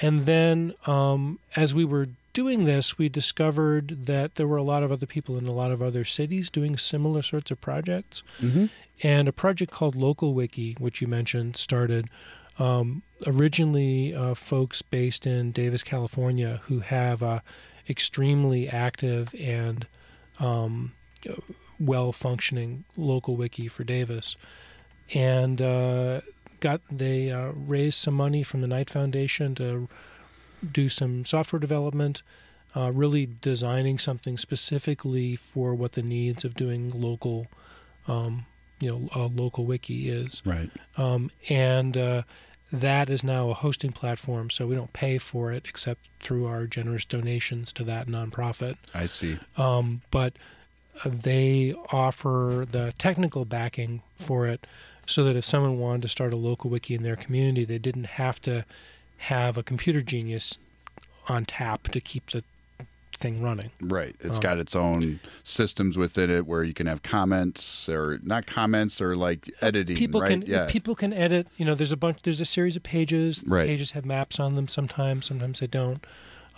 And 0.01 0.25
then, 0.25 0.73
um, 0.85 1.39
as 1.55 1.73
we 1.73 1.83
were 1.85 2.09
doing 2.33 2.65
this, 2.65 2.97
we 2.97 3.09
discovered 3.09 4.05
that 4.05 4.35
there 4.35 4.47
were 4.47 4.57
a 4.57 4.63
lot 4.63 4.83
of 4.83 4.91
other 4.91 5.05
people 5.05 5.37
in 5.37 5.47
a 5.47 5.51
lot 5.51 5.71
of 5.71 5.81
other 5.81 6.05
cities 6.05 6.49
doing 6.49 6.77
similar 6.77 7.21
sorts 7.21 7.51
of 7.51 7.59
projects. 7.61 8.23
And 9.01 9.27
a 9.27 9.31
project 9.31 9.71
called 9.71 9.95
Local 9.95 10.33
Wiki, 10.33 10.75
which 10.79 11.01
you 11.01 11.07
mentioned, 11.07 11.57
started 11.57 12.09
um, 12.57 13.01
originally 13.25 14.13
uh, 14.13 14.33
folks 14.33 14.81
based 14.81 15.25
in 15.25 15.51
Davis, 15.51 15.83
California, 15.83 16.61
who 16.65 16.79
have 16.79 17.21
a 17.21 17.41
extremely 17.89 18.69
active 18.69 19.33
and 19.39 19.87
um, 20.39 20.91
well 21.79 22.11
functioning 22.11 22.83
local 22.97 23.35
wiki 23.35 23.67
for 23.67 23.83
Davis, 23.83 24.35
and 25.13 25.61
uh, 25.61 26.21
got 26.59 26.81
they 26.91 27.31
uh, 27.31 27.51
raised 27.55 27.99
some 27.99 28.13
money 28.13 28.43
from 28.43 28.61
the 28.61 28.67
Knight 28.67 28.89
Foundation 28.89 29.55
to 29.55 29.87
do 30.71 30.89
some 30.89 31.25
software 31.25 31.59
development, 31.59 32.21
uh, 32.75 32.91
really 32.93 33.27
designing 33.41 33.97
something 33.97 34.37
specifically 34.37 35.35
for 35.35 35.73
what 35.75 35.93
the 35.93 36.01
needs 36.03 36.45
of 36.45 36.53
doing 36.55 36.89
local, 36.89 37.47
um, 38.07 38.45
you 38.79 38.89
know, 38.89 39.09
a 39.15 39.27
local 39.27 39.65
wiki 39.65 40.09
is 40.09 40.41
Right. 40.45 40.69
um, 40.97 41.31
and 41.49 41.97
uh, 41.97 42.23
that 42.71 43.09
is 43.09 43.23
now 43.23 43.49
a 43.49 43.53
hosting 43.53 43.91
platform. 43.91 44.49
So 44.49 44.67
we 44.67 44.75
don't 44.75 44.93
pay 44.93 45.17
for 45.17 45.51
it 45.51 45.65
except 45.67 46.07
through 46.19 46.45
our 46.45 46.67
generous 46.67 47.05
donations 47.05 47.73
to 47.73 47.83
that 47.85 48.07
nonprofit. 48.07 48.75
I 48.93 49.07
see. 49.07 49.37
Um, 49.57 50.01
but 50.11 50.33
they 51.05 51.73
offer 51.91 52.65
the 52.69 52.93
technical 52.97 53.45
backing 53.45 54.01
for 54.17 54.45
it, 54.47 54.67
so 55.05 55.23
that 55.23 55.35
if 55.35 55.43
someone 55.45 55.79
wanted 55.79 56.03
to 56.03 56.07
start 56.07 56.33
a 56.33 56.35
local 56.35 56.69
wiki 56.69 56.93
in 56.93 57.01
their 57.03 57.15
community, 57.15 57.65
they 57.65 57.79
didn't 57.79 58.05
have 58.05 58.39
to 58.43 58.63
have 59.19 59.57
a 59.57 59.63
computer 59.63 60.01
genius 60.01 60.57
on 61.27 61.45
tap 61.45 61.83
to 61.89 61.99
keep 62.01 62.29
the 62.31 62.43
thing 63.17 63.41
running. 63.41 63.69
Right. 63.81 64.15
It's 64.21 64.37
Um, 64.37 64.41
got 64.41 64.59
its 64.59 64.75
own 64.75 65.19
systems 65.43 65.97
within 65.97 66.29
it 66.31 66.47
where 66.47 66.63
you 66.63 66.73
can 66.73 66.87
have 66.87 67.03
comments 67.03 67.89
or 67.89 68.19
not 68.23 68.45
comments 68.47 69.01
or 69.01 69.15
like 69.17 69.51
editing. 69.61 69.97
people 69.97 70.21
right? 70.21 70.29
can 70.29 70.41
yeah. 70.43 70.67
people 70.69 70.95
can 70.95 71.11
edit 71.11 71.47
you 71.57 71.65
know 71.65 71.75
there's 71.75 71.91
a 71.91 71.97
bunch 71.97 72.19
there's 72.23 72.39
a 72.39 72.45
series 72.45 72.77
of 72.77 72.83
pages 72.83 73.43
Right. 73.45 73.67
pages 73.67 73.91
have 73.91 74.05
maps 74.05 74.39
on 74.39 74.55
them 74.55 74.69
sometimes 74.69 75.25
sometimes 75.25 75.59
they 75.59 75.67
don't 75.67 76.05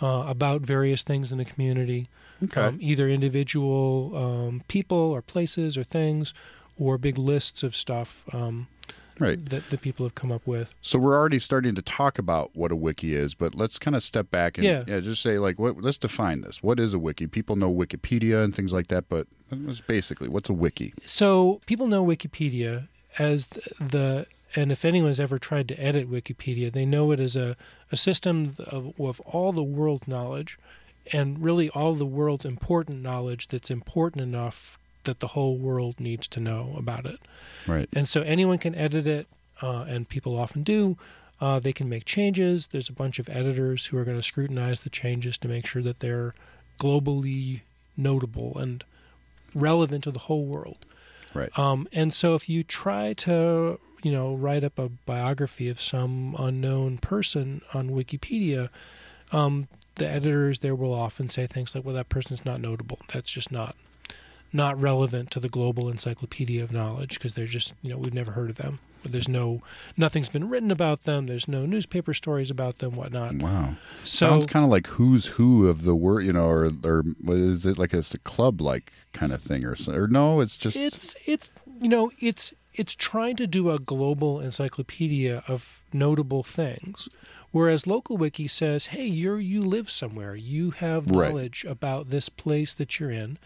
uh, 0.00 0.24
about 0.28 0.60
various 0.62 1.02
things 1.02 1.32
in 1.32 1.38
the 1.38 1.44
community 1.44 2.08
okay. 2.44 2.60
um, 2.60 2.78
either 2.80 3.08
individual 3.08 4.12
um, 4.16 4.62
people 4.68 4.96
or 4.98 5.20
places 5.20 5.76
or 5.76 5.82
things 5.82 6.32
or 6.78 6.96
big 6.96 7.18
lists 7.18 7.64
of 7.64 7.74
stuff 7.74 8.24
um, 8.32 8.68
right. 9.18 9.44
that, 9.50 9.68
that 9.70 9.80
people 9.80 10.04
have 10.06 10.14
come 10.14 10.30
up 10.32 10.46
with 10.46 10.74
So 10.82 10.98
we're 10.98 11.16
already 11.16 11.38
starting 11.38 11.74
to 11.74 11.82
talk 11.82 12.18
about 12.18 12.50
what 12.54 12.72
a 12.72 12.76
wiki 12.76 13.14
is, 13.14 13.34
but 13.34 13.54
let's 13.54 13.78
kind 13.78 13.94
of 13.96 14.02
step 14.02 14.30
back 14.30 14.58
and 14.58 14.66
Yeah. 14.66 15.00
just 15.00 15.22
say 15.22 15.38
like, 15.38 15.58
what? 15.58 15.80
Let's 15.80 15.98
define 15.98 16.40
this. 16.42 16.62
What 16.62 16.78
is 16.80 16.94
a 16.94 16.98
wiki? 16.98 17.26
People 17.26 17.56
know 17.56 17.72
Wikipedia 17.72 18.42
and 18.42 18.54
things 18.54 18.72
like 18.72 18.88
that, 18.88 19.08
but 19.08 19.26
basically 19.86 20.28
what's 20.28 20.48
a 20.48 20.52
wiki? 20.54 20.94
so 21.04 21.60
people 21.66 21.86
know 21.86 22.02
wikipedia 22.04 22.88
as 23.18 23.48
th- 23.48 23.68
the 23.78 24.26
and 24.56 24.72
if 24.72 24.82
anyone's 24.84 25.20
ever 25.20 25.36
tried 25.38 25.68
to 25.68 25.74
edit 25.78 26.10
wikipedia 26.10 26.72
they 26.72 26.86
know 26.86 27.10
it 27.12 27.20
as 27.20 27.36
a, 27.36 27.54
a 27.90 27.96
system 27.96 28.54
of, 28.58 28.98
of 28.98 29.20
all 29.20 29.52
the 29.52 29.62
world's 29.62 30.08
knowledge 30.08 30.58
and 31.12 31.42
really 31.44 31.68
all 31.70 31.94
the 31.94 32.06
world's 32.06 32.46
important 32.46 33.02
knowledge 33.02 33.48
that's 33.48 33.70
important 33.70 34.22
enough 34.22 34.78
that 35.04 35.20
the 35.20 35.28
whole 35.28 35.56
world 35.56 35.98
needs 36.00 36.26
to 36.28 36.40
know 36.40 36.74
about 36.76 37.06
it 37.06 37.18
Right. 37.66 37.88
and 37.92 38.08
so 38.08 38.22
anyone 38.22 38.58
can 38.58 38.74
edit 38.74 39.06
it 39.06 39.26
uh, 39.62 39.84
and 39.88 40.08
people 40.08 40.38
often 40.38 40.62
do 40.62 40.96
uh, 41.40 41.58
they 41.58 41.72
can 41.72 41.88
make 41.88 42.04
changes 42.04 42.68
there's 42.72 42.88
a 42.88 42.92
bunch 42.92 43.18
of 43.18 43.28
editors 43.28 43.86
who 43.86 43.98
are 43.98 44.04
going 44.04 44.16
to 44.16 44.22
scrutinize 44.22 44.80
the 44.80 44.90
changes 44.90 45.36
to 45.38 45.48
make 45.48 45.66
sure 45.66 45.82
that 45.82 46.00
they're 46.00 46.34
globally 46.80 47.60
notable 47.96 48.56
and 48.58 48.84
relevant 49.54 50.04
to 50.04 50.10
the 50.10 50.20
whole 50.20 50.44
world 50.44 50.84
Right. 51.34 51.56
um, 51.58 51.88
and 51.92 52.12
so 52.12 52.34
if 52.34 52.48
you 52.48 52.62
try 52.62 53.14
to, 53.14 53.78
you 54.02 54.12
know, 54.12 54.34
write 54.34 54.64
up 54.64 54.78
a 54.78 54.90
biography 54.90 55.68
of 55.70 55.80
some 55.80 56.36
unknown 56.38 56.98
person 56.98 57.62
on 57.72 57.88
Wikipedia, 57.88 58.68
um, 59.32 59.68
the 59.94 60.06
editors 60.06 60.58
there 60.58 60.74
will 60.74 60.92
often 60.92 61.30
say 61.30 61.46
things 61.46 61.74
like, 61.74 61.86
"Well, 61.86 61.94
that 61.94 62.10
person's 62.10 62.44
not 62.44 62.60
notable. 62.60 62.98
That's 63.10 63.30
just 63.30 63.50
not 63.50 63.76
not 64.52 64.80
relevant 64.80 65.30
to 65.32 65.40
the 65.40 65.48
global 65.48 65.88
encyclopedia 65.88 66.62
of 66.62 66.72
knowledge 66.72 67.14
because 67.18 67.34
they're 67.34 67.46
just, 67.46 67.72
you 67.82 67.90
know, 67.90 67.96
we've 67.98 68.14
never 68.14 68.32
heard 68.32 68.50
of 68.50 68.56
them. 68.56 68.78
There's 69.04 69.28
no, 69.28 69.62
nothing's 69.96 70.28
been 70.28 70.48
written 70.48 70.70
about 70.70 71.02
them. 71.02 71.26
There's 71.26 71.48
no 71.48 71.66
newspaper 71.66 72.14
stories 72.14 72.50
about 72.50 72.78
them, 72.78 72.94
whatnot. 72.94 73.34
Wow. 73.34 73.74
So 74.04 74.28
Sounds 74.28 74.46
kind 74.46 74.64
of 74.64 74.70
like 74.70 74.86
who's 74.86 75.26
who 75.26 75.66
of 75.66 75.82
the 75.84 75.96
word, 75.96 76.20
you 76.20 76.32
know, 76.32 76.46
or 76.46 76.70
or 76.84 77.02
is 77.28 77.66
it 77.66 77.78
like? 77.78 77.92
It's 77.94 78.14
a 78.14 78.18
club 78.18 78.60
like 78.60 78.92
kind 79.12 79.32
of 79.32 79.42
thing, 79.42 79.64
or 79.64 79.74
or 79.88 80.06
no? 80.06 80.40
It's 80.40 80.56
just 80.56 80.76
it's 80.76 81.16
it's 81.26 81.50
you 81.80 81.88
know 81.88 82.12
it's 82.20 82.52
it's 82.74 82.94
trying 82.94 83.34
to 83.36 83.46
do 83.48 83.70
a 83.70 83.78
global 83.80 84.38
encyclopedia 84.38 85.42
of 85.48 85.84
notable 85.92 86.42
things 86.42 87.08
whereas 87.50 87.86
local 87.86 88.16
wiki 88.16 88.48
says 88.48 88.86
hey 88.86 89.04
you're 89.04 89.38
you 89.38 89.60
live 89.60 89.90
somewhere 89.90 90.34
you 90.34 90.70
have 90.70 91.06
Right. 91.06 91.28
knowledge 91.28 91.66
about 91.68 92.08
this 92.08 92.30
place 92.30 92.72
that 92.72 92.98
you're 92.98 93.10
in 93.10 93.36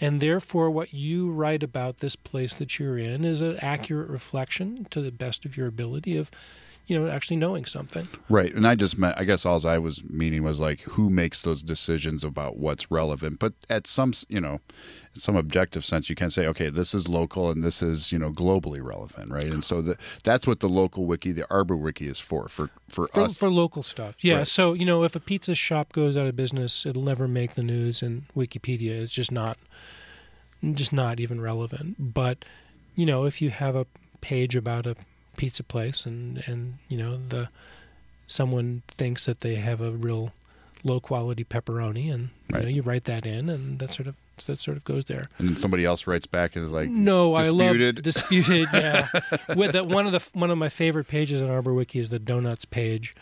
and 0.00 0.20
therefore 0.20 0.70
what 0.70 0.92
you 0.92 1.30
write 1.30 1.62
about 1.62 1.98
this 1.98 2.16
place 2.16 2.54
that 2.54 2.78
you're 2.78 2.98
in 2.98 3.24
is 3.24 3.40
an 3.40 3.58
accurate 3.58 4.08
reflection 4.08 4.86
to 4.90 5.00
the 5.00 5.12
best 5.12 5.44
of 5.44 5.56
your 5.56 5.66
ability 5.66 6.16
of 6.16 6.30
you 6.86 6.98
know 6.98 7.10
actually 7.10 7.36
knowing 7.36 7.64
something 7.64 8.06
Right, 8.28 8.54
and 8.54 8.66
I 8.66 8.74
just 8.74 8.98
meant 8.98 9.16
I 9.18 9.24
guess 9.24 9.44
all 9.44 9.64
I 9.66 9.78
was 9.78 10.02
meaning 10.04 10.42
was 10.42 10.60
like 10.60 10.80
who 10.82 11.10
makes 11.10 11.42
those 11.42 11.62
decisions 11.62 12.24
about 12.24 12.56
what's 12.56 12.90
relevant. 12.90 13.38
But 13.38 13.52
at 13.70 13.86
some 13.86 14.12
you 14.28 14.40
know, 14.40 14.60
in 15.14 15.20
some 15.20 15.36
objective 15.36 15.84
sense, 15.84 16.08
you 16.08 16.16
can 16.16 16.30
say, 16.30 16.46
okay, 16.46 16.70
this 16.70 16.94
is 16.94 17.08
local 17.08 17.50
and 17.50 17.62
this 17.62 17.82
is 17.82 18.12
you 18.12 18.18
know 18.18 18.30
globally 18.30 18.82
relevant, 18.82 19.30
right? 19.30 19.46
And 19.46 19.64
so 19.64 19.82
the, 19.82 19.96
that's 20.22 20.46
what 20.46 20.60
the 20.60 20.68
local 20.68 21.06
wiki, 21.06 21.32
the 21.32 21.48
Arbor 21.50 21.76
wiki, 21.76 22.08
is 22.08 22.18
for 22.18 22.48
for 22.48 22.70
for, 22.88 23.08
for, 23.08 23.20
us. 23.22 23.36
for 23.36 23.50
local 23.50 23.82
stuff. 23.82 24.24
Yeah. 24.24 24.38
Right. 24.38 24.46
So 24.46 24.72
you 24.72 24.84
know, 24.84 25.04
if 25.04 25.14
a 25.14 25.20
pizza 25.20 25.54
shop 25.54 25.92
goes 25.92 26.16
out 26.16 26.26
of 26.26 26.36
business, 26.36 26.86
it'll 26.86 27.02
never 27.02 27.28
make 27.28 27.54
the 27.54 27.62
news, 27.62 28.02
and 28.02 28.24
Wikipedia 28.36 28.98
is 29.00 29.12
just 29.12 29.30
not, 29.30 29.58
just 30.72 30.92
not 30.92 31.20
even 31.20 31.40
relevant. 31.40 32.14
But 32.14 32.44
you 32.96 33.06
know, 33.06 33.24
if 33.24 33.40
you 33.40 33.50
have 33.50 33.76
a 33.76 33.86
page 34.20 34.56
about 34.56 34.86
a 34.86 34.96
pizza 35.36 35.62
place, 35.62 36.06
and 36.06 36.42
and 36.46 36.78
you 36.88 36.96
know 36.96 37.16
the 37.16 37.48
someone 38.26 38.82
thinks 38.88 39.26
that 39.26 39.40
they 39.40 39.56
have 39.56 39.80
a 39.80 39.90
real 39.90 40.32
low 40.86 41.00
quality 41.00 41.44
pepperoni, 41.44 42.12
and 42.12 42.28
you 42.52 42.58
know 42.60 42.68
you 42.68 42.82
write 42.82 43.04
that 43.04 43.24
in, 43.26 43.48
and 43.48 43.78
that 43.78 43.92
sort 43.92 44.06
of 44.06 44.18
that 44.46 44.60
sort 44.60 44.76
of 44.76 44.84
goes 44.84 45.06
there. 45.06 45.24
and 45.38 45.48
then 45.48 45.56
somebody 45.56 45.84
else 45.84 46.06
writes 46.06 46.26
back 46.26 46.56
and 46.56 46.64
is 46.64 46.72
like, 46.72 46.88
No, 46.88 47.34
I 47.34 47.48
love 47.48 47.76
disputed. 48.02 48.68
Yeah, 48.72 49.08
with 49.56 49.72
that 49.72 49.86
one 49.86 50.06
of 50.06 50.12
the 50.12 50.22
one 50.38 50.50
of 50.50 50.58
my 50.58 50.68
favorite 50.68 51.08
pages 51.08 51.40
on 51.40 51.50
Arbor 51.50 51.72
Wiki 51.74 51.98
is 51.98 52.10
the 52.10 52.18
donuts 52.18 52.64
page, 52.64 53.14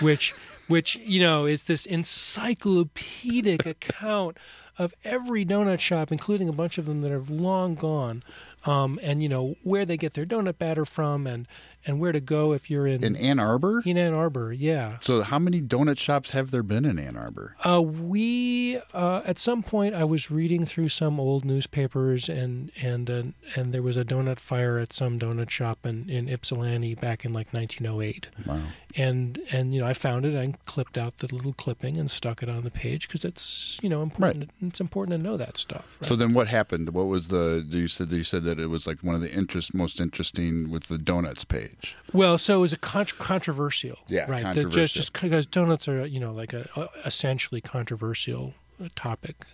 which 0.00 0.32
which 0.68 0.96
you 0.96 1.20
know 1.20 1.44
is 1.46 1.64
this 1.64 1.86
encyclopedic 1.86 3.66
account 3.66 4.36
of 4.78 4.94
every 5.04 5.44
donut 5.44 5.80
shop, 5.80 6.12
including 6.12 6.48
a 6.48 6.52
bunch 6.52 6.78
of 6.78 6.86
them 6.86 7.00
that 7.02 7.10
have 7.10 7.30
long 7.30 7.74
gone, 7.74 8.22
um, 8.66 8.98
and 9.02 9.22
you 9.22 9.28
know 9.28 9.56
where 9.62 9.84
they 9.86 9.96
get 9.96 10.14
their 10.14 10.24
donut 10.26 10.58
batter 10.58 10.84
from, 10.84 11.26
and 11.26 11.46
and 11.86 12.00
where 12.00 12.12
to 12.12 12.20
go 12.20 12.52
if 12.52 12.68
you're 12.70 12.86
in 12.86 13.02
in 13.04 13.14
Ann 13.16 13.38
Arbor. 13.38 13.82
in 13.86 13.96
Ann 13.96 14.12
Arbor. 14.12 14.52
Yeah, 14.52 14.98
So 15.00 15.22
how 15.22 15.38
many 15.38 15.60
donut 15.62 15.98
shops 15.98 16.30
have 16.30 16.50
there 16.50 16.62
been 16.64 16.84
in 16.84 16.98
Ann 16.98 17.16
Arbor? 17.16 17.54
uh, 17.64 17.80
we 17.80 18.78
uh, 18.92 19.22
at 19.24 19.38
some 19.38 19.62
point 19.62 19.94
I 19.94 20.04
was 20.04 20.30
reading 20.30 20.66
through 20.66 20.88
some 20.88 21.20
old 21.20 21.44
newspapers 21.44 22.28
and 22.28 22.70
and 22.82 23.08
uh, 23.10 23.22
and 23.56 23.72
there 23.72 23.82
was 23.82 23.96
a 23.96 24.04
donut 24.04 24.40
fire 24.40 24.78
at 24.78 24.92
some 24.92 25.18
donut 25.18 25.50
shop 25.50 25.86
in, 25.86 26.08
in 26.10 26.28
Ypsilanti 26.28 26.94
back 26.94 27.24
in 27.24 27.32
like 27.32 27.52
1908 27.52 28.28
Wow. 28.46 28.60
And 28.96 29.38
and 29.52 29.74
you 29.74 29.80
know 29.80 29.86
I 29.86 29.92
found 29.92 30.24
it 30.24 30.34
and 30.34 30.58
clipped 30.64 30.96
out 30.96 31.18
the 31.18 31.26
little 31.34 31.52
clipping 31.52 31.98
and 31.98 32.10
stuck 32.10 32.42
it 32.42 32.48
on 32.48 32.64
the 32.64 32.70
page 32.70 33.06
because 33.06 33.24
it's 33.24 33.78
you 33.82 33.88
know 33.88 34.02
important 34.02 34.44
Right. 34.60 34.68
it's 34.68 34.80
important 34.80 35.18
to 35.18 35.22
know 35.22 35.36
that 35.36 35.58
stuff 35.58 35.98
right? 36.00 36.08
So 36.08 36.16
then, 36.16 36.32
what 36.32 36.48
happened? 36.48 36.90
What 36.94 37.06
was 37.06 37.28
the? 37.28 37.64
You 37.68 37.86
said 37.88 38.10
you 38.12 38.24
said 38.24 38.44
that 38.44 38.58
it 38.58 38.66
was 38.68 38.86
like 38.86 39.00
one 39.02 39.14
of 39.14 39.20
the 39.20 39.30
interest 39.32 39.74
most 39.74 40.00
interesting 40.00 40.70
with 40.70 40.84
the 40.88 40.96
donuts 40.98 41.44
page. 41.44 41.96
Well, 42.12 42.38
so 42.38 42.56
it 42.56 42.60
was 42.60 42.72
a 42.72 42.78
contr 42.78 43.16
controversial, 43.18 43.98
Yeah, 44.08 44.30
right? 44.30 44.42
Controversial. 44.42 44.70
just 44.82 44.94
just 44.94 45.12
because 45.12 45.44
donuts 45.46 45.86
are 45.88 46.06
you 46.06 46.20
know 46.20 46.32
like 46.32 46.52
a, 46.52 46.68
a 46.76 46.88
essentially 47.06 47.60
controversial 47.60 48.54
topic. 48.96 49.44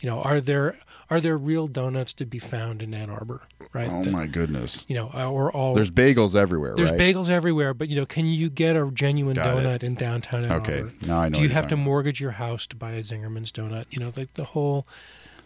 You 0.00 0.08
know, 0.08 0.22
are 0.22 0.40
there 0.40 0.78
are 1.10 1.20
there 1.20 1.36
real 1.36 1.66
donuts 1.66 2.12
to 2.14 2.24
be 2.24 2.38
found 2.38 2.80
in 2.82 2.94
Ann 2.94 3.10
Arbor, 3.10 3.42
right? 3.72 3.88
Oh 3.90 4.04
That- 4.04 4.10
my 4.12 4.26
goodness! 4.26 4.84
You 4.88 4.94
know, 4.94 5.10
uh, 5.12 5.28
or 5.30 5.50
all 5.52 5.74
There's 5.74 5.90
bagels 5.90 6.36
everywhere, 6.36 6.74
there's 6.76 6.90
right? 6.92 7.00
bagels 7.00 7.28
everywhere, 7.28 7.74
but 7.74 7.88
you 7.88 7.96
know, 7.96 8.06
can 8.06 8.26
you 8.26 8.48
get 8.48 8.76
a 8.76 8.88
genuine 8.92 9.34
Got 9.34 9.58
it. 9.58 9.64
donut 9.66 9.82
in 9.82 9.94
downtown 9.96 10.44
Ann 10.44 10.52
Okay, 10.52 10.78
Arbor? 10.80 10.92
now 11.02 11.20
I 11.22 11.28
know. 11.28 11.36
Do 11.36 11.42
you 11.42 11.48
have 11.48 11.66
to 11.68 11.76
mortgage 11.76 12.20
your 12.20 12.30
house 12.32 12.66
to 12.68 12.76
buy 12.76 12.92
a 12.92 13.00
Zingerman's 13.02 13.50
donut? 13.52 13.86
You 13.90 14.00
know, 14.00 14.12
like 14.16 14.32
the 14.34 14.44
whole, 14.44 14.86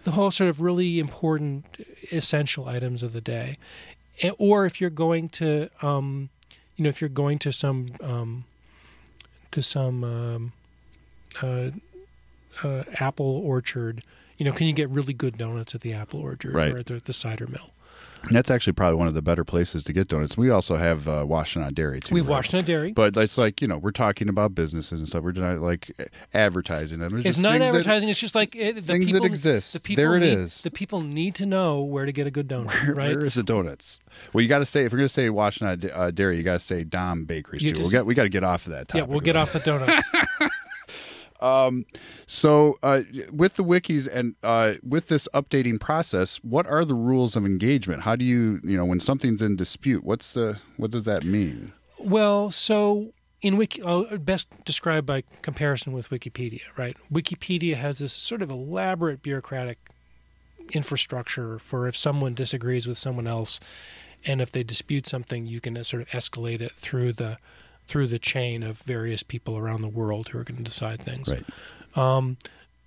the 0.04 0.10
whole 0.12 0.30
sort 0.30 0.50
of 0.50 0.60
really 0.60 0.98
important, 0.98 1.64
essential 2.12 2.68
items 2.68 3.02
of 3.02 3.12
the 3.12 3.20
day, 3.22 3.56
or 4.38 4.66
if 4.66 4.80
you're 4.80 4.90
going 4.90 5.28
to, 5.30 5.70
um, 5.82 6.28
you 6.76 6.82
know, 6.84 6.88
if 6.90 7.00
you're 7.00 7.08
going 7.08 7.38
to 7.38 7.52
some, 7.52 7.88
um, 8.02 8.44
to 9.50 9.62
some 9.62 10.04
um, 10.04 10.52
uh, 11.42 11.70
uh, 12.62 12.84
apple 13.00 13.40
orchard, 13.44 14.02
you 14.38 14.44
know, 14.44 14.52
can 14.52 14.66
you 14.66 14.72
get 14.72 14.88
really 14.90 15.12
good 15.14 15.36
donuts 15.38 15.74
at 15.74 15.80
the 15.82 15.92
apple 15.92 16.20
orchard 16.20 16.54
Right. 16.54 16.72
or 16.72 16.78
at 16.78 16.86
the, 16.86 16.94
the 17.00 17.12
cider 17.12 17.46
mill? 17.46 17.70
And 18.26 18.34
that's 18.34 18.50
actually 18.50 18.72
probably 18.72 18.96
one 18.96 19.06
of 19.06 19.12
the 19.12 19.20
better 19.20 19.44
places 19.44 19.84
to 19.84 19.92
get 19.92 20.08
donuts. 20.08 20.34
We 20.34 20.48
also 20.48 20.76
have 20.78 21.06
uh, 21.06 21.24
Washtenaw 21.26 21.74
Dairy 21.74 22.00
too. 22.00 22.14
We've 22.14 22.26
right? 22.26 22.42
Washtenaw 22.42 22.64
Dairy. 22.64 22.92
but 22.92 23.14
it's 23.18 23.36
like 23.36 23.60
you 23.60 23.68
know 23.68 23.76
we're 23.76 23.90
talking 23.90 24.30
about 24.30 24.54
businesses 24.54 24.98
and 24.98 25.06
stuff. 25.06 25.22
We're 25.22 25.32
not 25.32 25.58
like 25.58 25.90
advertising 26.32 27.00
them. 27.00 27.20
It's 27.22 27.36
not 27.36 27.60
advertising. 27.60 28.08
it's 28.08 28.18
just 28.18 28.34
like 28.34 28.56
it, 28.56 28.76
the 28.76 28.80
things 28.80 29.12
that 29.12 29.24
exist. 29.24 29.74
The 29.74 29.80
people 29.80 30.02
There 30.02 30.16
it 30.16 30.20
need, 30.20 30.38
is. 30.38 30.62
The 30.62 30.70
people 30.70 31.02
need 31.02 31.34
to 31.34 31.44
know 31.44 31.82
where 31.82 32.06
to 32.06 32.12
get 32.12 32.26
a 32.26 32.30
good 32.30 32.48
donut, 32.48 32.96
right? 32.96 33.14
Where 33.14 33.26
is 33.26 33.34
the 33.34 33.42
donuts? 33.42 34.00
Well, 34.32 34.40
you 34.40 34.48
got 34.48 34.60
to 34.60 34.66
say 34.66 34.86
if 34.86 34.92
we're 34.92 34.98
going 34.98 35.08
to 35.08 35.12
say 35.14 35.28
Washtenaw 35.28 35.94
uh, 35.94 36.10
Dairy, 36.10 36.38
you 36.38 36.42
got 36.42 36.54
to 36.54 36.60
say 36.60 36.82
Dom 36.82 37.26
Bakeries 37.26 37.62
You 37.62 37.72
too. 37.72 37.76
just- 37.80 37.88
we 37.88 37.92
got 37.92 38.06
we 38.06 38.14
got 38.14 38.22
to 38.22 38.30
get 38.30 38.42
off 38.42 38.64
of 38.64 38.72
that. 38.72 38.88
Topic. 38.88 39.06
Yeah, 39.06 39.10
we'll 39.12 39.20
get 39.20 39.36
off 39.36 39.52
the 39.52 39.60
donuts. 39.60 40.10
So, 42.26 42.78
uh, 42.82 43.02
with 43.30 43.54
the 43.54 43.64
wikis 43.64 44.08
and 44.12 44.34
uh, 44.42 44.74
with 44.82 45.08
this 45.08 45.28
updating 45.34 45.80
process, 45.80 46.38
what 46.42 46.66
are 46.66 46.84
the 46.84 46.94
rules 46.94 47.36
of 47.36 47.44
engagement? 47.44 48.02
How 48.02 48.16
do 48.16 48.24
you, 48.24 48.60
you 48.64 48.76
know, 48.76 48.84
when 48.84 49.00
something's 49.00 49.42
in 49.42 49.56
dispute, 49.56 50.04
what's 50.04 50.32
the 50.32 50.58
what 50.76 50.90
does 50.90 51.04
that 51.04 51.24
mean? 51.24 51.72
Well, 51.98 52.50
so 52.50 53.12
in 53.44 53.56
Wiki, 53.58 53.82
oh, 53.82 54.16
best 54.18 54.48
described 54.64 55.06
by 55.06 55.22
comparison 55.42 55.92
with 55.92 56.08
Wikipedia, 56.10 56.62
right? 56.78 56.96
Wikipedia 57.12 57.76
has 57.76 57.98
this 57.98 58.14
sort 58.14 58.40
of 58.40 58.50
elaborate 58.50 59.22
bureaucratic 59.22 59.78
infrastructure 60.72 61.58
for 61.58 61.86
if 61.86 61.94
someone 61.94 62.34
disagrees 62.34 62.86
with 62.86 62.96
someone 62.96 63.26
else, 63.26 63.60
and 64.24 64.40
if 64.40 64.50
they 64.50 64.62
dispute 64.62 65.06
something, 65.06 65.46
you 65.46 65.60
can 65.60 65.82
sort 65.84 66.02
of 66.02 66.08
escalate 66.08 66.62
it 66.62 66.72
through 66.72 67.12
the 67.12 67.36
through 67.86 68.06
the 68.08 68.18
chain 68.18 68.62
of 68.62 68.78
various 68.78 69.22
people 69.22 69.58
around 69.58 69.82
the 69.82 69.88
world 69.88 70.28
who 70.28 70.38
are 70.38 70.44
going 70.44 70.56
to 70.56 70.62
decide 70.62 71.00
things. 71.00 71.28
Right. 71.28 71.44
Um, 71.96 72.36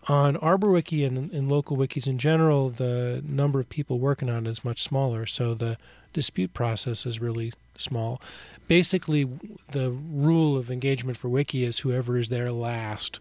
on 0.07 0.36
ArborWiki 0.38 1.05
and 1.05 1.31
in 1.31 1.49
local 1.49 1.75
wikis 1.75 2.07
in 2.07 2.17
general, 2.17 2.69
the 2.69 3.21
number 3.25 3.60
of 3.60 3.67
people 3.69 3.99
working 3.99 4.29
on 4.29 4.47
it 4.47 4.49
is 4.49 4.63
much 4.63 4.81
smaller, 4.81 5.25
so 5.25 5.53
the 5.53 5.77
dispute 6.13 6.53
process 6.53 7.05
is 7.05 7.19
really 7.19 7.51
small. 7.77 8.21
Basically, 8.67 9.27
the 9.71 9.91
rule 9.91 10.57
of 10.57 10.71
engagement 10.71 11.17
for 11.17 11.29
wiki 11.29 11.63
is 11.63 11.79
whoever 11.79 12.17
is 12.17 12.29
there 12.29 12.51
last 12.51 13.19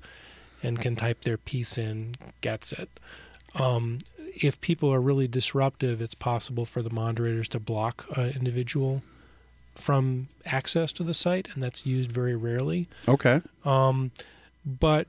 and 0.63 0.81
can 0.81 0.97
type 0.97 1.23
their 1.23 1.37
piece 1.37 1.77
in 1.77 2.15
gets 2.41 2.73
it. 2.73 2.89
Um, 3.55 3.99
if 4.19 4.61
people 4.61 4.93
are 4.93 5.01
really 5.01 5.29
disruptive, 5.29 6.01
it's 6.01 6.15
possible 6.15 6.65
for 6.65 6.83
the 6.83 6.91
moderators 6.91 7.49
to 7.49 7.61
block 7.61 8.07
an 8.17 8.31
individual 8.31 9.03
from 9.77 10.29
access 10.45 10.93
to 10.95 11.03
the 11.03 11.15
site, 11.15 11.49
and 11.55 11.63
that's 11.63 11.87
used 11.87 12.11
very 12.11 12.35
rarely. 12.35 12.89
Okay. 13.07 13.43
Um, 13.65 14.11
but 14.65 15.07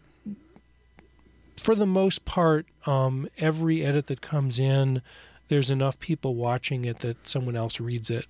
for 1.58 1.74
the 1.76 1.86
most 1.86 2.26
part, 2.26 2.66
um, 2.86 3.28
every 3.38 3.84
edit 3.84 4.08
that 4.08 4.22
comes 4.22 4.60
in, 4.60 5.02
there's 5.48 5.72
enough 5.72 6.00
people 6.00 6.36
watching 6.36 6.86
it 6.86 7.00
that 7.00 7.28
someone 7.28 7.56
else 7.56 7.80
reads 7.80 8.10
it. 8.10 8.26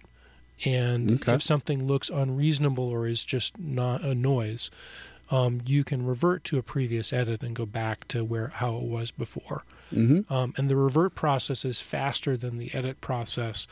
And 0.65 1.21
Okay. 1.21 1.33
if 1.33 1.41
something 1.43 1.85
looks 1.87 2.09
unreasonable 2.09 2.85
or 2.85 3.07
is 3.07 3.23
just 3.23 3.59
not 3.59 4.01
a 4.03 4.15
noise, 4.15 4.71
um, 5.29 5.61
you 5.65 5.83
can 5.83 6.05
revert 6.05 6.43
to 6.45 6.57
a 6.57 6.63
previous 6.63 7.11
edit 7.11 7.43
and 7.43 7.55
go 7.55 7.65
back 7.65 8.07
to 8.07 8.23
where 8.23 8.47
how 8.47 8.77
it 8.77 8.83
was 8.83 9.11
before. 9.11 9.63
Mm-hmm. 9.93 10.31
Um, 10.33 10.53
and 10.57 10.69
the 10.69 10.75
revert 10.75 11.15
process 11.15 11.65
is 11.65 11.81
faster 11.81 12.37
than 12.37 12.57
the 12.57 12.73
edit 12.73 13.01
process. 13.01 13.67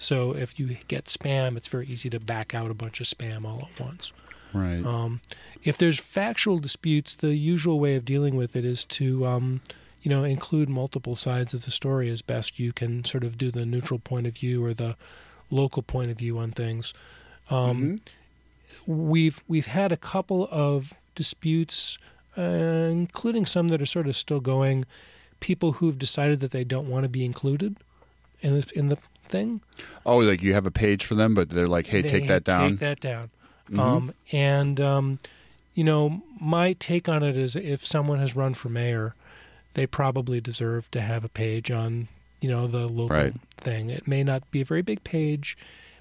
So 0.00 0.32
if 0.32 0.58
you 0.58 0.78
get 0.88 1.04
spam, 1.04 1.58
it's 1.58 1.68
very 1.68 1.86
easy 1.86 2.08
to 2.08 2.18
back 2.18 2.54
out 2.54 2.70
a 2.70 2.74
bunch 2.74 3.02
of 3.02 3.06
spam 3.06 3.44
all 3.44 3.68
at 3.70 3.78
once. 3.78 4.12
Right. 4.54 4.82
Um, 4.82 5.20
if 5.62 5.76
there's 5.76 6.00
factual 6.00 6.58
disputes, 6.58 7.14
the 7.14 7.34
usual 7.34 7.78
way 7.78 7.96
of 7.96 8.06
dealing 8.06 8.34
with 8.34 8.56
it 8.56 8.64
is 8.64 8.86
to, 8.86 9.26
um, 9.26 9.60
you 10.00 10.08
know, 10.08 10.24
include 10.24 10.70
multiple 10.70 11.14
sides 11.14 11.52
of 11.52 11.66
the 11.66 11.70
story 11.70 12.08
as 12.08 12.22
best 12.22 12.58
you 12.58 12.72
can. 12.72 13.04
Sort 13.04 13.24
of 13.24 13.36
do 13.36 13.50
the 13.50 13.66
neutral 13.66 13.98
point 13.98 14.26
of 14.26 14.38
view 14.38 14.64
or 14.64 14.72
the 14.72 14.96
local 15.50 15.82
point 15.82 16.10
of 16.10 16.18
view 16.18 16.38
on 16.38 16.50
things. 16.50 16.94
Um, 17.50 18.00
We've 18.86 19.44
we've 19.46 19.66
had 19.66 19.92
a 19.92 19.96
couple 19.96 20.48
of 20.50 20.94
disputes, 21.14 21.98
uh, 22.38 22.40
including 22.40 23.44
some 23.44 23.68
that 23.68 23.82
are 23.82 23.86
sort 23.86 24.08
of 24.08 24.16
still 24.16 24.40
going. 24.40 24.86
People 25.40 25.72
who've 25.72 25.98
decided 25.98 26.40
that 26.40 26.52
they 26.52 26.64
don't 26.64 26.88
want 26.88 27.02
to 27.02 27.08
be 27.08 27.24
included 27.24 27.76
in 28.40 28.58
the 28.58 28.72
in 28.74 28.88
the 28.88 28.96
thing. 29.30 29.60
oh, 30.04 30.18
like 30.18 30.42
you 30.42 30.52
have 30.54 30.66
a 30.66 30.70
page 30.70 31.04
for 31.04 31.14
them, 31.14 31.34
but 31.34 31.50
they're 31.50 31.68
like, 31.68 31.86
hey, 31.86 32.02
take 32.02 32.26
that 32.28 32.44
down. 32.44 32.70
Take 32.72 32.78
that 32.80 33.00
down. 33.00 33.30
Mhm. 33.70 33.78
Um, 33.78 34.14
and 34.32 34.80
um, 34.80 35.18
you 35.74 35.84
know, 35.84 36.22
my 36.40 36.72
take 36.74 37.08
on 37.08 37.22
it 37.22 37.36
is, 37.36 37.54
if 37.56 37.84
someone 37.86 38.18
has 38.18 38.34
run 38.36 38.54
for 38.54 38.68
mayor, 38.68 39.14
they 39.74 39.86
probably 39.86 40.40
deserve 40.40 40.90
to 40.90 41.00
have 41.00 41.24
a 41.24 41.28
page 41.28 41.70
on, 41.70 42.08
you 42.40 42.50
know, 42.50 42.66
the 42.66 42.88
local 42.88 43.08
Right. 43.16 43.34
thing. 43.56 43.88
It 43.90 44.08
may 44.08 44.24
not 44.24 44.50
be 44.50 44.60
a 44.62 44.64
very 44.64 44.82
big 44.82 45.04
page, 45.04 45.56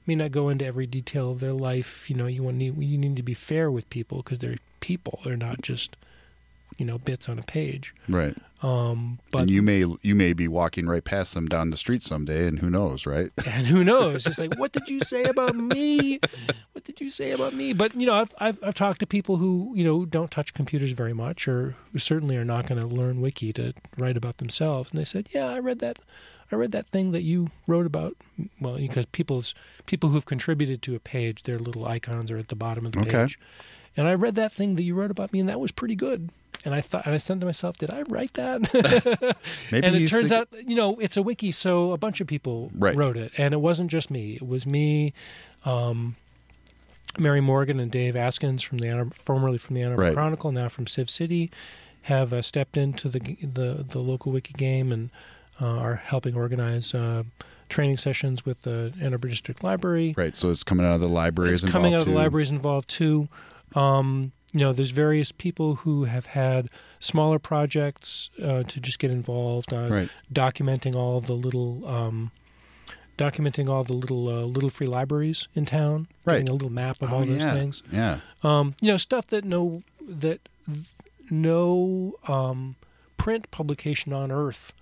may 0.07 0.15
not 0.15 0.31
go 0.31 0.49
into 0.49 0.65
every 0.65 0.87
detail 0.87 1.29
of 1.31 1.39
their 1.39 1.53
life. 1.53 2.09
You 2.09 2.15
know, 2.15 2.25
you 2.25 2.41
want 2.43 2.57
need 2.57 2.81
you 2.81 2.97
need 2.97 3.15
to 3.15 3.21
be 3.23 3.35
fair 3.35 3.69
with 3.69 3.87
people 3.91 4.23
because 4.23 4.39
they're 4.39 4.57
people. 4.79 5.19
They're 5.23 5.37
not 5.37 5.61
just, 5.61 5.95
you 6.79 6.85
know, 6.85 6.97
bits 6.97 7.27
on 7.29 7.37
a 7.37 7.43
page. 7.43 7.93
Right. 8.07 8.35
Um, 8.61 9.19
but 9.31 9.43
and 9.43 9.51
you 9.51 9.61
may 9.61 9.85
you 10.01 10.15
may 10.15 10.33
be 10.33 10.47
walking 10.47 10.85
right 10.87 11.03
past 11.03 11.33
them 11.33 11.47
down 11.47 11.69
the 11.69 11.77
street 11.77 12.03
someday, 12.03 12.45
and 12.47 12.59
who 12.59 12.69
knows, 12.69 13.05
right? 13.05 13.31
and 13.45 13.67
who 13.67 13.83
knows? 13.83 14.25
It's 14.25 14.37
like, 14.37 14.55
what 14.57 14.71
did 14.73 14.89
you 14.89 15.01
say 15.01 15.23
about 15.25 15.55
me? 15.55 16.19
What 16.73 16.83
did 16.83 16.99
you 16.99 17.09
say 17.09 17.31
about 17.31 17.53
me? 17.53 17.71
But 17.73 17.95
you 17.95 18.05
know, 18.05 18.15
I've 18.15 18.33
I've, 18.39 18.59
I've 18.63 18.73
talked 18.73 18.99
to 18.99 19.07
people 19.07 19.37
who 19.37 19.71
you 19.75 19.83
know 19.83 20.05
don't 20.05 20.31
touch 20.31 20.53
computers 20.53 20.91
very 20.91 21.13
much, 21.13 21.47
or 21.47 21.75
who 21.93 21.99
certainly 21.99 22.35
are 22.35 22.43
not 22.45 22.67
going 22.67 22.81
to 22.81 22.87
learn 22.87 23.21
wiki 23.21 23.53
to 23.53 23.73
write 23.97 24.17
about 24.17 24.37
themselves, 24.37 24.91
and 24.91 24.99
they 24.99 25.05
said, 25.05 25.29
yeah, 25.33 25.47
I 25.47 25.59
read 25.59 25.79
that. 25.79 25.99
I 26.51 26.55
read 26.55 26.71
that 26.71 26.87
thing 26.87 27.11
that 27.11 27.21
you 27.21 27.51
wrote 27.67 27.85
about. 27.85 28.17
Well, 28.59 28.77
because 28.77 29.05
people's 29.05 29.53
people 29.85 30.09
who've 30.09 30.25
contributed 30.25 30.81
to 30.81 30.95
a 30.95 30.99
page, 30.99 31.43
their 31.43 31.59
little 31.59 31.85
icons 31.85 32.31
are 32.31 32.37
at 32.39 32.47
the 32.47 32.55
bottom 32.55 32.87
of 32.87 32.93
the 32.93 33.01
Okay. 33.01 33.11
page. 33.11 33.37
And 33.99 34.07
I 34.07 34.13
read 34.13 34.35
that 34.35 34.53
thing 34.53 34.75
that 34.77 34.83
you 34.83 34.95
wrote 34.95 35.11
about 35.11 35.33
me, 35.33 35.41
and 35.41 35.49
that 35.49 35.59
was 35.59 35.71
pretty 35.71 35.95
good. 35.95 36.29
And 36.65 36.73
I 36.73 36.79
thought, 36.81 37.05
and 37.05 37.13
I 37.13 37.17
said 37.17 37.39
to 37.41 37.45
myself, 37.45 37.77
did 37.77 37.89
I 37.91 38.03
write 38.03 38.33
that? 38.33 38.61
Maybe 39.71 39.85
and 39.85 39.95
it 39.95 40.07
turns 40.07 40.29
think- 40.29 40.31
out, 40.31 40.47
you 40.67 40.75
know, 40.75 40.97
it's 40.99 41.17
a 41.17 41.21
wiki, 41.21 41.51
so 41.51 41.91
a 41.91 41.97
bunch 41.97 42.21
of 42.21 42.27
people 42.27 42.71
Right. 42.75 42.95
wrote 42.95 43.17
it, 43.17 43.31
and 43.37 43.53
it 43.53 43.57
wasn't 43.57 43.91
just 43.91 44.09
me. 44.09 44.35
It 44.35 44.47
was 44.47 44.65
me, 44.65 45.13
um, 45.65 46.15
Mary 47.17 47.41
Morgan, 47.41 47.79
and 47.79 47.91
Dave 47.91 48.13
Askins 48.15 48.61
from 48.63 48.77
the 48.77 49.09
formerly 49.13 49.57
from 49.57 49.75
the 49.75 49.81
Ann 49.81 49.91
Arbor 49.91 50.01
Right. 50.03 50.13
Chronicle, 50.13 50.51
now 50.51 50.69
from 50.69 50.87
Civ 50.87 51.09
City, 51.09 51.49
have 52.03 52.31
uh, 52.33 52.41
stepped 52.41 52.77
into 52.77 53.09
the 53.09 53.19
the 53.19 53.85
the 53.87 53.99
local 53.99 54.31
wiki 54.31 54.53
game 54.53 54.91
and 54.91 55.09
uh, 55.61 55.65
are 55.65 55.95
helping 55.95 56.35
organize 56.35 56.93
uh, 56.93 57.23
training 57.67 57.97
sessions 57.97 58.45
with 58.45 58.61
the 58.61 58.93
Ann 59.01 59.11
Arbor 59.13 59.27
District 59.27 59.63
Library. 59.63 60.13
right. 60.17 60.35
So 60.35 60.49
it's 60.51 60.63
coming 60.63 60.85
out 60.85 60.93
of 60.95 61.01
the 61.01 61.09
libraries. 61.09 61.63
It's 61.63 61.71
coming 61.71 61.93
out 61.93 61.99
of 62.01 62.05
the 62.05 62.11
too. 62.11 62.17
libraries 62.17 62.49
involved 62.51 62.89
too. 62.89 63.27
Um, 63.75 64.31
you 64.53 64.61
know, 64.61 64.73
there's 64.73 64.89
various 64.91 65.31
people 65.31 65.75
who 65.75 66.05
have 66.05 66.25
had 66.27 66.69
smaller 66.99 67.37
projects 67.39 68.29
uh, 68.43 68.63
to 68.63 68.79
just 68.79 68.97
get 68.99 69.11
involved, 69.11 69.71
uh, 69.73 69.87
Right. 69.89 70.09
documenting 70.33 70.95
all 70.95 71.17
of 71.17 71.27
the 71.27 71.35
little, 71.35 71.87
um, 71.87 72.31
documenting 73.17 73.69
all 73.69 73.83
the 73.83 73.93
little 73.93 74.27
uh, 74.27 74.45
little 74.45 74.69
free 74.71 74.87
libraries 74.87 75.47
in 75.53 75.65
town, 75.65 76.07
Right. 76.25 76.35
getting 76.39 76.49
a 76.49 76.53
little 76.53 76.71
map 76.71 77.01
of 77.01 77.11
Oh, 77.13 77.17
all 77.17 77.25
those 77.25 77.41
yeah. 77.45 77.53
things. 77.53 77.83
Yeah. 77.91 78.19
Um, 78.43 78.73
you 78.81 78.87
know, 78.87 78.97
stuff 78.97 79.27
that 79.27 79.43
no 79.45 79.83
that 80.01 80.39
no 81.29 82.13
um, 82.27 82.75
print 83.17 83.51
publication 83.51 84.13
on 84.13 84.31
Earth 84.31 84.73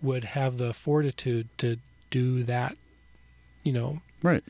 would 0.00 0.24
have 0.24 0.58
the 0.58 0.72
fortitude 0.72 1.48
to 1.58 1.76
do 2.10 2.42
that. 2.44 2.76
You 3.64 3.72
know, 3.72 4.00
Right. 4.22 4.44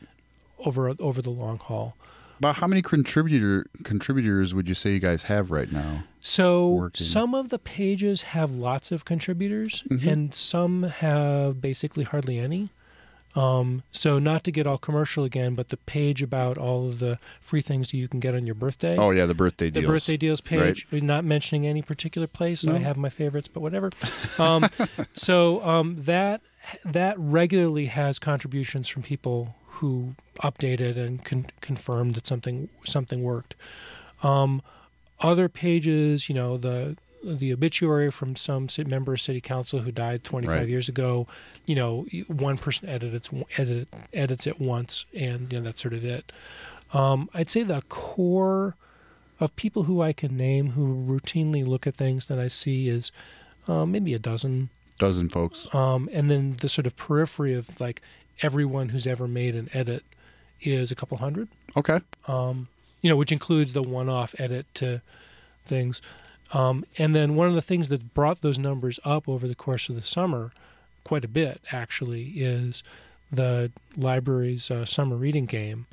over 0.59 0.93
over 0.99 1.21
the 1.21 1.29
long 1.31 1.57
haul. 1.57 1.95
About 2.39 2.55
how 2.55 2.67
many 2.67 2.81
contributor 2.81 3.65
contributors 3.83 4.53
would 4.53 4.67
you 4.69 4.73
say 4.73 4.91
you 4.93 4.99
guys 4.99 5.23
have 5.23 5.51
right 5.51 5.71
now? 5.71 6.03
So 6.21 6.69
working. 6.69 7.05
some 7.05 7.35
of 7.35 7.49
the 7.49 7.59
pages 7.59 8.21
have 8.21 8.55
lots 8.55 8.91
of 8.91 9.05
contributors, 9.05 9.83
and 9.89 10.33
some 10.33 10.83
have 10.83 11.61
basically 11.61 12.05
hardly 12.05 12.39
any. 12.39 12.69
Um, 13.35 13.83
so 13.91 14.17
not 14.19 14.43
to 14.45 14.51
get 14.51 14.65
all 14.65 14.77
commercial 14.77 15.23
again, 15.23 15.53
but 15.53 15.69
the 15.69 15.77
page 15.77 16.21
about 16.21 16.57
all 16.57 16.87
of 16.87 16.99
the 16.99 17.19
free 17.41 17.61
things 17.61 17.93
you 17.93 18.07
can 18.07 18.19
get 18.19 18.33
on 18.33 18.45
your 18.45 18.55
birthday. 18.55 18.97
Oh 18.97 19.11
yeah, 19.11 19.25
the 19.25 19.35
birthday 19.35 19.69
deals. 19.69 19.85
the 19.85 19.91
birthday 19.91 20.17
deals 20.17 20.41
page. 20.41 20.87
Not 20.91 21.23
mentioning 21.23 21.67
any 21.67 21.81
particular 21.81 22.27
place. 22.27 22.65
I 22.65 22.77
have 22.79 22.97
my 22.97 23.09
favorites, 23.09 23.47
but 23.47 23.61
whatever. 23.61 23.91
Um, 24.37 24.69
so 25.13 25.61
um, 25.65 25.95
that 26.03 26.41
that 26.85 27.19
regularly 27.19 27.87
has 27.87 28.19
contributions 28.19 28.87
from 28.87 29.03
people 29.03 29.55
who 29.79 30.15
updated 30.41 30.97
and 30.97 31.23
con- 31.25 31.47
confirmed 31.61 32.15
that 32.15 32.25
something 32.27 32.69
something 32.85 33.21
worked. 33.23 33.55
Um, 34.23 34.61
other 35.19 35.49
pages, 35.49 36.29
you 36.29 36.35
know, 36.35 36.57
the 36.57 36.95
the 37.23 37.51
obituary 37.51 38.09
from 38.11 38.37
some 38.37 38.67
member 38.87 39.11
of 39.13 39.19
city 39.19 39.41
council 39.41 39.79
who 39.79 39.91
died 39.91 40.23
25 40.23 40.55
Right. 40.55 40.69
years 40.69 40.87
ago, 40.87 41.27
you 41.65 41.75
know, 41.75 42.05
one 42.27 42.57
person 42.57 42.87
edits 42.87 43.29
edit, 43.57 43.89
edits 44.13 44.47
it 44.47 44.61
once, 44.61 45.05
and 45.13 45.51
you 45.51 45.59
know 45.59 45.65
that's 45.65 45.81
sort 45.81 45.93
of 45.93 46.05
it. 46.05 46.31
Um, 46.93 47.29
I'd 47.33 47.49
say 47.51 47.63
the 47.63 47.81
core 47.89 48.75
of 49.39 49.55
people 49.57 49.83
who 49.83 50.01
I 50.01 50.13
can 50.13 50.35
name 50.37 50.71
who 50.71 51.05
routinely 51.05 51.65
look 51.67 51.85
at 51.87 51.95
things 51.95 52.27
that 52.27 52.39
I 52.39 52.47
see 52.47 52.87
is 52.89 53.11
uh, 53.67 53.85
maybe 53.85 54.13
a 54.13 54.19
dozen, 54.19 54.69
Dozen 54.97 55.29
folks. 55.29 55.67
um, 55.73 56.09
and 56.11 56.31
then 56.31 56.55
the 56.61 56.67
sort 56.69 56.87
of 56.87 56.95
periphery 56.97 57.53
of 57.53 57.79
like 57.81 58.01
everyone 58.41 58.89
who's 58.89 59.07
ever 59.07 59.27
made 59.27 59.55
an 59.55 59.69
edit 59.73 60.03
is 60.61 60.91
a 60.91 60.95
couple 60.95 61.17
hundred. 61.17 61.47
Okay. 61.75 61.99
you 63.01 63.09
know, 63.09 63.15
which 63.15 63.31
includes 63.31 63.73
the 63.73 63.83
one-off 63.83 64.35
edit 64.39 64.65
to 64.75 65.01
things. 65.65 66.01
Um, 66.51 66.83
and 66.97 67.15
then 67.15 67.35
one 67.35 67.47
of 67.47 67.55
the 67.55 67.61
things 67.61 67.89
that 67.89 68.13
brought 68.13 68.41
those 68.41 68.57
numbers 68.59 68.99
up 69.05 69.29
over 69.29 69.47
the 69.47 69.55
course 69.55 69.87
of 69.87 69.95
the 69.95 70.01
summer, 70.01 70.51
quite 71.03 71.23
a 71.23 71.27
bit 71.27 71.61
actually, 71.71 72.23
is 72.35 72.83
the 73.31 73.71
library's 73.95 74.71
uh, 74.71 74.85
summer 74.85 75.15
reading 75.15 75.45
game 75.45 75.85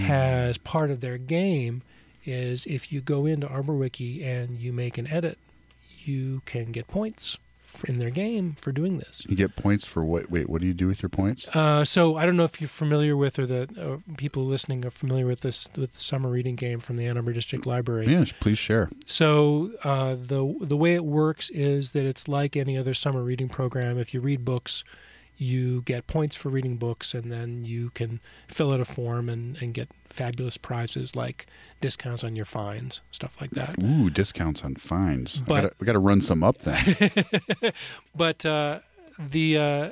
has 0.00 0.58
part 0.58 0.90
of 0.90 1.00
their 1.00 1.16
game 1.18 1.82
is 2.24 2.66
if 2.66 2.92
you 2.92 3.00
go 3.00 3.24
into 3.26 3.46
ArborWiki 3.46 4.24
and 4.24 4.58
you 4.58 4.72
make 4.72 4.98
an 4.98 5.06
edit, 5.06 5.38
you 6.04 6.42
can 6.44 6.72
get 6.72 6.88
points 6.88 7.38
in 7.88 7.98
their 7.98 8.10
game 8.10 8.56
for 8.60 8.72
doing 8.72 8.98
this. 8.98 9.24
You 9.28 9.36
get 9.36 9.56
points 9.56 9.86
for 9.86 10.04
what? 10.04 10.30
Wait, 10.30 10.48
what 10.48 10.60
do 10.60 10.66
you 10.66 10.74
do 10.74 10.86
with 10.86 11.02
your 11.02 11.08
points? 11.08 11.48
Uh, 11.48 11.84
so 11.84 12.16
I 12.16 12.26
don't 12.26 12.36
know 12.36 12.44
if 12.44 12.60
you're 12.60 12.68
familiar 12.68 13.16
with, 13.16 13.38
or 13.38 13.46
the 13.46 13.68
uh, 13.78 14.12
people 14.16 14.44
listening 14.44 14.84
are 14.84 14.90
familiar 14.90 15.26
with 15.26 15.40
this, 15.40 15.68
with 15.76 15.94
the 15.94 16.00
summer 16.00 16.28
reading 16.28 16.56
game 16.56 16.80
from 16.80 16.96
the 16.96 17.06
Ann 17.06 17.16
Arbor 17.16 17.32
District 17.32 17.66
Library. 17.66 18.06
Yes, 18.08 18.32
please 18.32 18.58
share. 18.58 18.90
So 19.06 19.72
uh, 19.84 20.16
the 20.18 20.54
the 20.60 20.76
way 20.76 20.94
it 20.94 21.04
works 21.04 21.50
is 21.50 21.90
that 21.92 22.04
it's 22.04 22.28
like 22.28 22.56
any 22.56 22.76
other 22.76 22.94
summer 22.94 23.22
reading 23.22 23.48
program. 23.48 23.98
If 23.98 24.14
you 24.14 24.20
read 24.20 24.44
books, 24.44 24.84
you 25.42 25.82
get 25.82 26.06
points 26.06 26.36
for 26.36 26.48
reading 26.48 26.76
books, 26.76 27.12
and 27.14 27.30
then 27.30 27.64
you 27.64 27.90
can 27.90 28.20
fill 28.48 28.72
out 28.72 28.80
a 28.80 28.84
form 28.84 29.28
and, 29.28 29.56
and 29.60 29.74
get 29.74 29.88
fabulous 30.06 30.56
prizes 30.56 31.14
like 31.16 31.46
discounts 31.80 32.22
on 32.24 32.36
your 32.36 32.44
fines, 32.44 33.00
stuff 33.10 33.40
like 33.40 33.50
that. 33.50 33.76
Ooh, 33.82 34.08
discounts 34.08 34.62
on 34.64 34.76
fines. 34.76 35.40
But- 35.40 35.62
gotta, 35.62 35.72
we 35.80 35.84
got 35.86 35.92
to 35.92 35.98
run 35.98 36.20
some 36.20 36.42
up 36.42 36.58
then. 36.58 36.76
But 38.14 38.44
uh, 38.46 38.80
the 39.18 39.58
uh, 39.58 39.90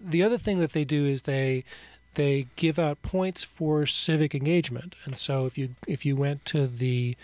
the 0.00 0.22
other 0.22 0.38
thing 0.38 0.58
that 0.60 0.72
they 0.72 0.84
do 0.84 1.04
is 1.06 1.22
they 1.22 1.64
they 2.14 2.46
give 2.56 2.78
out 2.78 3.02
points 3.02 3.44
for 3.44 3.86
civic 3.86 4.34
engagement. 4.34 4.94
And 5.04 5.16
so 5.16 5.46
if 5.46 5.58
you 5.58 5.70
if 5.86 6.04
you 6.06 6.16
went 6.16 6.44
to 6.46 6.66
the 6.66 7.16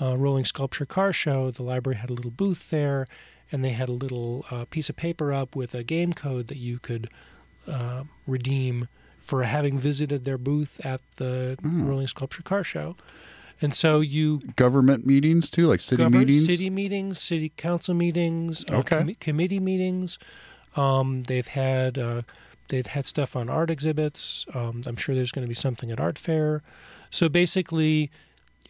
uh, 0.00 0.16
Rolling 0.16 0.44
Sculpture 0.44 0.84
Car 0.86 1.12
Show, 1.12 1.50
the 1.50 1.62
library 1.62 1.96
had 1.96 2.10
a 2.10 2.14
little 2.14 2.30
booth 2.30 2.70
there, 2.70 3.06
and 3.52 3.64
they 3.64 3.70
had 3.70 3.88
a 3.88 3.92
little 3.92 4.44
uh, 4.50 4.64
piece 4.70 4.88
of 4.88 4.96
paper 4.96 5.32
up 5.32 5.54
with 5.56 5.74
a 5.74 5.82
game 5.82 6.12
code 6.12 6.48
that 6.48 6.58
you 6.58 6.78
could 6.78 7.08
uh, 7.68 8.04
redeem 8.26 8.88
for 9.18 9.44
having 9.44 9.78
visited 9.78 10.24
their 10.24 10.38
booth 10.38 10.80
at 10.84 11.00
the 11.16 11.56
Rolling 11.62 12.06
Sculpture 12.06 12.42
Car 12.42 12.62
Show. 12.62 12.96
And 13.60 13.74
so 13.74 14.00
you 14.00 14.40
Government 14.56 15.06
meetings 15.06 15.48
too, 15.48 15.66
like 15.66 15.80
city 15.80 16.06
meetings. 16.06 16.46
city 16.46 16.68
meetings, 16.68 17.18
city 17.18 17.52
council 17.56 17.94
meetings, 17.94 18.64
uh, 18.70 18.76
Okay. 18.76 19.16
committee 19.18 19.60
meetings. 19.60 20.18
Um, 20.76 21.22
they've 21.22 21.46
had 21.46 21.96
uh, 21.98 22.22
they've 22.68 22.86
had 22.86 23.06
stuff 23.06 23.34
on 23.34 23.48
art 23.48 23.70
exhibits. 23.70 24.44
Um, 24.52 24.82
I'm 24.86 24.96
sure 24.96 25.14
there's 25.14 25.32
going 25.32 25.46
to 25.46 25.48
be 25.48 25.54
something 25.54 25.90
at 25.90 25.98
art 25.98 26.18
fair. 26.18 26.62
So 27.10 27.30
basically, 27.30 28.10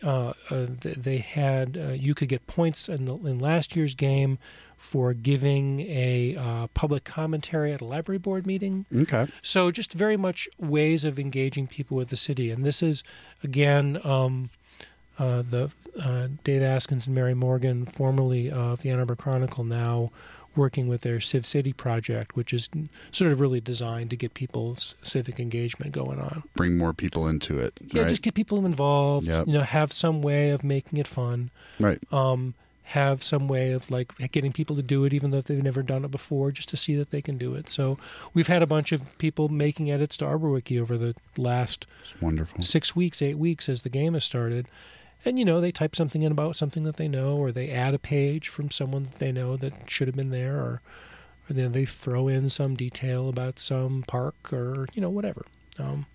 uh, 0.05 0.35
uh, 0.51 0.67
they 0.69 1.19
had 1.19 1.77
uh, 1.77 1.93
you 1.93 2.15
could 2.15 2.29
get 2.29 2.47
points 2.47 2.89
in, 2.89 3.07
the, 3.07 3.15
in 3.17 3.41
last 3.41 3.75
year's 3.75 3.97
game 3.97 4.39
for 4.77 5.15
giving 5.15 5.81
a 5.81 6.37
uh, 6.37 6.67
public 6.69 7.05
commentary 7.05 7.73
at 7.73 7.81
a 7.81 7.85
library 7.85 8.19
board 8.19 8.47
meeting. 8.47 8.87
Okay. 8.95 9.27
So 9.43 9.71
just 9.71 9.93
very 9.93 10.17
much 10.17 10.49
ways 10.59 11.05
of 11.05 11.19
engaging 11.19 11.67
people 11.67 11.97
with 11.97 12.11
the 12.11 12.17
city, 12.17 12.51
and 12.51 12.65
this 12.65 12.83
is 12.83 13.03
again 13.43 14.01
um, 14.05 14.51
uh, 15.19 15.43
the 15.49 15.71
uh, 16.01 16.29
Dave 16.45 16.63
Askins 16.63 17.07
and 17.07 17.15
Mary 17.15 17.35
Morgan, 17.35 17.85
formerly 17.85 18.51
of 18.51 18.83
the 18.83 18.91
Ann 18.91 18.99
Arbor 18.99 19.17
Chronicle, 19.17 19.65
now 19.65 20.11
working 20.57 20.89
with 20.89 21.03
their 21.03 21.21
Civ 21.21 21.45
City 21.45 21.73
project, 21.73 22.35
which 22.35 22.53
is 22.53 22.69
sort 23.13 23.31
of 23.31 23.41
really 23.41 23.61
designed 23.61 24.11
to 24.11 24.17
get 24.17 24.35
people's 24.35 24.95
civic 25.03 25.39
engagement 25.39 25.93
going 25.93 26.19
on. 26.19 26.43
Bring 26.55 26.79
more 26.79 26.93
people 26.93 27.29
into 27.29 27.59
it. 27.59 27.79
Yeah, 27.89 28.03
right. 28.03 28.09
just 28.09 28.23
get 28.23 28.35
people 28.35 28.65
involved. 28.65 29.27
Yep. 29.27 29.47
You 29.47 29.53
know, 29.55 29.61
have 29.61 29.93
some 29.93 30.23
way 30.23 30.51
of 30.51 30.65
making 30.65 30.99
it 30.99 31.07
fun. 31.07 31.51
right. 31.79 32.01
Um, 32.13 32.55
have 32.91 33.21
some 33.23 33.49
way 33.49 33.73
of 33.73 33.91
like 33.91 34.13
getting 34.31 34.53
people 34.53 34.77
to 34.77 34.83
do 34.83 35.05
it, 35.05 35.13
even 35.13 35.33
though 35.33 35.41
they've 35.41 35.63
never 35.63 35.83
done 35.83 36.05
it 36.05 36.11
before, 36.13 36.53
just 36.53 36.69
to 36.69 36.77
see 36.77 36.95
that 36.95 37.11
they 37.11 37.21
can 37.21 37.37
do 37.37 37.55
it. 37.55 37.69
So 37.69 37.99
we've 38.33 38.47
had 38.47 38.63
a 38.63 38.67
bunch 38.67 38.93
of 38.93 39.19
people 39.19 39.49
making 39.49 39.91
edits 39.91 40.17
to 40.19 40.25
ArborWiki 40.25 40.81
over 40.81 40.97
the 40.97 41.17
last 41.37 41.87
wonderful. 42.21 42.63
six 42.63 42.95
weeks, 42.95 43.21
eight 43.21 43.39
weeks 43.39 43.69
as 43.69 43.83
the 43.83 43.89
game 43.89 44.15
has 44.15 44.25
started. 44.25 44.69
And 45.25 45.37
you 45.37 45.45
know, 45.45 45.61
they 45.61 45.73
type 45.73 45.97
something 45.97 46.23
in 46.23 46.31
about 46.31 46.55
something 46.55 46.85
that 46.85 46.97
they 46.97 47.09
know, 47.09 47.37
or 47.37 47.51
they 47.51 47.71
add 47.71 47.93
a 47.93 47.99
page 47.99 48.49
from 48.49 48.71
someone 48.71 49.03
that 49.03 49.19
they 49.19 49.33
know 49.33 49.57
that 49.57 49.73
should 49.91 50.07
have 50.07 50.15
been 50.15 50.31
there, 50.31 50.55
or, 50.55 50.81
or 51.51 51.55
then 51.55 51.73
they 51.73 51.87
throw 51.87 52.29
in 52.29 52.49
some 52.49 52.77
detail 52.77 53.29
about 53.29 53.59
some 53.59 54.05
park, 54.07 54.53
or 54.53 54.87
you 54.95 55.03
know, 55.03 55.11
whatever. 55.11 55.45
Um, 55.81 56.07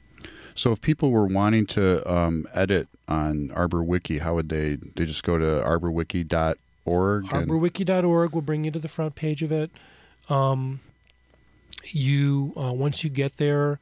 So 0.56 0.72
if 0.72 0.82
people 0.82 1.12
were 1.12 1.26
wanting 1.28 1.66
to 1.68 2.10
um, 2.12 2.46
edit 2.54 2.88
on 3.08 3.52
Arbor 3.52 3.84
Wiki, 3.84 4.20
how 4.20 4.36
would 4.36 4.50
they? 4.50 4.76
They 4.96 5.06
just 5.06 5.24
go 5.24 5.38
to 5.38 5.46
arborwiki.org. 6.26 7.24
and- 7.34 7.50
ArborWiki.org 7.50 8.34
will 8.34 8.42
bring 8.42 8.64
you 8.64 8.72
to 8.72 8.80
the 8.80 8.88
front 8.88 9.16
page 9.16 9.42
of 9.44 9.52
it. 9.52 9.72
Um, 10.30 10.80
you 11.92 12.54
uh, 12.58 12.74
once 12.74 13.04
you 13.04 13.10
get 13.10 13.38
there, 13.38 13.80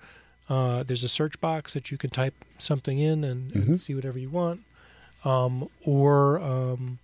uh, 0.49 0.83
there's 0.83 1.03
a 1.03 1.07
search 1.09 1.39
box 1.41 1.73
that 1.73 1.91
you 1.91 1.97
can 1.97 2.09
type 2.09 2.33
something 2.57 2.97
in 2.99 3.23
and, 3.23 3.51
and 3.53 3.63
Mhm. 3.69 3.79
see 3.79 3.93
whatever 3.93 4.17
you 4.17 4.29
want. 4.29 4.61
Um, 5.25 5.67
or 5.83 6.39
um, 6.39 6.99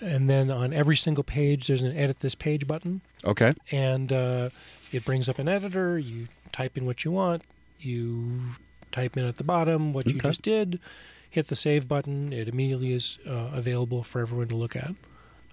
and 0.00 0.30
then 0.30 0.50
on 0.50 0.72
every 0.72 0.96
single 0.96 1.24
page, 1.24 1.66
there's 1.66 1.82
an 1.82 1.96
edit 1.96 2.20
this 2.20 2.34
page 2.34 2.66
button, 2.66 3.00
Okay. 3.24 3.52
and 3.70 4.12
uh, 4.12 4.50
it 4.92 5.04
brings 5.04 5.28
up 5.28 5.38
an 5.38 5.48
editor. 5.48 5.98
You 5.98 6.28
type 6.52 6.76
in 6.76 6.86
what 6.86 7.04
you 7.04 7.10
want. 7.10 7.42
You 7.80 8.40
type 8.92 9.16
in 9.16 9.24
at 9.24 9.36
the 9.36 9.44
bottom 9.44 9.92
what 9.92 10.06
you 10.06 10.18
just 10.20 10.42
did. 10.42 10.78
Hit 11.30 11.48
the 11.48 11.56
save 11.56 11.88
button. 11.88 12.32
It 12.32 12.46
immediately 12.46 12.92
is 12.92 13.18
uh, 13.26 13.50
available 13.54 14.02
for 14.02 14.20
everyone 14.20 14.48
to 14.48 14.56
look 14.56 14.76
at. 14.76 14.94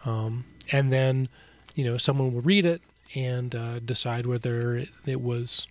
Um, 0.06 0.46
and 0.72 0.92
then, 0.92 1.30
you 1.74 1.84
know, 1.86 1.98
someone 1.98 2.34
will 2.34 2.42
read 2.42 2.66
it 2.66 2.82
and 3.16 3.56
uh, 3.56 3.80
decide 3.80 4.26
whether 4.26 4.76
it, 4.76 4.90
it 5.06 5.22
was 5.22 5.68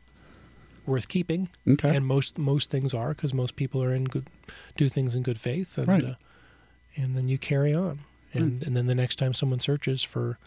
worth 0.87 1.09
keeping. 1.09 1.51
Okay. 1.69 1.95
And 1.95 2.07
most 2.07 2.39
most 2.39 2.71
things 2.71 2.95
are 2.95 3.11
because 3.11 3.35
most 3.35 3.55
people 3.55 3.83
are 3.83 3.95
in 3.95 4.05
good, 4.05 4.27
do 4.77 4.89
things 4.89 5.15
in 5.15 5.23
good 5.23 5.39
faith, 5.39 5.77
and 5.77 5.89
Right. 5.89 6.05
uh, 6.05 6.15
and 6.97 7.15
then 7.15 7.29
you 7.29 7.37
carry 7.39 7.75
on, 7.75 8.01
and 8.33 8.63
and 8.63 8.75
then 8.75 8.87
the 8.87 8.95
next 8.95 9.17
time 9.17 9.35
someone 9.35 9.61
searches 9.61 10.03
for, 10.03 10.39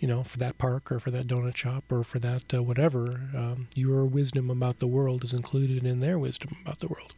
you 0.00 0.06
know, 0.06 0.22
for 0.22 0.38
that 0.38 0.58
park 0.58 0.92
or 0.92 1.00
for 1.00 1.10
that 1.10 1.26
donut 1.26 1.56
shop 1.56 1.84
or 1.90 2.04
for 2.04 2.18
that 2.18 2.54
uh, 2.54 2.62
whatever, 2.62 3.20
um, 3.34 3.68
your 3.74 4.04
wisdom 4.04 4.50
about 4.50 4.78
the 4.78 4.86
world 4.86 5.24
is 5.24 5.32
included 5.32 5.84
in 5.84 6.00
their 6.00 6.18
wisdom 6.18 6.56
about 6.62 6.78
the 6.80 6.88
world. 6.88 7.14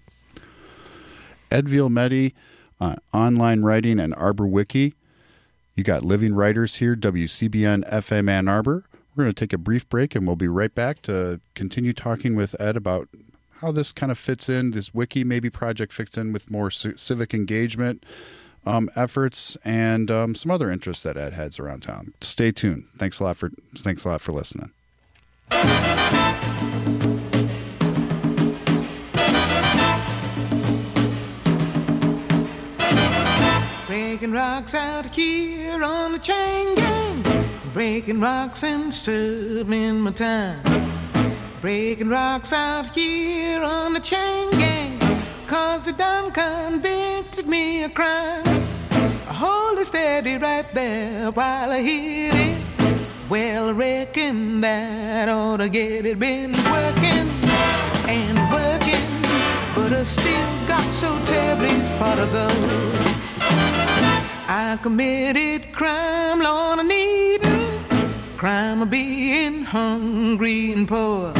Ed 1.50 1.66
Vielmetti 1.66 2.32
on 2.80 2.98
online 3.12 3.62
writing 3.62 3.98
and 4.00 4.14
Arbor 4.14 4.46
Wiki. 4.46 4.94
You 5.74 5.84
got 5.84 6.04
Living 6.04 6.34
Writers 6.34 6.76
here, 6.76 6.96
WCBN 6.96 7.88
FM 7.90 8.30
Ann 8.30 8.48
Arbor. 8.48 8.84
We're 9.14 9.24
going 9.24 9.34
to 9.34 9.40
take 9.40 9.52
a 9.52 9.58
brief 9.58 9.88
break 9.88 10.14
and 10.14 10.26
we'll 10.26 10.36
be 10.36 10.48
right 10.48 10.74
back 10.74 11.02
to 11.02 11.40
continue 11.54 11.92
talking 11.92 12.34
with 12.36 12.58
Ed 12.60 12.76
about 12.76 13.08
how 13.60 13.72
this 13.72 13.92
kind 13.92 14.10
of 14.10 14.18
fits 14.18 14.48
in, 14.48 14.70
this 14.70 14.94
wiki 14.94 15.22
maybe 15.22 15.50
project 15.50 15.92
fits 15.92 16.16
in 16.16 16.32
with 16.32 16.50
more 16.50 16.70
ci- 16.70 16.96
civic 16.96 17.34
engagement 17.34 18.04
um, 18.66 18.90
efforts 18.96 19.56
and 19.64 20.10
um, 20.10 20.34
some 20.34 20.50
other 20.50 20.70
interests 20.70 21.02
that 21.02 21.16
Ed 21.16 21.32
has 21.32 21.58
around 21.58 21.82
town. 21.82 22.12
Stay 22.20 22.50
tuned. 22.52 22.86
Thanks 22.98 23.20
a 23.20 23.24
lot 23.24 23.36
for 23.36 23.50
thanks 23.76 24.04
a 24.04 24.08
lot 24.08 24.20
for 24.20 24.32
listening. 24.32 24.70
Breaking 33.86 34.32
rocks 34.32 34.74
out 34.74 35.06
here 35.14 35.82
on 35.82 36.12
the 36.12 36.18
chain 36.18 36.74
gang. 36.74 37.24
Breaking 37.72 38.20
rocks 38.20 38.62
and 38.62 38.92
serving 38.92 40.00
my 40.00 40.12
time. 40.12 40.62
Breaking 41.60 42.08
rocks 42.08 42.52
out 42.52 42.94
here 42.94 43.62
on 43.62 43.94
the 43.94 44.00
chain 44.00 44.50
gang. 44.50 44.98
Cause 45.46 45.84
they 45.86 45.92
done 45.92 46.32
convicted 47.40 47.46
me 47.46 47.84
a 47.84 47.88
crime. 47.88 48.66
Hold 49.26 49.78
it 49.78 49.86
steady 49.86 50.36
right 50.36 50.66
there 50.74 51.30
while 51.30 51.70
I 51.70 51.82
hit 51.82 52.34
it. 52.34 52.62
Well, 53.28 53.72
reckon 53.72 54.60
that 54.60 55.28
ought 55.28 55.58
to 55.58 55.68
get 55.68 56.06
it. 56.06 56.18
Been 56.18 56.52
working 56.52 57.28
and 58.08 58.36
working, 58.52 59.22
but 59.74 59.92
I 59.92 60.04
still 60.04 60.66
got 60.66 60.92
so 60.92 61.18
terribly 61.24 61.78
far 61.98 62.16
to 62.16 62.26
go. 62.26 62.48
I 64.48 64.78
committed 64.82 65.72
crime, 65.72 66.40
Lord, 66.40 66.80
I 66.80 66.82
need 66.82 67.40
crime 68.36 68.82
of 68.82 68.90
being 68.90 69.64
hungry 69.64 70.72
and 70.72 70.88
poor. 70.88 71.32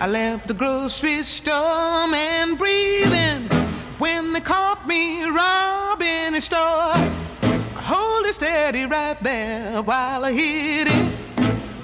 I 0.00 0.06
left 0.08 0.48
the 0.48 0.54
grocery 0.54 1.22
store 1.22 2.14
and 2.14 2.58
breathing 2.58 3.61
when 4.02 4.32
they 4.32 4.40
caught 4.40 4.84
me 4.84 5.22
robbing 5.22 6.34
a 6.34 6.40
store. 6.40 6.96
Hold 7.76 8.26
it 8.26 8.34
steady 8.34 8.84
right 8.84 9.16
there 9.22 9.80
while 9.80 10.24
I 10.24 10.32
hit 10.32 10.88
it. 10.88 11.14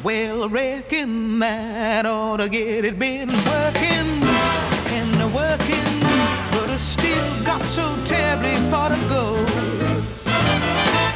Well, 0.02 0.48
reckon 0.48 1.38
that 1.38 2.06
ought 2.06 2.38
to 2.38 2.48
get 2.48 2.84
it 2.84 2.98
been 2.98 3.28
working 3.28 4.10
and 4.98 5.32
working, 5.32 5.90
but 6.50 6.68
I 6.68 6.78
still 6.78 7.44
got 7.44 7.62
so 7.62 7.86
terribly 8.04 8.56
far 8.68 8.88
to 8.88 9.00
go. 9.08 9.36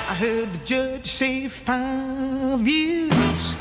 I 0.09 0.15
heard 0.25 0.53
the 0.55 0.65
judge 0.65 1.11
say 1.11 1.49
five 1.49 2.61
years 2.65 3.57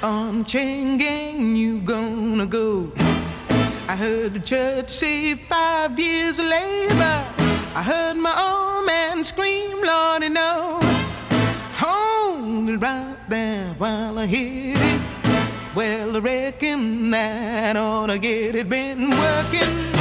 on 0.00 0.44
chain 0.44 0.96
gang 0.98 1.56
you 1.56 1.80
gonna 1.80 2.46
go. 2.46 2.92
I 3.86 3.96
heard 3.96 4.32
the 4.32 4.38
judge 4.38 4.88
say 4.88 5.34
five 5.34 5.98
years 5.98 6.38
of 6.38 6.46
labor. 6.46 7.26
I 7.74 7.82
heard 7.82 8.16
my 8.16 8.32
old 8.32 8.86
man 8.86 9.22
scream, 9.22 9.82
Lordy, 9.82 10.30
no. 10.30 10.80
Hold 11.76 12.70
it 12.70 12.78
right 12.78 13.16
there 13.28 13.74
while 13.76 14.18
I 14.18 14.26
hit 14.26 14.78
it. 14.80 15.02
Well, 15.74 16.16
I 16.16 16.18
reckon 16.20 17.10
that 17.10 17.76
ought 17.76 18.06
to 18.06 18.18
get 18.18 18.54
it. 18.54 18.70
Been 18.70 19.10
working 19.10 19.93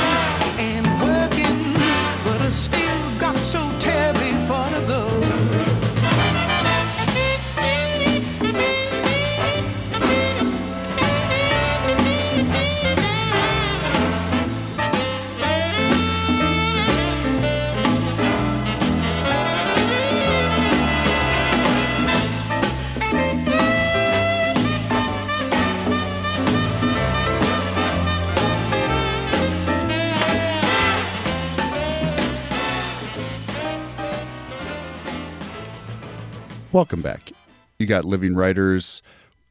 Welcome 36.74 37.04
back. 37.04 37.32
You 37.78 37.86
got 37.86 38.04
Living 38.04 38.34
Writers 38.34 39.04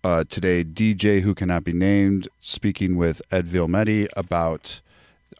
uh, 0.03 0.25
today. 0.29 0.65
DJ, 0.65 1.21
who 1.21 1.37
cannot 1.37 1.63
be 1.63 1.73
named, 1.73 2.27
speaking 2.41 2.97
with 2.97 3.23
Ed 3.31 3.47
Vielmetti 3.47 4.09
about 4.17 4.81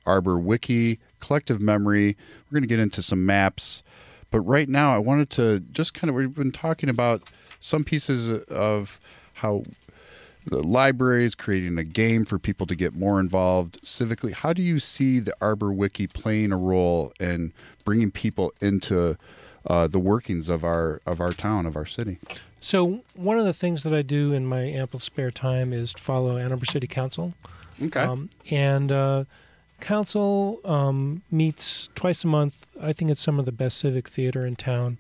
Arbor 0.07 0.39
Wiki, 0.39 1.01
collective 1.19 1.61
memory. 1.61 2.17
We're 2.47 2.61
going 2.61 2.63
to 2.63 2.69
get 2.69 2.79
into 2.79 3.03
some 3.03 3.27
maps, 3.27 3.83
but 4.31 4.43
right 4.43 4.69
now 4.69 4.95
I 4.95 4.99
wanted 4.99 5.29
to 5.31 5.59
just 5.59 5.93
kind 5.93 6.09
of 6.09 6.15
we've 6.15 6.33
been 6.33 6.53
talking 6.53 6.89
about 6.89 7.25
some 7.59 7.83
pieces 7.83 8.29
of 8.45 9.01
how 9.35 9.65
the 10.47 10.63
library 10.63 11.25
is 11.25 11.35
creating 11.35 11.79
a 11.79 11.85
game 11.85 12.25
for 12.25 12.39
people 12.39 12.69
to 12.69 12.77
get 12.77 12.95
more 12.95 13.19
involved 13.19 13.83
civically. 13.83 14.33
How 14.33 14.53
do 14.53 14.63
you 14.63 14.79
see 14.79 15.19
the 15.19 15.35
Arbor 15.41 15.73
Wiki 15.73 16.07
playing 16.07 16.53
a 16.53 16.57
role 16.57 17.13
in 17.19 17.53
bringing 17.85 18.13
people 18.13 18.53
into 18.61 19.19
uh, 19.67 19.87
the 19.87 19.99
workings 19.99 20.49
of 20.49 20.65
our 20.65 21.01
of 21.07 21.21
our 21.21 21.33
town 21.33 21.67
of 21.67 21.77
our 21.77 21.87
city? 21.87 22.19
So 22.61 23.03
one 23.15 23.39
of 23.39 23.45
the 23.45 23.53
things 23.53 23.83
that 23.83 23.93
I 23.93 24.03
do 24.03 24.33
in 24.33 24.47
my 24.47 24.61
ample 24.61 25.01
spare 25.01 25.31
time 25.31 25.73
is 25.73 25.93
follow 25.93 26.37
Ann 26.37 26.53
Arbor 26.53 26.67
City 26.67 26.87
Council. 26.87 27.35
Okay. 27.83 28.01
Um, 28.01 28.31
and 28.51 28.93
uh, 28.93 29.25
council 29.81 30.61
um, 30.65 31.23
meets 31.31 31.91
twice 31.95 32.23
a 32.23 32.29
month. 32.29 32.65
I 32.81 32.93
think 32.93 33.11
it's 33.11 33.21
some 33.21 33.39
of 33.39 33.45
the 33.47 33.53
best 33.53 33.79
civic 33.79 34.09
theater 34.09 34.47
in 34.47 34.55
town, 34.55 34.99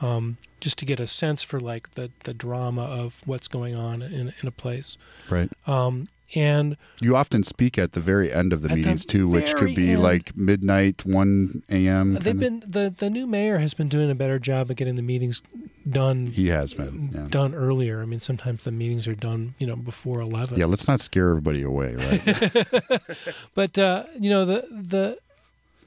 um, 0.00 0.38
just 0.60 0.78
to 0.78 0.84
get 0.84 1.00
a 1.00 1.06
sense 1.06 1.42
for 1.42 1.58
like 1.58 1.94
the, 1.94 2.10
the 2.24 2.32
drama 2.32 2.82
of 2.82 3.22
what's 3.26 3.48
going 3.48 3.74
on 3.74 4.02
in, 4.02 4.32
in 4.40 4.48
a 4.48 4.52
place. 4.52 4.96
right. 5.28 5.50
Um, 5.66 6.06
and 6.34 6.76
You 7.00 7.16
often 7.16 7.42
speak 7.42 7.76
at 7.78 7.92
the 7.92 8.00
very 8.00 8.32
end 8.32 8.52
of 8.52 8.62
the 8.62 8.68
At 8.68 8.70
the 8.70 8.76
meetings 8.76 9.04
too, 9.04 9.26
which 9.28 9.54
could 9.54 9.74
be 9.74 9.92
end. 9.92 10.02
like 10.02 10.36
midnight, 10.36 11.04
one 11.04 11.62
a.m. 11.68 12.14
they've 12.14 12.38
been 12.38 12.62
the 12.66 12.94
the 12.96 13.10
new 13.10 13.26
mayor 13.26 13.58
has 13.58 13.74
been 13.74 13.88
doing 13.88 14.10
a 14.10 14.14
better 14.14 14.38
job 14.38 14.70
of 14.70 14.76
getting 14.76 14.96
the 14.96 15.02
meetings 15.02 15.42
done 15.88 16.26
He 16.28 16.48
has 16.48 16.74
been. 16.74 17.10
Yeah. 17.12 17.26
done 17.30 17.54
earlier. 17.54 18.02
I 18.02 18.04
mean, 18.04 18.20
sometimes 18.20 18.64
the 18.64 18.70
meetings 18.72 19.08
are 19.08 19.14
done 19.14 19.54
you 19.58 19.66
know 19.66 19.76
before 19.76 20.20
eleven. 20.20 20.58
Yeah, 20.58 20.66
let's 20.66 20.86
not 20.86 21.00
scare 21.00 21.30
everybody 21.30 21.62
away, 21.62 21.94
right? 21.96 23.02
But 23.54 23.78
uh, 23.78 24.04
you 24.18 24.30
know 24.30 24.44
the 24.44 24.66
the 24.70 25.18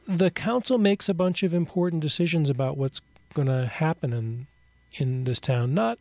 the 0.08 0.30
council 0.30 0.78
makes 0.78 1.08
a 1.08 1.14
bunch 1.14 1.44
of 1.44 1.54
important 1.54 2.02
decisions 2.02 2.50
about 2.50 2.78
what's 2.78 3.00
going 3.34 3.48
to 3.48 3.66
happen 3.68 4.12
in 4.14 4.48
in 4.96 5.24
this 5.24 5.39
town. 5.39 5.74
Not 5.74 5.98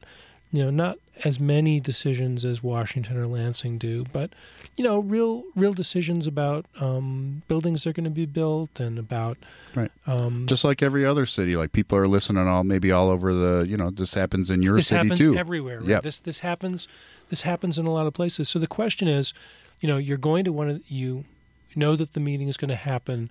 you 0.52 0.62
know 0.62 0.70
not 0.70 0.98
as 1.24 1.38
many 1.38 1.78
decisions 1.78 2.44
as 2.44 2.62
Washington 2.62 3.16
or 3.16 3.26
Lansing 3.26 3.78
do, 3.78 4.04
but 4.12 4.30
you 4.76 4.84
know 4.84 4.98
real 5.00 5.44
real 5.56 5.72
decisions 5.72 6.26
about 6.26 6.66
um, 6.80 7.42
buildings 7.48 7.84
that 7.84 7.90
are 7.90 7.92
going 7.92 8.04
to 8.04 8.10
be 8.10 8.26
built 8.26 8.78
and 8.80 8.98
about 8.98 9.38
Right. 9.74 9.90
um, 10.06 10.46
Just 10.46 10.64
like 10.64 10.82
every 10.82 11.04
other 11.06 11.24
city, 11.26 11.56
like 11.56 11.72
people 11.72 11.96
are 11.96 12.06
listening 12.08 12.46
all 12.46 12.64
maybe 12.64 12.92
all 12.92 13.08
over 13.08 13.32
the. 13.32 13.66
You 13.66 13.76
know, 13.76 13.90
this 13.90 14.12
happens 14.14 14.50
in 14.50 14.62
your 14.62 14.76
this 14.76 14.88
city 14.88 14.98
happens 15.08 15.20
too. 15.20 15.36
everywhere. 15.36 15.80
Right? 15.80 15.88
Yep. 15.88 16.02
This 16.02 16.18
this 16.18 16.40
happens 16.40 16.88
this 17.30 17.42
happens 17.42 17.78
in 17.78 17.86
a 17.86 17.90
lot 17.90 18.06
of 18.06 18.12
places. 18.14 18.48
So 18.50 18.58
the 18.58 18.66
question 18.66 19.08
is, 19.08 19.32
you 19.80 19.88
know, 19.88 19.96
you're 19.96 20.18
going 20.18 20.44
to 20.44 20.52
want 20.52 20.86
to 20.86 20.94
you 20.94 21.24
know 21.74 21.96
that 21.96 22.12
the 22.12 22.20
meeting 22.20 22.48
is 22.48 22.56
going 22.58 22.68
to 22.68 22.76
happen. 22.76 23.30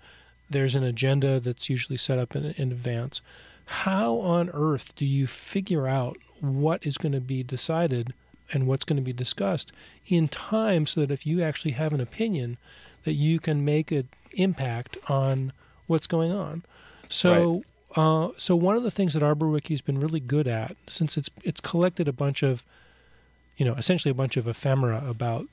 There's 0.50 0.76
an 0.76 0.84
agenda 0.84 1.40
that's 1.40 1.70
usually 1.70 1.98
set 1.98 2.18
up 2.18 2.36
in, 2.36 2.46
in 2.58 2.72
advance. 2.72 3.22
How 3.66 4.16
on 4.16 4.50
earth 4.54 4.96
do 4.96 5.06
you 5.06 5.28
figure 5.28 5.88
out 5.88 6.18
what 6.42 6.86
is 6.86 6.98
going 6.98 7.14
to 7.14 7.22
be 7.22 7.44
decided 7.44 8.14
and 8.52 8.68
what's 8.68 8.84
going 8.84 8.98
to 8.98 9.04
be 9.04 9.14
discussed 9.14 9.72
in 10.08 10.28
time 10.28 10.86
so 10.86 11.00
that 11.00 11.12
if 11.12 11.26
you 11.26 11.42
actually 11.42 11.72
have 11.72 11.94
an 11.94 12.02
opinion 12.02 12.58
that 13.04 13.14
you 13.14 13.40
can 13.40 13.64
make 13.64 13.92
an 13.92 14.10
impact 14.34 14.98
on 15.08 15.54
what's 15.88 16.08
going 16.08 16.32
on. 16.32 16.64
So 17.10 17.64
uh, 17.96 18.30
so 18.38 18.56
one 18.56 18.76
of 18.76 18.84
the 18.84 18.92
things 18.92 19.14
that 19.14 19.24
ArborWiki's 19.24 19.82
been 19.82 20.00
really 20.00 20.20
good 20.20 20.48
at, 20.48 20.76
since 20.88 21.18
it's 21.18 21.30
it's 21.44 21.60
collected 21.60 22.08
a 22.08 22.14
bunch 22.14 22.42
of, 22.44 22.64
you 23.58 23.66
know, 23.66 23.74
essentially 23.74 24.12
a 24.12 24.16
bunch 24.16 24.38
of 24.38 24.48
ephemera 24.48 25.04
about 25.08 25.48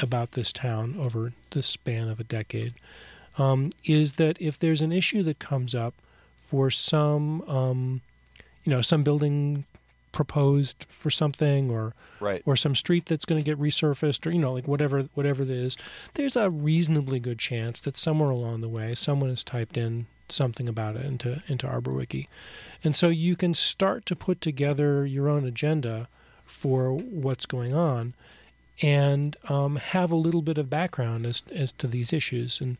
about 0.00 0.32
this 0.32 0.52
town 0.52 0.96
over 0.98 1.32
the 1.50 1.62
span 1.62 2.08
of 2.08 2.20
a 2.20 2.24
decade, 2.24 2.74
um, 3.38 3.70
is 3.84 4.14
that 4.14 4.40
if 4.40 4.58
there's 4.58 4.82
an 4.82 4.92
issue 4.92 5.22
that 5.22 5.38
comes 5.38 5.74
up 5.74 5.94
for 6.36 6.70
some, 6.70 7.42
um, 7.42 8.00
you 8.64 8.70
know, 8.70 8.82
some 8.82 9.02
building 9.02 9.64
proposed 10.12 10.84
for 10.88 11.10
something 11.10 11.70
or 11.70 11.94
Right. 12.20 12.42
or 12.46 12.54
some 12.54 12.76
street 12.76 13.06
that's 13.06 13.24
going 13.24 13.40
to 13.40 13.44
get 13.44 13.58
resurfaced 13.58 14.24
or 14.26 14.30
you 14.30 14.38
know 14.38 14.52
like 14.52 14.68
whatever 14.68 15.08
whatever 15.14 15.42
it 15.42 15.50
is 15.50 15.76
there's 16.14 16.36
a 16.36 16.48
reasonably 16.50 17.18
good 17.18 17.38
chance 17.40 17.80
that 17.80 17.96
somewhere 17.96 18.30
along 18.30 18.60
the 18.60 18.68
way 18.68 18.94
someone 18.94 19.28
has 19.30 19.42
typed 19.42 19.76
in 19.76 20.06
something 20.28 20.68
about 20.68 20.94
it 20.94 21.04
into 21.04 21.42
into 21.48 21.66
ArborWiki 21.66 22.28
and 22.84 22.94
so 22.94 23.08
you 23.08 23.34
can 23.34 23.54
start 23.54 24.06
to 24.06 24.14
put 24.14 24.40
together 24.40 25.04
your 25.04 25.28
own 25.28 25.44
agenda 25.44 26.06
for 26.44 26.92
what's 26.92 27.44
going 27.46 27.74
on 27.74 28.14
and 28.80 29.36
um, 29.48 29.76
have 29.76 30.10
a 30.12 30.16
little 30.16 30.42
bit 30.42 30.58
of 30.58 30.70
background 30.70 31.26
as 31.26 31.42
as 31.52 31.72
to 31.72 31.86
these 31.88 32.12
issues 32.12 32.60
and 32.60 32.76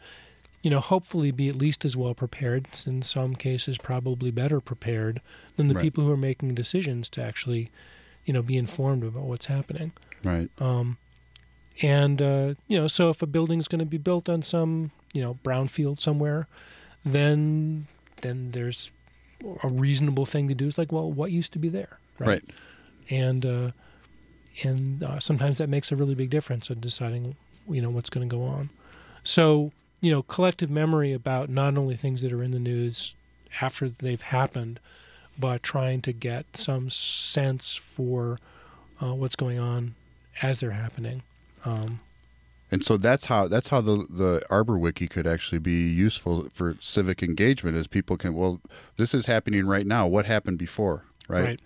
you 0.62 0.70
know 0.70 0.80
hopefully 0.80 1.30
be 1.30 1.48
at 1.48 1.56
least 1.56 1.84
as 1.84 1.96
well 1.96 2.14
prepared 2.14 2.68
in 2.86 3.02
some 3.02 3.34
cases 3.34 3.78
probably 3.78 4.30
better 4.30 4.60
prepared 4.60 5.20
than 5.56 5.68
the 5.68 5.74
Right. 5.74 5.82
people 5.82 6.04
who 6.04 6.10
are 6.12 6.16
making 6.16 6.54
decisions 6.54 7.08
to 7.10 7.22
actually 7.22 7.70
you 8.24 8.32
know 8.32 8.42
be 8.42 8.56
informed 8.56 9.02
about 9.04 9.24
what's 9.24 9.46
happening 9.46 9.92
Right. 10.22 10.50
um, 10.58 10.98
and 11.82 12.20
uh, 12.22 12.54
you 12.68 12.78
know 12.78 12.86
so 12.86 13.08
if 13.10 13.22
a 13.22 13.26
building's 13.26 13.66
going 13.68 13.80
to 13.80 13.84
be 13.84 13.98
built 13.98 14.28
on 14.28 14.42
some 14.42 14.92
you 15.12 15.20
know 15.22 15.38
brownfield 15.44 16.00
somewhere 16.00 16.46
then 17.04 17.86
then 18.20 18.52
there's 18.52 18.90
a 19.64 19.68
reasonable 19.68 20.24
thing 20.26 20.46
to 20.48 20.54
do 20.54 20.68
it's 20.68 20.78
like 20.78 20.92
well 20.92 21.10
what 21.10 21.32
used 21.32 21.52
to 21.52 21.58
be 21.58 21.68
there 21.68 21.98
Right. 22.18 22.44
and 23.10 23.44
uh, 23.44 23.70
and 24.62 25.02
uh, 25.02 25.18
sometimes 25.18 25.58
that 25.58 25.68
makes 25.68 25.90
a 25.90 25.96
really 25.96 26.14
big 26.14 26.30
difference 26.30 26.70
in 26.70 26.78
deciding 26.80 27.34
you 27.68 27.82
know 27.82 27.90
what's 27.90 28.10
going 28.10 28.28
to 28.28 28.32
go 28.36 28.44
on 28.44 28.70
so 29.24 29.72
you 30.02 30.10
know 30.10 30.22
collective 30.22 30.70
memory 30.70 31.14
about 31.14 31.48
not 31.48 31.78
only 31.78 31.96
things 31.96 32.20
that 32.20 32.32
are 32.32 32.42
in 32.42 32.50
the 32.50 32.58
news 32.58 33.14
after 33.62 33.88
they've 33.88 34.20
happened 34.20 34.78
but 35.40 35.62
trying 35.62 36.02
to 36.02 36.12
get 36.12 36.44
some 36.54 36.90
sense 36.90 37.74
for 37.74 38.38
uh, 39.00 39.14
what's 39.14 39.36
going 39.36 39.58
on 39.58 39.94
as 40.42 40.60
they're 40.60 40.72
happening 40.72 41.22
um, 41.64 42.00
And 42.70 42.84
so 42.84 42.96
that's 42.96 43.26
how 43.26 43.48
that's 43.48 43.68
how 43.68 43.80
the 43.80 44.06
the 44.10 44.42
Arbor 44.50 44.76
Wiki 44.78 45.06
could 45.06 45.26
actually 45.26 45.58
be 45.58 45.88
useful 45.88 46.48
for 46.52 46.76
civic 46.80 47.22
engagement, 47.22 47.76
as 47.76 47.86
people 47.86 48.16
can 48.16 48.34
well, 48.34 48.60
this 48.96 49.14
is 49.14 49.26
happening 49.26 49.66
right 49.66 49.86
now. 49.86 50.06
What 50.06 50.26
happened 50.26 50.58
before, 50.58 51.04
right? 51.28 51.60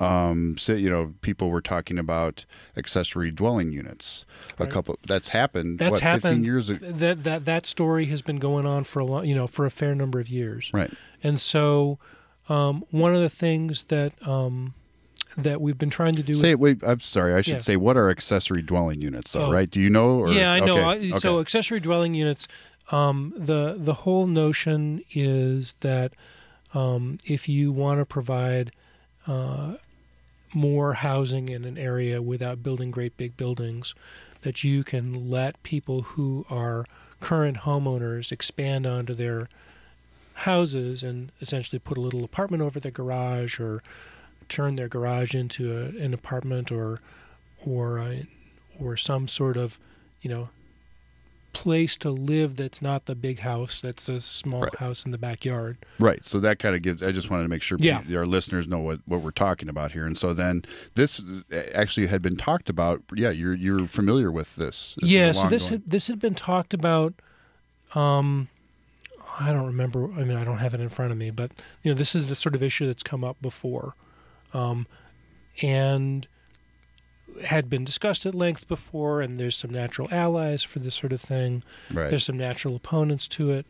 Um, 0.00 0.56
so 0.58 0.72
you 0.74 0.90
know, 0.90 1.14
people 1.22 1.50
were 1.50 1.60
talking 1.60 1.98
about 1.98 2.44
accessory 2.76 3.30
dwelling 3.30 3.72
units. 3.72 4.24
A 4.58 4.66
couple 4.66 4.98
that's 5.06 5.28
happened. 5.28 5.78
That's 5.78 5.92
what, 5.92 6.00
happened. 6.00 6.22
Fifteen 6.22 6.44
years 6.44 6.68
ago. 6.68 6.90
That 6.90 7.24
that 7.24 7.44
that 7.44 7.66
story 7.66 8.06
has 8.06 8.22
been 8.22 8.38
going 8.38 8.66
on 8.66 8.84
for 8.84 9.00
a 9.00 9.04
long, 9.04 9.24
you 9.26 9.34
know, 9.34 9.46
for 9.46 9.64
a 9.66 9.70
fair 9.70 9.94
number 9.94 10.18
of 10.18 10.28
years. 10.28 10.70
Right. 10.72 10.90
And 11.22 11.38
so, 11.40 11.98
um, 12.48 12.84
one 12.90 13.14
of 13.14 13.20
the 13.20 13.28
things 13.28 13.84
that 13.84 14.12
um, 14.26 14.74
that 15.36 15.60
we've 15.60 15.78
been 15.78 15.90
trying 15.90 16.14
to 16.16 16.22
do. 16.22 16.34
Say 16.34 16.54
wait. 16.54 16.78
I'm 16.82 17.00
sorry. 17.00 17.34
I 17.34 17.40
should 17.42 17.54
Yeah. 17.54 17.58
say 17.60 17.76
what 17.76 17.96
are 17.96 18.10
accessory 18.10 18.62
dwelling 18.62 19.00
units, 19.00 19.32
though, 19.32 19.46
Oh. 19.46 19.52
right? 19.52 19.70
Do 19.70 19.80
you 19.80 19.88
know? 19.90 20.18
Or, 20.20 20.28
yeah, 20.32 20.52
I 20.52 20.60
know. 20.60 20.90
okay, 20.90 21.12
I- 21.12 21.18
So 21.18 21.34
okay. 21.34 21.40
accessory 21.42 21.80
dwelling 21.80 22.14
units. 22.14 22.48
Um, 22.90 23.32
the 23.36 23.76
the 23.78 23.94
whole 23.94 24.26
notion 24.26 25.02
is 25.12 25.74
that 25.80 26.12
um, 26.74 27.18
if 27.24 27.48
you 27.48 27.70
want 27.72 28.00
to 28.00 28.04
provide 28.04 28.72
uh, 29.26 29.74
more 30.54 30.94
housing 30.94 31.48
in 31.48 31.64
an 31.64 31.78
area 31.78 32.20
without 32.20 32.62
building 32.62 32.90
great 32.90 33.16
big 33.16 33.36
buildings, 33.36 33.94
that 34.42 34.64
you 34.64 34.84
can 34.84 35.30
let 35.30 35.62
people 35.62 36.02
who 36.02 36.44
are 36.50 36.84
current 37.20 37.58
homeowners 37.58 38.32
expand 38.32 38.86
onto 38.86 39.14
their 39.14 39.48
houses 40.34 41.02
and 41.02 41.30
essentially 41.40 41.78
put 41.78 41.96
a 41.96 42.00
little 42.00 42.24
apartment 42.24 42.62
over 42.62 42.80
their 42.80 42.90
garage 42.90 43.60
or 43.60 43.82
turn 44.48 44.76
their 44.76 44.88
garage 44.88 45.34
into 45.34 45.72
a, 45.72 46.02
an 46.02 46.12
apartment 46.12 46.72
or 46.72 47.00
or 47.64 47.98
a, 47.98 48.26
or 48.80 48.96
some 48.96 49.28
sort 49.28 49.56
of 49.56 49.78
you 50.20 50.28
know 50.28 50.48
place 51.52 51.96
to 51.98 52.10
live 52.10 52.56
that's 52.56 52.80
not 52.82 53.06
the 53.06 53.14
big 53.14 53.40
house 53.40 53.80
that's 53.80 54.08
a 54.08 54.20
small 54.20 54.62
Right. 54.62 54.74
house 54.76 55.04
in 55.04 55.10
the 55.10 55.18
backyard 55.18 55.78
Right. 55.98 56.24
So 56.24 56.40
that 56.40 56.58
kind 56.58 56.74
of 56.74 56.82
gives. 56.82 57.02
I 57.02 57.12
just 57.12 57.30
wanted 57.30 57.44
to 57.44 57.48
make 57.48 57.62
sure 57.62 57.78
Yeah. 57.80 58.02
our 58.16 58.26
listeners 58.26 58.66
know 58.66 58.78
what, 58.80 59.00
what 59.06 59.20
we're 59.20 59.30
talking 59.30 59.68
about 59.68 59.92
here. 59.92 60.06
And 60.06 60.16
so 60.16 60.32
then 60.34 60.64
this 60.94 61.20
uh, 61.52 61.56
actually 61.74 62.06
had 62.08 62.22
been 62.22 62.36
talked 62.36 62.68
about. 62.68 63.02
Yeah, 63.14 63.30
you're 63.30 63.54
you're 63.54 63.86
familiar 63.86 64.30
with 64.32 64.56
this. 64.56 64.96
This 65.00 65.10
yeah 65.10 65.32
so 65.32 65.48
this 65.48 65.68
had, 65.68 65.82
this 65.86 66.06
had 66.08 66.18
been 66.18 66.34
talked 66.34 66.72
about 66.74 67.14
um 67.94 68.48
i 69.38 69.52
don't 69.52 69.66
remember 69.66 70.12
i 70.14 70.24
mean 70.24 70.36
i 70.36 70.44
don't 70.44 70.58
have 70.58 70.74
it 70.74 70.80
in 70.80 70.88
front 70.88 71.10
of 71.12 71.18
me 71.18 71.30
but 71.30 71.50
you 71.82 71.90
know 71.90 71.96
this 71.96 72.14
is 72.14 72.28
the 72.28 72.34
sort 72.34 72.54
of 72.54 72.62
issue 72.62 72.86
that's 72.86 73.02
come 73.02 73.22
up 73.24 73.36
before 73.42 73.94
um 74.54 74.86
and 75.60 76.26
had 77.44 77.68
been 77.70 77.84
discussed 77.84 78.26
at 78.26 78.34
length 78.34 78.68
before 78.68 79.20
and 79.20 79.38
there's 79.38 79.56
some 79.56 79.70
natural 79.70 80.08
allies 80.10 80.62
for 80.62 80.78
this 80.78 80.94
sort 80.94 81.12
of 81.12 81.20
thing 81.20 81.62
right. 81.92 82.10
there's 82.10 82.24
some 82.24 82.36
natural 82.38 82.76
opponents 82.76 83.26
to 83.28 83.50
it 83.50 83.66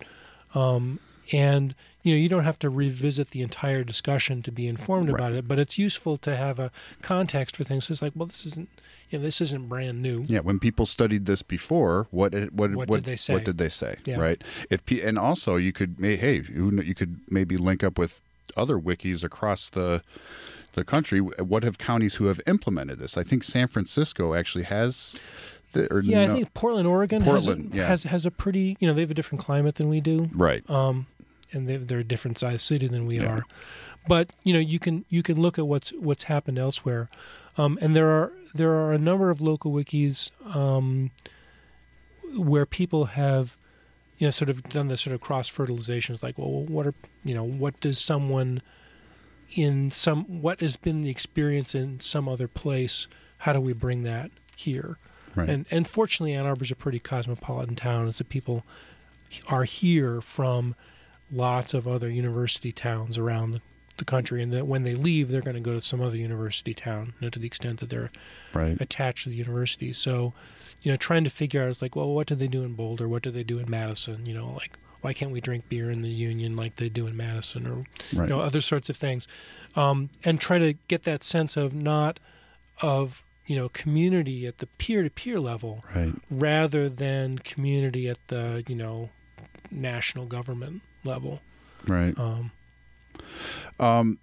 um, 0.55 0.99
and 1.33 1.75
you 2.03 2.13
know 2.13 2.19
you 2.19 2.29
don't 2.29 2.45
have 2.45 2.59
to 2.59 2.69
revisit 2.69 3.31
the 3.31 3.43
entire 3.43 3.85
discussion 3.85 4.43
to 4.43 4.51
be 4.53 4.67
informed 4.67 5.09
Right. 5.09 5.15
about 5.21 5.33
it 5.33 5.49
but 5.49 5.59
it's 5.59 5.79
useful 5.79 6.17
to 6.19 6.37
have 6.37 6.59
a 6.59 6.71
context 7.01 7.57
for 7.57 7.65
things 7.65 7.85
So 7.87 7.93
it's 7.93 8.03
like 8.03 8.13
well 8.15 8.27
this 8.27 8.45
isn't 8.47 8.69
you 9.11 9.19
know 9.19 9.25
this 9.25 9.41
isn't 9.41 9.69
brand 9.69 10.03
new 10.03 10.25
Yeah, 10.27 10.41
when 10.41 10.59
people 10.59 10.87
studied 10.87 11.27
this 11.27 11.43
before, 11.43 12.07
what 12.11 12.33
what 12.53 12.75
What 12.75 12.89
what, 12.89 12.97
did 12.97 13.05
they 13.05 13.17
say? 13.17 13.35
What 13.35 13.45
did 13.45 13.59
they 13.59 13.69
say? 13.69 13.97
Yeah. 14.07 14.19
Right. 14.19 14.43
If 14.71 14.81
and 14.91 15.19
also 15.19 15.57
you 15.57 15.73
could 15.73 15.97
hey 16.01 16.43
you 16.49 16.95
could 16.95 17.21
maybe 17.29 17.57
link 17.59 17.85
up 17.85 17.99
with 17.99 18.23
other 18.57 18.79
wikis 18.79 19.23
across 19.23 19.71
the 19.71 20.03
the 20.73 20.85
country. 20.85 21.21
What 21.21 21.63
have 21.63 21.79
counties 21.79 22.17
who 22.17 22.27
have 22.27 22.41
implemented 22.47 22.99
this? 22.99 23.17
I 23.17 23.23
think 23.23 23.45
San 23.45 23.69
Francisco 23.69 24.35
actually 24.35 24.65
has. 24.65 25.15
The, 25.73 25.91
or 25.91 26.01
yeah 26.01 26.21
i 26.21 26.29
think 26.29 26.53
portland 26.53 26.87
oregon 26.87 27.23
Portland, 27.23 27.69
has, 27.69 27.73
a, 27.73 27.77
yeah. 27.79 27.87
has 27.89 28.03
has 28.03 28.27
a 28.27 28.31
pretty 28.31 28.77
you 28.79 28.87
know 28.87 28.93
they 28.93 29.01
have 29.01 29.11
a 29.11 29.15
different 29.15 29.43
climate 29.43 29.77
than 29.77 29.89
we 29.89 30.03
do 30.03 30.29
right. 30.35 30.69
um, 30.69 31.07
and 31.51 31.67
they, 31.67 31.79
they're 31.79 32.01
a 32.01 32.05
different 32.05 32.39
size 32.39 32.61
city 32.61 32.87
than 32.89 33.07
we 33.07 33.19
Yeah. 33.19 33.37
are. 33.37 33.45
But 34.07 34.31
you 34.43 34.53
know, 34.53 34.59
you 34.59 34.79
can 34.79 35.05
you 35.09 35.23
can 35.23 35.41
look 35.41 35.59
at 35.59 35.67
what's 35.67 35.91
what's 35.91 36.25
happened 36.25 36.59
elsewhere, 36.59 37.09
um, 37.57 37.79
and 37.81 37.95
there 37.97 38.09
are 38.11 38.33
there 38.55 38.73
are 38.73 38.93
a 38.93 38.99
number 38.99 39.31
of 39.31 39.41
local 39.41 39.73
wikis 39.73 40.31
um, 40.55 41.11
where 42.37 42.67
people 42.67 43.07
have 43.07 43.57
you 44.19 44.27
know 44.27 44.31
sort 44.31 44.51
of 44.51 44.63
done 44.65 44.89
this 44.89 45.01
sort 45.03 45.15
of 45.15 45.21
cross 45.21 45.49
fertilization. 45.49 46.15
It's 46.15 46.23
like, 46.23 46.37
well, 46.37 46.65
what 46.65 46.87
are 46.87 46.95
you 47.25 47.35
know 47.35 47.45
what 47.45 47.79
does 47.81 47.99
someone 47.99 48.61
in 49.55 49.91
some 49.91 50.41
what 50.43 50.61
has 50.61 50.77
been 50.77 51.03
the 51.03 51.11
experience 51.11 51.75
in 51.75 52.01
some 52.01 52.29
other 52.29 52.49
place? 52.49 53.07
How 53.39 53.53
do 53.53 53.61
we 53.61 53.73
bring 53.73 54.03
that 54.05 54.31
here? 54.57 54.99
Right. 55.35 55.49
And 55.49 55.67
and 55.71 55.87
fortunately, 55.87 56.35
Ann 56.35 56.47
Arbor's 56.47 56.71
a 56.71 56.77
pretty 56.77 56.99
cosmopolitan 56.99 57.77
town, 57.77 58.05
and 58.05 58.15
so 58.15 58.25
people 58.25 58.65
are 59.49 59.65
here 59.65 60.21
from 60.21 60.75
lots 61.31 61.73
of 61.75 61.89
other 61.89 62.11
university 62.11 62.73
towns 62.73 63.17
around 63.17 63.53
the, 63.53 63.61
the 63.97 64.05
country, 64.05 64.43
and 64.43 64.53
that 64.53 64.67
when 64.67 64.83
they 64.83 64.93
leave, 64.93 65.31
they're 65.31 65.41
going 65.41 65.55
to 65.55 65.61
go 65.61 65.73
to 65.73 65.81
some 65.81 66.03
other 66.03 66.19
university 66.19 66.75
town, 66.75 67.15
you 67.19 67.27
know, 67.27 67.31
to 67.31 67.39
the 67.39 67.47
extent 67.47 67.81
that 67.81 67.89
they're 67.89 68.11
right. 68.53 68.79
attached 68.81 69.25
to 69.25 69.31
the 69.31 69.37
university. 69.37 69.93
So, 69.95 70.35
you 70.83 70.91
know, 70.91 70.97
trying 70.97 71.25
to 71.25 71.31
figure 71.31 71.63
out, 71.63 71.71
it's 71.71 71.81
like, 71.81 71.97
well, 71.97 72.13
what 72.13 72.27
do 72.27 72.35
they 72.35 72.49
do 72.49 72.63
in 72.63 72.75
Boulder? 72.75 73.09
What 73.09 73.23
do 73.23 73.31
they 73.31 73.45
do 73.45 73.59
in 73.59 73.71
Madison? 73.71 74.27
You 74.27 74.35
know, 74.35 74.53
like, 74.53 74.79
why 75.03 75.13
can't 75.13 75.31
we 75.31 75.41
drink 75.41 75.69
beer 75.69 75.91
in 75.91 76.01
the 76.03 76.09
Union 76.09 76.57
like 76.57 76.77
they 76.77 76.89
do 76.89 77.07
in 77.07 77.17
Madison, 77.17 77.67
or 77.67 77.85
Right. 78.15 78.29
you 78.29 78.35
know, 78.35 78.41
other 78.41 78.61
sorts 78.61 78.89
of 78.89 78.97
things, 78.97 79.29
um, 79.77 80.09
and 80.25 80.41
try 80.41 80.59
to 80.59 80.73
get 80.89 81.03
that 81.05 81.23
sense 81.23 81.57
of 81.57 81.75
not 81.75 82.19
of 82.81 83.23
you 83.47 83.55
know 83.57 83.69
community 83.69 84.47
at 84.47 84.59
the 84.59 84.67
peer-to-peer 84.79 85.39
level 85.41 85.85
Right. 85.95 86.15
rather 86.31 86.89
than 86.89 87.39
community 87.39 88.09
at 88.09 88.19
the 88.29 88.65
you 88.67 88.75
know 88.77 89.11
national 89.71 90.27
government 90.27 90.83
level. 91.05 91.41
Right. 91.87 92.17
Um, 92.19 92.53
Um, 93.81 94.19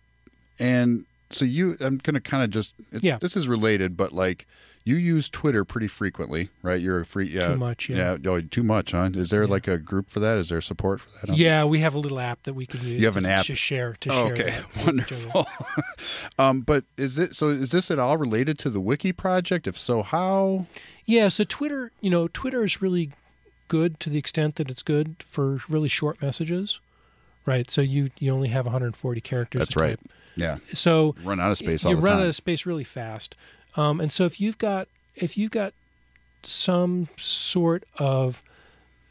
and 0.58 1.06
so 1.30 1.46
you, 1.46 1.78
I'm 1.80 1.98
going 1.98 2.16
to 2.16 2.20
kind 2.22 2.44
of 2.44 2.50
just, 2.50 2.74
it's, 2.92 3.04
Yeah. 3.04 3.18
this 3.18 3.36
is 3.38 3.48
related, 3.48 3.96
but 3.98 4.12
like 4.14 4.48
you 4.90 4.96
use 4.96 5.30
Twitter 5.30 5.64
pretty 5.64 5.88
frequently, 5.88 6.50
right? 6.64 6.82
You're 6.82 7.00
a 7.02 7.06
free, 7.06 7.30
yeah. 7.30 7.50
Too 7.50 7.58
much, 7.58 7.90
yeah. 7.90 8.18
oh, 8.26 8.42
too 8.42 8.64
much, 8.64 8.92
huh? 8.92 9.10
Is 9.14 9.30
there 9.30 9.44
Yeah. 9.44 9.50
like 9.50 9.68
a 9.68 9.78
group 9.78 10.10
for 10.10 10.20
that? 10.20 10.38
Is 10.38 10.50
there 10.50 10.62
support 10.62 11.00
for 11.02 11.28
that? 11.28 11.38
yeah, 11.38 11.64
we 11.64 11.80
have 11.80 11.94
a 11.96 12.00
little 12.00 12.20
app 12.20 12.44
that 12.44 12.54
we 12.56 12.66
can 12.66 12.80
use. 12.82 13.00
You 13.00 13.06
have 13.06 13.14
to, 13.14 13.20
an 13.20 13.26
app? 13.28 13.46
to 13.46 13.56
share 13.56 13.96
to 14.02 14.10
Oh, 14.12 14.14
share. 14.26 14.34
okay, 14.34 14.60
wonderful. 14.86 15.48
um, 16.40 16.62
but 16.62 16.86
is 16.98 17.18
it 17.20 17.36
so? 17.36 17.50
Is 17.50 17.72
this 17.72 17.92
at 17.92 18.00
all 18.00 18.18
related 18.18 18.58
to 18.60 18.70
the 18.70 18.80
Wiki 18.80 19.12
project? 19.12 19.68
If 19.68 19.78
so, 19.78 20.02
how? 20.04 20.66
Yeah, 21.06 21.28
so 21.28 21.44
Twitter, 21.44 21.92
you 22.02 22.10
know, 22.10 22.28
Twitter 22.28 22.64
is 22.64 22.82
really 22.82 23.12
good 23.68 24.00
to 24.00 24.10
the 24.10 24.18
extent 24.18 24.56
that 24.56 24.70
it's 24.72 24.82
good 24.82 25.16
for 25.24 25.60
really 25.70 25.88
short 25.90 26.22
messages, 26.22 26.80
right? 27.46 27.70
So 27.70 27.82
you 27.82 28.10
you 28.20 28.32
only 28.34 28.50
have 28.50 28.66
140 28.66 29.22
characters. 29.22 29.60
That's 29.60 29.76
right. 29.76 30.00
type. 30.00 30.10
Yeah, 30.36 30.58
So 30.72 31.16
you 31.22 31.28
run 31.28 31.42
out 31.42 31.52
of 31.52 31.58
space 31.58 31.84
you 31.84 31.90
all 31.90 31.96
the 31.98 32.02
run 32.02 32.14
time. 32.14 32.22
out 32.22 32.28
of 32.28 32.36
space 32.36 32.66
really 32.66 32.86
fast. 32.86 33.36
Um, 33.76 34.00
and 34.02 34.12
so 34.12 34.26
if 34.26 34.40
you've 34.42 34.58
got 34.58 34.88
if 35.16 35.38
you've 35.38 35.52
got 35.52 35.74
some 36.44 37.08
sort 37.18 37.84
of 37.98 38.42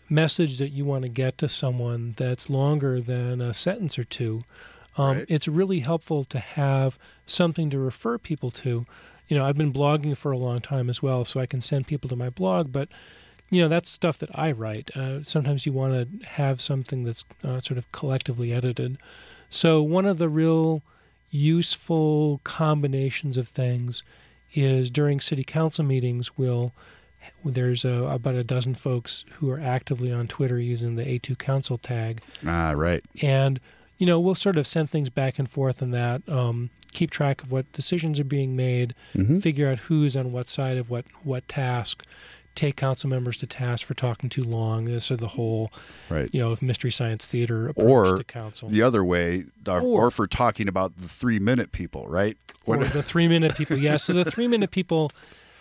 message 0.08 0.56
that 0.56 0.70
you 0.70 0.84
want 0.84 1.04
to 1.04 1.10
get 1.10 1.36
to 1.38 1.48
someone 1.48 2.14
that's 2.16 2.48
longer 2.48 3.00
than 3.00 3.40
a 3.42 3.52
sentence 3.52 3.98
or 3.98 4.04
two, 4.04 4.42
um, 4.96 5.18
Right. 5.18 5.26
it's 5.28 5.46
really 5.46 5.80
helpful 5.80 6.24
to 6.24 6.38
have 6.38 6.98
something 7.26 7.68
to 7.70 7.78
refer 7.78 8.16
people 8.18 8.50
to. 8.52 8.86
You 9.28 9.36
know, 9.36 9.44
I've 9.44 9.58
been 9.58 9.72
blogging 9.72 10.16
for 10.16 10.32
a 10.32 10.38
long 10.38 10.60
time 10.62 10.88
as 10.88 11.02
well, 11.02 11.26
so 11.26 11.38
I 11.40 11.44
can 11.46 11.60
send 11.60 11.86
people 11.86 12.08
to 12.08 12.16
my 12.16 12.30
blog, 12.30 12.72
but 12.72 12.88
you 13.50 13.60
know 13.62 13.68
that's 13.68 13.88
stuff 13.90 14.18
that 14.18 14.30
I 14.34 14.52
write. 14.52 14.90
Uh, 14.96 15.22
sometimes 15.24 15.66
you 15.66 15.72
want 15.72 15.92
to 16.20 16.26
have 16.28 16.60
something 16.60 17.04
that's 17.04 17.24
uh, 17.44 17.60
sort 17.60 17.76
of 17.78 17.90
collectively 17.92 18.52
edited. 18.52 18.96
So 19.50 19.82
one 19.82 20.06
of 20.06 20.18
the 20.18 20.28
real 20.28 20.82
useful 21.30 22.40
combinations 22.44 23.36
of 23.36 23.48
things 23.48 24.02
is 24.54 24.90
during 24.90 25.20
city 25.20 25.44
council 25.44 25.84
meetings 25.84 26.36
we'll 26.38 26.72
there's 27.44 27.84
about 27.84 28.34
a 28.34 28.44
dozen 28.44 28.74
folks 28.74 29.24
who 29.34 29.50
are 29.50 29.60
actively 29.60 30.10
on 30.12 30.26
Twitter 30.28 30.58
using 30.58 30.96
the 30.96 31.04
A2 31.04 31.36
Council 31.38 31.76
tag, 31.78 32.20
ah, 32.46 32.72
right. 32.74 33.04
and 33.22 33.60
you 33.98 34.06
know 34.06 34.18
we'll 34.18 34.34
sort 34.34 34.56
of 34.56 34.66
send 34.66 34.90
things 34.90 35.08
back 35.10 35.38
and 35.38 35.48
forth 35.48 35.82
on 35.82 35.90
that. 35.90 36.26
Um, 36.28 36.70
keep 36.92 37.10
track 37.10 37.42
of 37.42 37.52
what 37.52 37.70
decisions 37.72 38.18
are 38.18 38.24
being 38.24 38.56
made, 38.56 38.94
Mhm. 39.14 39.42
figure 39.42 39.68
out 39.68 39.78
who's 39.80 40.16
on 40.16 40.32
what 40.32 40.48
side 40.48 40.78
of 40.78 40.88
what 40.90 41.04
what 41.22 41.46
task, 41.48 42.04
take 42.54 42.76
council 42.76 43.08
members 43.10 43.36
to 43.38 43.46
task 43.46 43.84
for 43.86 43.94
talking 43.94 44.28
too 44.30 44.42
long. 44.42 44.84
This 44.86 45.10
or 45.10 45.16
the 45.16 45.28
whole 45.28 45.70
Right. 46.08 46.28
you 46.32 46.40
know 46.40 46.50
of 46.50 46.62
mystery 46.62 46.90
science 46.90 47.26
theater 47.26 47.68
approach 47.68 47.86
Or 48.08 48.16
to 48.18 48.24
council. 48.24 48.68
The 48.70 48.82
other 48.82 49.04
way, 49.04 49.44
Or- 49.66 49.80
or 49.82 50.10
for 50.10 50.26
talking 50.26 50.66
about 50.66 50.96
the 50.96 51.08
three 51.08 51.38
minute 51.38 51.72
people, 51.72 52.08
right? 52.08 52.36
Or 52.76 52.84
the 52.84 53.02
three 53.02 53.28
minute 53.28 53.54
people. 53.54 53.76
Yeah, 53.76 53.96
so 53.96 54.12
the 54.12 54.30
three 54.30 54.48
minute 54.48 54.70
people, 54.70 55.10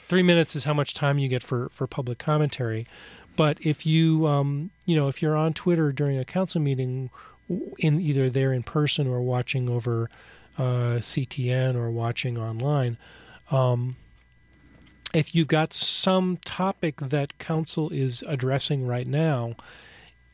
three 0.08 0.24
minutes 0.24 0.56
is 0.56 0.66
how 0.66 0.74
much 0.74 0.94
time 0.94 1.18
you 1.20 1.28
get 1.28 1.44
for 1.44 1.70
for 1.70 1.88
public 1.88 2.18
commentary. 2.18 2.88
But 3.36 3.58
if 3.62 3.86
you 3.86 4.28
um, 4.28 4.72
you 4.86 4.96
know 4.96 5.08
if 5.08 5.22
you're 5.22 5.36
on 5.36 5.54
Twitter 5.54 5.92
during 5.92 6.18
a 6.18 6.26
council 6.26 6.62
meeting, 6.62 7.10
in 7.80 8.00
either 8.00 8.30
there 8.30 8.54
in 8.54 8.64
person 8.64 9.08
or 9.08 9.22
watching 9.22 9.70
over 9.70 10.10
uh, 10.58 11.00
CTN 11.00 11.76
or 11.76 11.92
watching 11.92 12.38
online, 12.38 12.98
um, 13.52 13.96
if 15.14 15.34
you've 15.34 15.48
got 15.48 15.74
some 15.74 16.38
topic 16.44 16.98
that 16.98 17.38
council 17.38 17.90
is 17.90 18.24
addressing 18.28 18.86
right 18.86 19.08
now, 19.08 19.56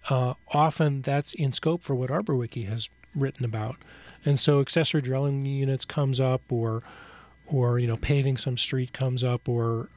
uh, 0.10 0.34
often 0.54 1.02
that's 1.02 1.34
in 1.34 1.52
scope 1.52 1.84
for 1.84 1.96
what 1.96 2.10
ArborWiki 2.10 2.68
has 2.68 2.90
written 3.16 3.46
about. 3.46 3.78
And 4.26 4.40
so 4.40 4.60
accessory 4.62 5.02
dwelling 5.02 5.46
units 5.46 5.86
comes 5.86 6.20
up, 6.20 6.42
or 6.52 6.84
or 7.48 7.80
you 7.80 7.88
know 7.88 7.98
paving 7.98 8.38
some 8.38 8.58
street 8.58 8.94
comes 8.94 9.24
up, 9.24 9.48
or 9.50 9.90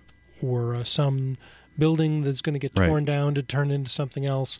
or 0.43 0.75
uh, 0.75 0.85
some 0.85 1.37
building 1.79 2.23
that's 2.23 2.41
going 2.43 2.55
to 2.55 2.59
get 2.59 2.73
Right. 2.77 2.89
torn 2.89 3.05
down 3.05 3.35
to 3.35 3.43
turn 3.43 3.71
into 3.71 3.91
something 3.91 4.27
else. 4.29 4.59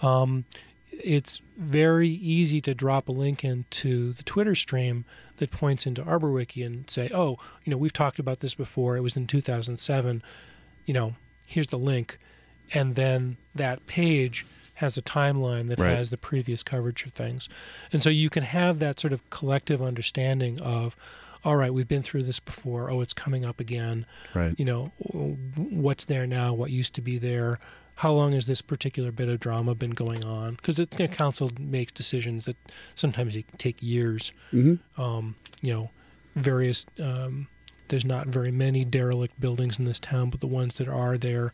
Um, 0.00 0.44
it's 0.92 1.38
very 1.58 2.08
easy 2.08 2.60
to 2.60 2.74
drop 2.74 3.08
a 3.08 3.12
link 3.12 3.44
into 3.44 4.12
the 4.12 4.22
Twitter 4.22 4.54
stream 4.54 5.04
that 5.38 5.50
points 5.50 5.86
into 5.86 6.02
ArborWiki 6.02 6.64
and 6.64 6.88
say, 6.88 7.10
oh, 7.12 7.38
you 7.64 7.70
know, 7.70 7.76
we've 7.76 7.92
talked 7.92 8.18
about 8.18 8.40
this 8.40 8.54
before. 8.54 8.96
It 8.96 9.00
was 9.00 9.16
in 9.16 9.26
2007. 9.26 10.22
You 10.86 10.94
know, 10.94 11.14
here's 11.46 11.68
the 11.68 11.78
link, 11.78 12.18
and 12.72 12.94
then 12.94 13.36
that 13.54 13.86
page 13.86 14.44
has 14.82 14.98
a 14.98 15.02
timeline 15.02 15.68
that 15.68 15.78
Right. 15.78 15.96
has 15.96 16.10
the 16.10 16.18
previous 16.18 16.62
coverage 16.62 17.06
of 17.06 17.12
things, 17.12 17.48
and 17.92 18.02
so 18.02 18.10
you 18.10 18.28
can 18.28 18.42
have 18.42 18.78
that 18.80 19.00
sort 19.00 19.12
of 19.14 19.28
collective 19.30 19.80
understanding 19.80 20.60
of. 20.60 20.94
All 21.44 21.56
right, 21.56 21.74
we've 21.74 21.88
been 21.88 22.04
through 22.04 22.22
this 22.22 22.38
before. 22.38 22.88
Oh, 22.88 23.00
it's 23.00 23.12
coming 23.14 23.44
up 23.44 23.58
again 23.58 24.06
Right. 24.32 24.54
you 24.58 24.64
know 24.64 24.92
what's 25.56 26.04
there 26.04 26.24
now 26.26 26.52
what 26.54 26.70
used 26.70 26.94
to 26.94 27.00
be 27.00 27.18
there 27.18 27.58
how 27.96 28.12
long 28.12 28.32
has 28.32 28.46
this 28.46 28.62
particular 28.62 29.10
bit 29.12 29.28
of 29.28 29.38
drama 29.40 29.74
been 29.74 29.90
going 29.90 30.24
on 30.24 30.54
because 30.54 30.76
the 30.76 30.86
council 31.08 31.50
makes 31.58 31.90
decisions 31.92 32.44
that 32.46 32.56
sometimes 32.94 33.34
they 33.34 33.44
take 33.58 33.76
years 33.82 34.32
Mhm. 34.52 34.78
um, 34.96 35.34
you 35.60 35.72
know 35.74 35.90
various 36.36 36.86
um, 37.00 37.48
there's 37.88 38.04
not 38.04 38.26
very 38.28 38.50
many 38.52 38.84
derelict 38.84 39.38
buildings 39.40 39.78
in 39.80 39.84
this 39.84 39.98
town 39.98 40.30
but 40.30 40.40
the 40.40 40.46
ones 40.46 40.76
that 40.78 40.86
are 40.88 41.18
there 41.18 41.52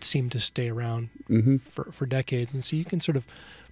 seem 0.00 0.30
to 0.30 0.38
stay 0.38 0.68
around 0.70 1.08
Mhm. 1.28 1.60
for, 1.60 1.84
for 1.90 2.06
decades 2.06 2.52
and 2.54 2.64
so 2.64 2.76
you 2.76 2.84
can 2.84 3.00
sort 3.00 3.16
of 3.16 3.26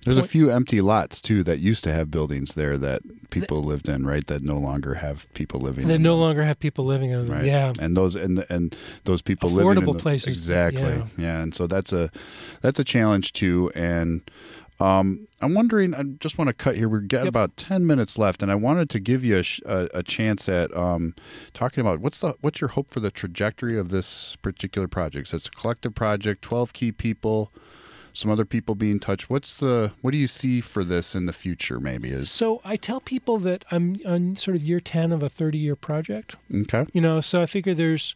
There's 0.05 0.18
a 0.18 0.24
few 0.24 0.50
empty 0.50 0.80
lots 0.80 1.20
too 1.22 1.44
that 1.44 1.61
used 1.61 1.84
to 1.84 1.92
have 1.92 2.11
buildings 2.11 2.55
there 2.55 2.76
that 2.78 3.03
people 3.30 3.62
lived 3.62 3.88
in, 3.88 4.05
right? 4.05 4.26
That 4.26 4.42
no 4.42 4.59
longer 4.59 4.94
have 4.94 5.32
people 5.34 5.61
living. 5.61 5.86
that 5.86 5.94
in 5.94 6.03
no 6.03 6.12
them. 6.14 6.20
longer 6.20 6.42
have 6.42 6.59
people 6.59 6.84
living 6.84 7.11
in 7.11 7.26
them 7.26 7.34
Right. 7.36 7.44
yeah 7.44 7.72
And 7.78 7.96
those 7.96 8.16
and 8.16 8.44
and 8.50 8.74
those 9.05 9.22
people 9.22 9.48
living 9.50 9.78
in 9.78 9.84
Affordable 9.84 9.98
places, 9.98 10.36
Exactly. 10.36 10.82
yeah. 10.82 11.07
Yeah. 11.16 11.40
And 11.42 11.55
so 11.55 11.66
that's 11.68 11.92
a 11.92 12.11
that's 12.62 12.80
a 12.80 12.84
challenge 12.84 13.32
too. 13.32 13.70
And 13.76 14.22
um, 14.83 15.26
I'm 15.41 15.55
wondering. 15.55 15.95
I 15.95 16.03
just 16.20 16.39
want 16.39 16.49
to 16.49 16.53
cut 16.55 16.76
here. 16.76 16.89
We've 16.89 17.07
got 17.09 17.20
Yep. 17.24 17.28
about 17.28 17.57
ten 17.57 17.87
minutes 17.87 18.18
left, 18.18 18.43
and 18.43 18.51
I 18.51 18.55
wanted 18.55 18.91
to 18.91 19.01
give 19.01 19.24
you 19.24 19.39
a, 19.39 19.43
sh- 19.43 19.61
a, 19.66 19.89
a 19.95 20.03
chance 20.03 20.49
at 20.49 20.74
um, 20.76 21.14
talking 21.55 21.80
about 21.80 22.01
what's 22.01 22.20
the 22.20 22.35
what's 22.41 22.61
your 22.61 22.68
hope 22.68 22.91
for 22.91 23.01
the 23.01 23.11
trajectory 23.11 23.78
of 23.78 23.89
this 23.91 24.37
particular 24.37 24.89
project. 24.89 25.28
So 25.28 25.37
it's 25.37 25.49
a 25.49 25.51
collective 25.51 25.95
project, 25.95 26.43
twelve 26.43 26.72
key 26.72 26.93
people, 26.93 27.51
some 28.12 28.30
other 28.30 28.45
people 28.45 28.74
being 28.74 28.99
touched. 29.01 29.30
What's 29.30 29.57
the 29.59 29.93
what 30.01 30.11
do 30.11 30.18
you 30.18 30.26
see 30.26 30.61
for 30.61 30.85
this 30.85 31.14
in 31.14 31.26
the 31.26 31.33
future? 31.33 31.80
Maybe 31.80 32.11
is 32.11 32.30
so 32.30 32.61
i 32.64 32.76
tell 32.76 33.01
people 33.01 33.39
that 33.39 33.64
i'm 33.70 33.97
on 34.07 34.37
sort 34.37 34.57
of 34.57 34.62
year 34.62 34.80
10 34.80 35.12
of 35.12 35.22
a 35.22 35.28
30 35.28 35.59
year 35.59 35.76
project 35.76 36.37
okay. 36.62 36.87
you 36.93 37.01
know 37.01 37.20
so 37.20 37.41
i 37.43 37.47
figure 37.47 37.74
there's 37.74 38.14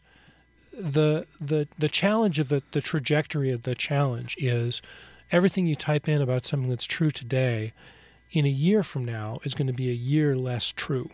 the 0.71 1.25
the 1.41 1.67
the 1.79 1.89
challenge 1.89 2.37
of 2.39 2.49
the 2.49 2.61
the 2.71 2.81
trajectory 2.81 3.51
of 3.51 3.63
the 3.63 3.73
challenge 3.75 4.35
is 4.39 4.81
everything 5.31 5.67
you 5.67 5.75
type 5.75 6.07
in 6.07 6.21
about 6.21 6.45
something 6.45 6.69
that's 6.69 6.85
true 6.85 7.11
today 7.11 7.73
in 8.31 8.45
a 8.45 8.49
year 8.49 8.83
from 8.83 9.05
now 9.05 9.39
is 9.43 9.53
going 9.53 9.67
to 9.67 9.73
be 9.73 9.89
a 9.89 9.93
year 9.93 10.35
less 10.35 10.71
true 10.75 11.09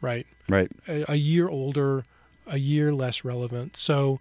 right 0.00 0.26
Right. 0.48 0.70
a, 0.88 1.12
a 1.12 1.16
year 1.16 1.48
older 1.48 2.04
a 2.46 2.58
year 2.58 2.92
less 2.92 3.24
relevant 3.24 3.76
so 3.76 4.20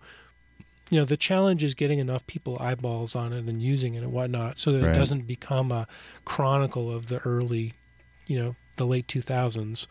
you 0.89 0.97
know 0.99 1.05
the 1.05 1.17
challenge 1.17 1.63
is 1.63 1.73
getting 1.73 1.99
enough 1.99 2.25
people 2.27 2.57
eyeballs 2.59 3.15
on 3.15 3.33
it 3.33 3.45
and 3.45 3.61
using 3.61 3.95
it 3.95 4.03
and 4.03 4.11
whatnot 4.11 4.59
so 4.59 4.71
that 4.71 4.83
Right. 4.83 4.95
it 4.95 4.97
doesn't 4.99 5.21
become 5.27 5.71
a 5.71 5.87
chronicle 6.25 6.91
of 6.91 7.07
the 7.07 7.19
early 7.19 7.73
you 8.27 8.37
know 8.39 8.55
the 8.77 8.85
late 8.85 9.07
2000s 9.07 9.87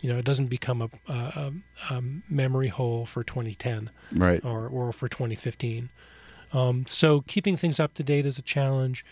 you 0.00 0.08
know 0.12 0.18
it 0.18 0.24
doesn't 0.24 0.46
become 0.46 0.80
a, 0.82 0.88
a, 1.08 1.12
a, 1.12 1.52
a 1.96 2.02
memory 2.28 2.68
hole 2.68 3.04
for 3.06 3.22
2010 3.24 3.90
Right. 4.12 4.44
or, 4.44 4.66
or 4.68 4.92
for 4.92 5.08
2015 5.08 5.90
um, 6.52 6.84
so 6.88 7.22
keeping 7.22 7.56
things 7.56 7.80
up 7.80 7.94
to 7.94 8.02
date 8.02 8.26
is 8.26 8.38
a 8.38 8.42
challenge 8.42 9.04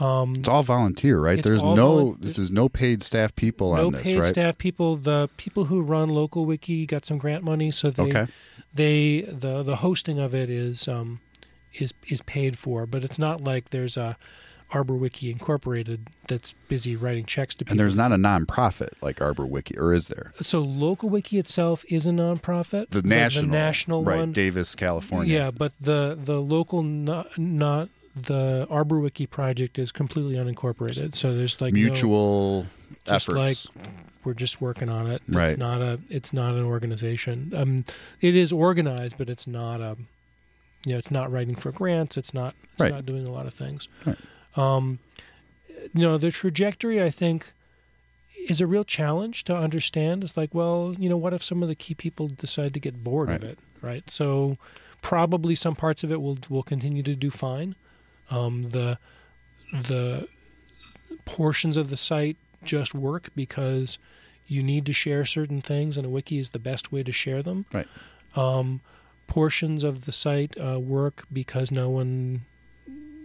um, 0.00 0.32
It's 0.36 0.48
all 0.48 0.62
volunteer, 0.62 1.20
right? 1.20 1.42
There's 1.42 1.62
no 1.62 2.14
volun- 2.14 2.20
this 2.20 2.38
is 2.38 2.50
no 2.50 2.68
paid 2.68 3.02
staff 3.02 3.34
people 3.36 3.74
no 3.76 3.86
on 3.86 3.92
this, 3.92 4.02
paid 4.02 4.18
right? 4.18 4.26
staff 4.26 4.56
people 4.58 4.96
the 4.96 5.28
people 5.36 5.64
who 5.64 5.82
run 5.82 6.08
local 6.08 6.46
wiki 6.46 6.86
got 6.86 7.04
some 7.04 7.18
grant 7.18 7.44
money 7.44 7.70
so 7.70 7.90
they 7.90 8.02
Okay. 8.02 8.26
they 8.72 9.20
the 9.28 9.62
the 9.62 9.76
hosting 9.76 10.18
of 10.18 10.34
it 10.34 10.48
is 10.48 10.88
um 10.88 11.20
is 11.74 11.92
is 12.08 12.22
paid 12.22 12.58
for 12.58 12.86
but 12.86 13.04
it's 13.04 13.18
not 13.18 13.40
like 13.42 13.68
there's 13.70 13.96
a 13.98 14.16
arbor 14.72 14.94
wiki 14.94 15.30
incorporated 15.30 16.08
that's 16.28 16.52
busy 16.68 16.96
writing 16.96 17.24
checks 17.24 17.54
to 17.54 17.64
people 17.64 17.72
And 17.72 17.80
there's 17.80 17.94
not 17.94 18.12
a 18.12 18.16
nonprofit 18.16 18.90
like 19.02 19.18
ArborWiki, 19.18 19.76
or 19.78 19.92
is 19.92 20.08
there? 20.08 20.32
so 20.42 20.60
local 20.60 21.08
wiki 21.10 21.38
itself 21.38 21.84
is 21.88 22.06
a 22.06 22.10
nonprofit 22.10 22.90
The 22.90 23.02
national, 23.02 23.50
the 23.50 23.56
national 23.56 24.04
right? 24.04 24.18
one 24.18 24.32
Davis, 24.32 24.74
California. 24.74 25.34
yeah 25.36 25.50
but 25.50 25.72
the 25.80 26.18
the 26.22 26.40
local 26.40 26.82
not, 26.82 27.38
not 27.38 27.88
the 28.14 28.66
ArborWiki 28.70 29.28
project 29.28 29.78
is 29.78 29.92
completely 29.92 30.34
unincorporated 30.34 31.14
so 31.16 31.34
there's 31.34 31.60
like 31.60 31.72
no- 31.74 31.80
mutual 31.80 32.66
just 33.06 33.28
efforts. 33.28 33.66
we're 34.24 34.34
just 34.34 34.60
working 34.60 34.88
on 34.88 35.10
it. 35.10 35.20
Right. 35.28 35.50
It's 35.50 35.58
not 35.58 35.80
a 35.82 35.98
it's 36.08 36.32
not 36.32 36.54
an 36.54 36.62
organization. 36.64 37.52
Um, 37.56 37.84
it 38.20 38.36
is 38.36 38.52
organized, 38.52 39.16
but 39.18 39.28
it's 39.28 39.46
not 39.48 39.80
a 39.80 39.96
you 40.86 40.92
know 40.92 40.98
it's 40.98 41.10
not 41.10 41.32
writing 41.32 41.56
for 41.56 41.72
grants. 41.72 42.16
It's 42.16 42.32
not 42.32 42.54
it's 42.74 42.80
Right. 42.82 42.92
not 42.92 43.04
doing 43.06 43.26
a 43.26 43.30
lot 43.32 43.46
of 43.46 43.54
things. 43.54 43.88
Right. 44.06 44.16
Um, 44.56 44.98
you 45.94 46.02
know 46.02 46.18
the 46.18 46.30
trajectory 46.30 47.02
I 47.02 47.10
think 47.10 47.52
is 48.48 48.60
a 48.60 48.66
real 48.66 48.84
challenge 48.84 49.44
to 49.44 49.56
understand. 49.56 50.22
It's 50.22 50.36
like 50.36 50.54
well 50.54 50.94
you 50.98 51.08
know 51.08 51.16
what 51.16 51.34
if 51.34 51.42
some 51.42 51.62
of 51.62 51.68
the 51.68 51.74
key 51.74 51.94
people 51.94 52.28
decide 52.28 52.74
to 52.74 52.80
get 52.80 53.02
bored 53.02 53.30
of 53.30 53.44
it, 53.44 53.58
right? 53.80 54.08
So 54.10 54.58
probably 55.00 55.54
some 55.54 55.74
parts 55.74 56.04
of 56.04 56.12
it 56.12 56.20
will 56.20 56.38
will 56.48 56.62
continue 56.62 57.02
to 57.02 57.14
do 57.14 57.30
fine. 57.30 57.74
Um, 58.30 58.64
the 58.64 58.98
the 59.72 60.28
portions 61.24 61.76
of 61.76 61.90
the 61.90 61.96
site 61.96 62.36
just 62.64 62.94
work 62.94 63.30
because 63.34 63.98
you 64.46 64.62
need 64.62 64.86
to 64.86 64.92
share 64.92 65.24
certain 65.24 65.60
things, 65.60 65.96
and 65.96 66.06
a 66.06 66.10
wiki 66.10 66.38
is 66.38 66.50
the 66.50 66.58
best 66.58 66.92
way 66.92 67.02
to 67.02 67.12
share 67.12 67.42
them. 67.42 67.66
Right. 67.72 67.88
Um, 68.34 68.80
portions 69.26 69.84
of 69.84 70.04
the 70.04 70.12
site 70.12 70.56
uh, 70.58 70.78
work 70.78 71.24
because 71.32 71.70
no 71.70 71.88
one 71.88 72.42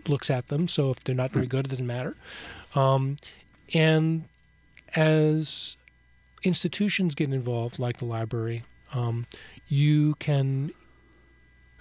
looks 0.09 0.29
at 0.29 0.47
them, 0.47 0.67
so 0.67 0.89
if 0.91 1.03
they're 1.03 1.15
not 1.15 1.31
very 1.31 1.47
good, 1.47 1.65
it 1.65 1.69
doesn't 1.69 1.87
matter. 1.87 2.15
Um, 2.75 3.17
and 3.73 4.25
as 4.95 5.77
institutions 6.43 7.15
get 7.15 7.31
involved, 7.31 7.79
like 7.79 7.97
the 7.97 8.05
library, 8.05 8.63
um, 8.93 9.25
you 9.67 10.15
can 10.15 10.71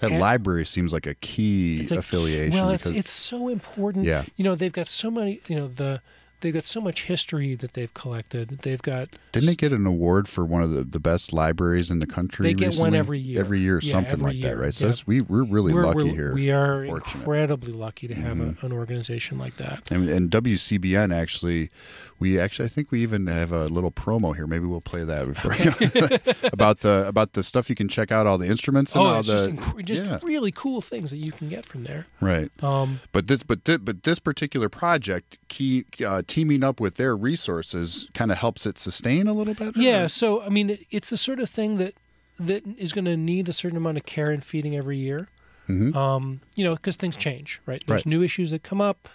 that 0.01 0.13
library 0.13 0.67
seems 0.67 0.93
like 0.93 1.07
a 1.07 1.15
key 1.15 1.87
like- 1.91 1.99
affiliation. 2.01 2.59
Well, 2.59 2.71
it's 2.71 2.87
it's 2.87 3.11
so 3.11 3.49
important. 3.49 4.05
Yeah. 4.05 4.25
You 4.37 4.45
know, 4.45 4.55
they've 4.55 4.73
got 4.73 4.87
so 4.87 5.11
many. 5.11 5.41
You 5.47 5.57
know, 5.57 5.69
the 5.69 6.03
they've 6.41 6.53
got 6.55 6.65
so 6.67 6.81
much 6.81 7.05
history 7.05 7.55
that 7.55 7.75
they've 7.75 7.93
collected. 7.95 8.59
They've 8.63 8.83
got 8.83 9.09
Didn't 9.33 9.47
they 9.47 9.55
get 9.57 9.73
an 9.73 9.87
award 9.87 10.29
for 10.29 10.45
one 10.45 10.63
of 10.63 10.71
the, 10.73 10.85
the 10.85 11.01
best 11.01 11.33
libraries 11.33 11.91
in 11.91 11.99
the 12.01 12.07
country? 12.07 12.45
They 12.45 12.55
get 12.55 12.77
one 12.77 12.95
every 12.95 13.19
year. 13.19 13.41
Every 13.41 13.61
year, 13.61 13.81
Yeah, 13.83 13.93
something 13.93 14.13
every 14.15 14.33
like 14.35 14.43
that, 14.43 14.59
right? 14.59 14.75
So 14.75 14.89
Yeah. 14.89 14.95
we 15.07 15.21
we're 15.23 15.45
really 15.45 15.73
we're, 15.73 15.87
lucky 15.87 16.05
we're- 16.05 16.13
here. 16.15 16.35
We 16.35 16.51
are 16.51 16.85
Mm-hmm. 16.87 16.97
incredibly 17.19 17.73
lucky 17.73 18.07
to 18.09 18.15
have 18.15 18.41
a, 18.41 18.55
an 18.63 18.73
organization 18.73 19.39
like 19.39 19.57
that. 19.57 19.83
And, 19.91 20.09
and 20.09 20.31
WCBN 20.31 21.15
actually, 21.15 21.71
we 22.19 22.39
actually, 22.41 22.65
I 22.65 22.69
think 22.69 22.91
we 22.91 23.03
even 23.03 23.27
have 23.27 23.53
a 23.53 23.67
little 23.69 23.91
promo 23.91 24.35
here. 24.35 24.47
Maybe 24.47 24.65
we'll 24.67 24.81
play 24.81 25.05
that 25.05 25.27
before 25.27 25.53
about 26.53 26.81
the 26.81 27.05
about 27.07 27.35
the 27.35 27.43
stuff 27.43 27.69
you 27.69 27.77
can 27.77 27.89
check 27.89 28.11
out, 28.11 28.27
all 28.27 28.39
the 28.39 28.47
instruments 28.47 28.95
and 28.95 29.03
Oh, 29.05 29.07
all 29.07 29.23
the 29.23 29.51
just 29.53 29.87
just 29.87 30.05
yeah, 30.07 30.19
really 30.23 30.53
cool 30.53 30.81
things 30.81 31.11
that 31.11 31.19
you 31.19 31.33
can 31.33 31.49
get 31.49 31.67
from 31.67 31.85
there. 31.85 32.07
right. 32.21 32.51
Um, 32.63 33.01
But 33.13 33.27
this, 33.29 33.43
but 33.43 33.61
but 33.85 34.03
this 34.05 34.19
particular 34.19 34.69
project, 34.69 35.39
key 35.49 35.85
uh, 36.05 36.23
teaming 36.27 36.63
up 36.65 36.81
with 36.81 36.95
their 36.95 37.15
resources, 37.17 38.09
kind 38.15 38.33
of 38.33 38.39
helps 38.39 38.67
it 38.67 38.79
sustain 38.79 39.27
a 39.29 39.33
little 39.33 39.55
bit. 39.55 39.77
yeah, 39.77 40.07
so 40.07 40.43
I 40.43 40.49
mean, 40.49 40.71
it, 40.71 40.87
it's 40.91 41.11
the 41.11 41.17
sort 41.17 41.41
of 41.41 41.51
thing 41.51 41.77
that 41.79 41.95
that 42.39 42.63
is 42.79 42.93
going 42.93 43.07
to 43.07 43.17
need 43.17 43.49
a 43.49 43.53
certain 43.53 43.77
amount 43.77 43.97
of 43.99 44.05
care 44.07 44.31
and 44.31 44.43
feeding 44.45 44.77
every 44.77 44.99
year. 44.99 45.27
Mhm. 45.69 45.95
Um, 45.97 46.41
you 46.55 46.65
know, 46.65 46.75
because 46.75 46.95
things 46.97 47.17
change, 47.17 47.61
right? 47.67 47.83
There's 47.87 48.01
Right. 48.01 48.07
new 48.07 48.23
issues 48.23 48.53
that 48.53 48.63
come 48.63 48.81
up. 48.81 49.09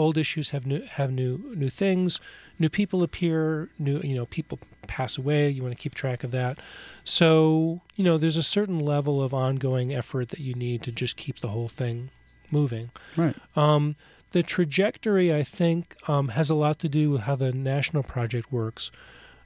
Old 0.00 0.16
issues 0.16 0.50
have 0.50 0.66
new 0.66 0.82
have 0.82 1.10
new 1.10 1.52
new 1.54 1.70
things. 1.70 2.20
New 2.58 2.68
people 2.68 3.02
appear. 3.02 3.68
New 3.78 4.00
you 4.00 4.14
know 4.14 4.26
people 4.26 4.58
pass 4.86 5.18
away. 5.18 5.50
You 5.50 5.62
want 5.62 5.76
to 5.76 5.82
keep 5.82 5.94
track 5.94 6.24
of 6.24 6.30
that. 6.30 6.58
So 7.04 7.80
you 7.96 8.04
know, 8.04 8.18
there's 8.18 8.36
a 8.36 8.42
certain 8.42 8.78
level 8.78 9.22
of 9.22 9.34
ongoing 9.34 9.94
effort 9.94 10.30
that 10.30 10.40
you 10.40 10.54
need 10.54 10.82
to 10.84 10.92
just 10.92 11.16
keep 11.16 11.40
the 11.40 11.48
whole 11.48 11.68
thing 11.68 12.10
moving. 12.50 12.90
Right. 13.16 13.36
Um, 13.56 13.96
the 14.32 14.42
trajectory, 14.42 15.34
I 15.34 15.42
think, 15.42 15.96
um, 16.08 16.28
has 16.28 16.50
a 16.50 16.54
lot 16.54 16.78
to 16.80 16.88
do 16.88 17.10
with 17.10 17.22
how 17.22 17.36
the 17.36 17.52
national 17.52 18.02
project 18.02 18.52
works. 18.52 18.90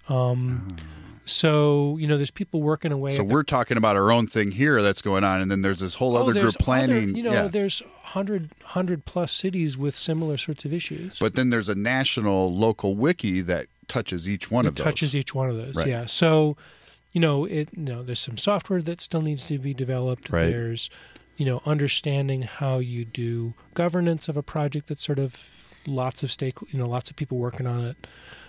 Um, 0.09 0.69
So 1.27 1.97
you 1.99 2.07
know, 2.07 2.16
there's 2.16 2.31
people 2.31 2.61
working 2.62 2.93
away. 2.93 3.16
So 3.16 3.22
we're 3.25 3.43
talking 3.45 3.77
about 3.77 3.97
our 3.97 4.12
own 4.12 4.27
thing 4.27 4.51
here 4.51 4.83
that's 4.83 5.01
going 5.03 5.25
on, 5.25 5.41
and 5.41 5.51
then 5.51 5.62
there's 5.62 5.81
this 5.81 5.95
whole 5.95 6.16
Oh, 6.16 6.22
other 6.22 6.33
group 6.35 6.55
planning. 6.59 7.11
other- 7.11 7.16
you 7.16 7.22
know, 7.22 7.33
yeah. 7.33 7.49
there's 7.49 7.81
100, 7.81 8.51
100 8.62 9.05
plus 9.07 9.33
cities 9.33 9.79
with 9.79 9.97
similar 9.97 10.37
sorts 10.37 10.64
of 10.64 10.72
issues. 10.72 11.18
But 11.18 11.35
then 11.35 11.51
there's 11.51 11.68
a 11.68 11.75
national 11.75 12.55
local 12.55 12.95
wiki 12.95 13.41
that 13.43 13.66
touches 13.89 14.29
each 14.29 14.51
one 14.51 14.66
it 14.66 14.68
of 14.68 14.75
those. 14.77 14.85
touches 14.85 15.16
each 15.16 15.35
one 15.35 15.49
of 15.51 15.57
those. 15.57 15.77
Right. 15.77 15.87
Yeah. 15.89 16.05
So, 16.07 16.57
you 17.12 17.20
know, 17.20 17.45
it 17.47 17.68
you 17.77 17.83
know, 17.85 18.03
there's 18.03 18.20
some 18.20 18.37
software 18.37 18.83
that 18.83 19.01
still 19.01 19.22
needs 19.22 19.47
to 19.47 19.59
be 19.59 19.72
developed. 19.75 20.31
Right. 20.31 20.45
There's, 20.45 20.91
you 21.37 21.47
know, 21.47 21.62
understanding 21.66 22.43
how 22.43 22.79
you 22.79 23.05
do 23.05 23.55
governance 23.75 24.29
of 24.29 24.37
a 24.37 24.43
project 24.43 24.89
that's 24.89 25.03
sort 25.05 25.18
of 25.18 25.75
lots 25.87 26.22
of 26.22 26.31
stake, 26.31 26.59
you 26.70 26.79
know, 26.79 26.87
lots 26.87 27.11
of 27.11 27.16
people 27.16 27.39
working 27.39 27.66
on 27.66 27.85
it. 27.85 27.97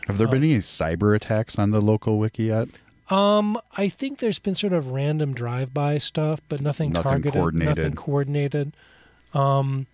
Have 0.07 0.17
there 0.17 0.27
been 0.27 0.43
any 0.43 0.57
cyber 0.59 1.15
attacks 1.15 1.57
on 1.57 1.71
the 1.71 1.81
local 1.81 2.17
wiki 2.19 2.45
yet? 2.45 2.67
Um, 3.09 3.57
I 3.77 3.89
think 3.89 4.19
there's 4.19 4.39
been 4.39 4.55
sort 4.55 4.73
of 4.73 4.87
random 4.89 5.33
drive-by 5.33 5.99
stuff, 5.99 6.41
but 6.49 6.59
nothing, 6.61 6.91
Nothing 6.91 7.03
targeted, 7.11 7.33
coordinated. 7.33 7.77
nothing 7.77 7.93
coordinated. 7.93 8.73
Um, 9.33 9.85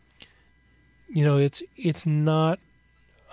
you 1.09 1.26
know, 1.26 1.38
it's 1.38 1.62
it's 1.76 2.05
not. 2.05 2.59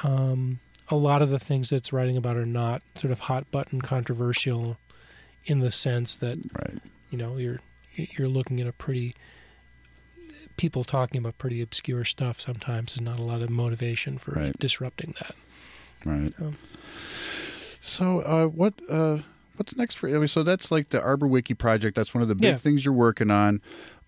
Um, 0.02 0.60
a 0.90 0.96
lot 0.96 1.20
of 1.22 1.30
the 1.30 1.38
things 1.38 1.68
that's 1.70 1.92
writing 1.92 2.16
about 2.16 2.36
are 2.36 2.46
not 2.46 2.82
sort 2.94 3.10
of 3.12 3.20
hot 3.20 3.50
button 3.50 3.80
controversial, 3.80 4.78
in 5.44 5.58
the 5.58 5.70
sense 5.70 6.14
that 6.16 6.38
Right. 6.58 6.78
you 7.10 7.18
know 7.18 7.36
you're 7.36 7.60
you're 7.94 8.28
looking 8.28 8.60
at 8.60 8.66
a 8.66 8.72
pretty 8.72 9.14
people 10.56 10.82
talking 10.84 11.18
about 11.18 11.36
pretty 11.38 11.60
obscure 11.62 12.04
stuff 12.04 12.40
sometimes 12.40 12.94
there's 12.94 13.00
not 13.04 13.18
a 13.18 13.22
lot 13.22 13.42
of 13.42 13.50
motivation 13.50 14.18
for 14.18 14.32
Right. 14.32 14.58
disrupting 14.58 15.14
that 15.20 15.34
Right. 16.04 16.32
Um, 16.40 16.56
So, 17.80 18.20
uh, 18.20 18.46
what 18.46 18.74
uh, 18.88 19.18
what's 19.56 19.76
next 19.76 19.96
for? 19.96 20.26
So 20.26 20.42
that's 20.42 20.70
like 20.70 20.90
the 20.90 21.00
Arbor 21.00 21.26
Wiki 21.26 21.54
project. 21.54 21.96
That's 21.96 22.12
one 22.14 22.22
of 22.22 22.28
the 22.28 22.34
big 22.34 22.44
Yeah. 22.44 22.56
things 22.56 22.84
you're 22.84 22.92
working 22.94 23.30
on. 23.30 23.60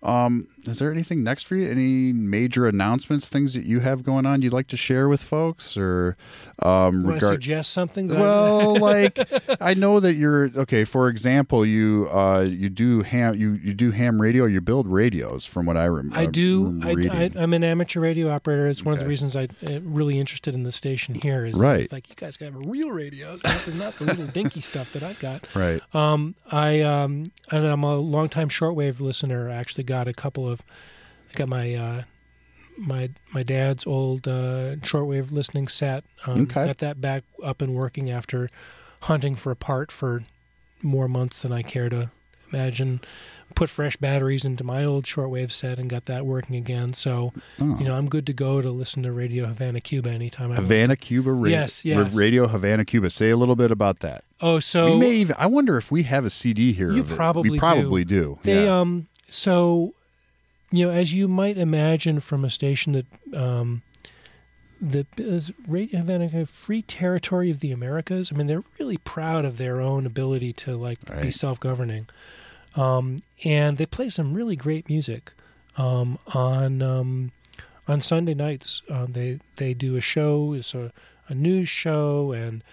Um, 0.03 0.47
is 0.65 0.79
there 0.79 0.91
anything 0.91 1.23
next 1.23 1.43
for 1.43 1.55
you? 1.55 1.69
Any 1.69 2.11
major 2.11 2.67
announcements, 2.67 3.29
things 3.29 3.53
that 3.53 3.65
you 3.65 3.81
have 3.81 4.03
going 4.03 4.25
on 4.25 4.41
you'd 4.41 4.51
like 4.53 4.67
to 4.67 4.77
share 4.77 5.07
with 5.07 5.21
folks, 5.23 5.77
or 5.77 6.17
um, 6.59 7.01
you 7.01 7.07
want 7.07 7.19
to 7.19 7.25
regard? 7.25 7.33
suggest 7.43 7.71
something 7.71 8.11
I- 8.11 8.19
Well, 8.19 8.77
like 8.79 9.19
I 9.61 9.73
know 9.75 9.99
that 9.99 10.15
you're 10.15 10.49
okay. 10.55 10.85
For 10.85 11.07
example, 11.07 11.65
you 11.65 12.07
uh, 12.11 12.41
you 12.41 12.69
do 12.69 13.03
ham 13.03 13.35
you, 13.35 13.53
you 13.53 13.73
do 13.75 13.91
ham 13.91 14.19
radio. 14.21 14.45
You 14.45 14.59
build 14.61 14.87
radios, 14.87 15.45
from 15.45 15.65
what 15.67 15.77
I 15.77 15.85
remember. 15.85 16.17
I 16.17 16.25
do. 16.25 16.79
I, 16.83 16.91
I, 16.91 17.29
I'm 17.35 17.53
an 17.53 17.63
amateur 17.63 17.99
radio 17.99 18.29
operator. 18.31 18.67
It's 18.67 18.83
one 18.83 18.93
of 18.93 18.99
the 18.99 19.05
reasons 19.07 19.35
I'm 19.35 19.49
really 19.61 20.19
interested 20.19 20.55
in 20.55 20.63
the 20.63 20.71
station 20.71 21.13
here. 21.15 21.45
Is 21.45 21.55
Right. 21.59 21.81
It's 21.81 21.91
like 21.91 22.09
you 22.09 22.15
guys 22.15 22.37
got 22.37 22.53
a 22.53 22.57
real 22.57 22.89
radios, 22.91 23.43
not, 23.43 23.67
not 23.75 23.97
the 23.99 24.05
little 24.05 24.27
dinky 24.27 24.61
stuff 24.71 24.91
that 24.93 25.03
I've 25.03 25.19
got. 25.19 25.47
right. 25.55 25.81
Um, 25.93 26.33
I 26.51 26.81
um, 26.81 27.31
and 27.51 27.65
I'm 27.65 27.83
a 27.83 27.95
longtime 27.97 28.49
shortwave 28.49 28.99
listener. 28.99 29.49
Actually 29.49 29.83
got 29.91 30.07
a 30.07 30.13
couple 30.13 30.47
of. 30.49 30.61
I 31.33 31.37
got 31.37 31.49
my 31.49 31.75
uh, 31.75 32.03
my 32.77 33.09
my 33.33 33.43
dad's 33.43 33.85
old 33.85 34.27
uh, 34.27 34.75
shortwave 34.77 35.31
listening 35.31 35.67
set. 35.67 36.03
Um, 36.25 36.41
Okay. 36.43 36.65
Got 36.65 36.77
that 36.79 37.01
back 37.01 37.23
up 37.43 37.61
and 37.61 37.73
working 37.75 38.09
after 38.09 38.49
hunting 39.01 39.35
for 39.35 39.51
a 39.51 39.55
part 39.55 39.91
for 39.91 40.23
more 40.81 41.07
months 41.07 41.41
than 41.41 41.51
I 41.51 41.61
care 41.63 41.89
to 41.89 42.11
imagine. 42.51 43.01
Put 43.53 43.69
fresh 43.69 43.97
batteries 43.97 44.45
into 44.45 44.63
my 44.63 44.83
old 44.85 45.03
shortwave 45.05 45.51
set 45.51 45.77
and 45.77 45.89
got 45.89 46.05
that 46.05 46.25
working 46.25 46.55
again. 46.55 46.93
So 46.93 47.33
Oh. 47.59 47.77
you 47.79 47.85
know 47.85 47.95
I'm 47.95 48.07
good 48.07 48.25
to 48.27 48.33
go 48.33 48.61
to 48.61 48.69
listen 48.71 49.03
to 49.03 49.11
Radio 49.11 49.45
Havana 49.45 49.81
Cuba 49.81 50.09
anytime 50.09 50.45
I 50.51 50.55
want. 50.55 50.59
Havana 50.61 50.95
Cuba 50.95 51.31
radio. 51.33 51.59
Yes, 51.59 51.83
yes. 51.85 52.13
Radio 52.13 52.47
Havana 52.47 52.85
Cuba. 52.85 53.09
Say 53.09 53.29
a 53.29 53.37
little 53.37 53.55
bit 53.57 53.71
about 53.71 53.99
that. 53.99 54.23
Oh, 54.39 54.59
so 54.59 54.93
we 54.93 54.99
may 54.99 55.11
even. 55.15 55.35
I 55.37 55.47
wonder 55.47 55.77
if 55.77 55.91
we 55.91 56.03
have 56.03 56.23
a 56.25 56.29
CD 56.29 56.71
here. 56.71 56.91
You 56.91 57.01
of 57.01 57.11
it. 57.11 57.15
probably 57.15 57.49
we 57.51 57.57
do. 57.57 57.59
probably 57.59 58.03
do. 58.05 58.39
They 58.43 58.63
yeah. 58.65 58.79
um 58.79 59.07
so 59.31 59.93
you 60.71 60.85
know 60.85 60.91
as 60.91 61.13
you 61.13 61.27
might 61.27 61.57
imagine 61.57 62.19
from 62.19 62.43
a 62.45 62.49
station 62.49 62.91
that 62.93 63.07
um 63.35 63.81
is 65.17 65.51
Radio 65.67 65.99
Havana 65.99 66.29
a 66.33 66.45
free 66.45 66.81
territory 66.81 67.51
of 67.51 67.59
the 67.59 67.71
Americas. 67.71 68.31
I 68.31 68.35
mean 68.35 68.47
they're 68.47 68.63
really 68.79 68.97
proud 68.97 69.45
of 69.45 69.57
their 69.57 69.79
own 69.79 70.05
ability 70.05 70.53
to 70.53 70.75
like 70.75 70.99
be 71.21 71.31
self-governing. 71.31 72.07
Um 72.75 73.17
and 73.43 73.77
they 73.77 73.85
play 73.85 74.09
some 74.09 74.33
really 74.33 74.55
great 74.55 74.89
music 74.89 75.31
um 75.77 76.17
on 76.33 76.81
um 76.81 77.31
on 77.87 78.01
Sunday 78.01 78.33
nights. 78.33 78.81
Uh, 78.89 79.05
they 79.09 79.39
they 79.57 79.73
do 79.73 79.95
a 79.95 80.01
show, 80.01 80.53
it's 80.53 80.73
a, 80.73 80.91
a 81.29 81.33
news 81.35 81.69
show 81.69 82.31
and 82.31 82.63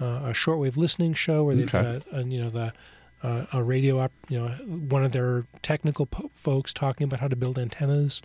uh, 0.00 0.20
a 0.26 0.32
shortwave 0.32 0.76
listening 0.76 1.12
show 1.14 1.44
where 1.44 1.54
they've 1.56 1.74
Okay. 1.74 2.00
got 2.00 2.18
uh, 2.18 2.24
you 2.24 2.42
know 2.42 2.50
the 2.50 2.72
uh, 3.22 3.46
a 3.52 3.62
radio 3.62 4.00
op, 4.00 4.12
you 4.28 4.38
know 4.38 4.48
one 4.66 5.04
of 5.04 5.12
their 5.12 5.44
technical 5.62 6.06
po- 6.06 6.28
folks 6.30 6.72
talking 6.72 7.04
about 7.04 7.20
how 7.20 7.28
to 7.28 7.36
build 7.36 7.58
antennas 7.58 8.22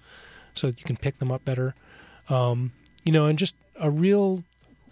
so 0.53 0.67
that 0.67 0.79
you 0.79 0.85
can 0.85 0.97
pick 0.97 1.19
them 1.19 1.31
up 1.31 1.43
better. 1.45 1.73
Um, 2.29 2.71
you 3.03 3.11
know, 3.11 3.25
and 3.25 3.37
just 3.37 3.55
a 3.79 3.89
real 3.89 4.43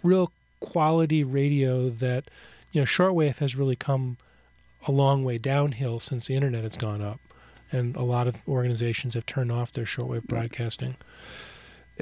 real 0.02 0.32
quality 0.60 1.24
radio 1.24 1.90
that 1.90 2.24
you 2.72 2.80
know 2.80 2.84
shortwave 2.84 3.38
has 3.38 3.56
really 3.56 3.76
come 3.76 4.16
a 4.86 4.92
long 4.92 5.24
way 5.24 5.38
downhill 5.38 6.00
since 6.00 6.26
the 6.26 6.34
internet 6.34 6.64
has 6.64 6.76
gone 6.76 7.02
up. 7.02 7.20
And 7.70 7.96
a 7.96 8.02
lot 8.02 8.26
of 8.26 8.46
organizations 8.46 9.14
have 9.14 9.24
turned 9.24 9.50
off 9.50 9.72
their 9.72 9.84
shortwave 9.84 10.26
broadcasting. 10.26 10.96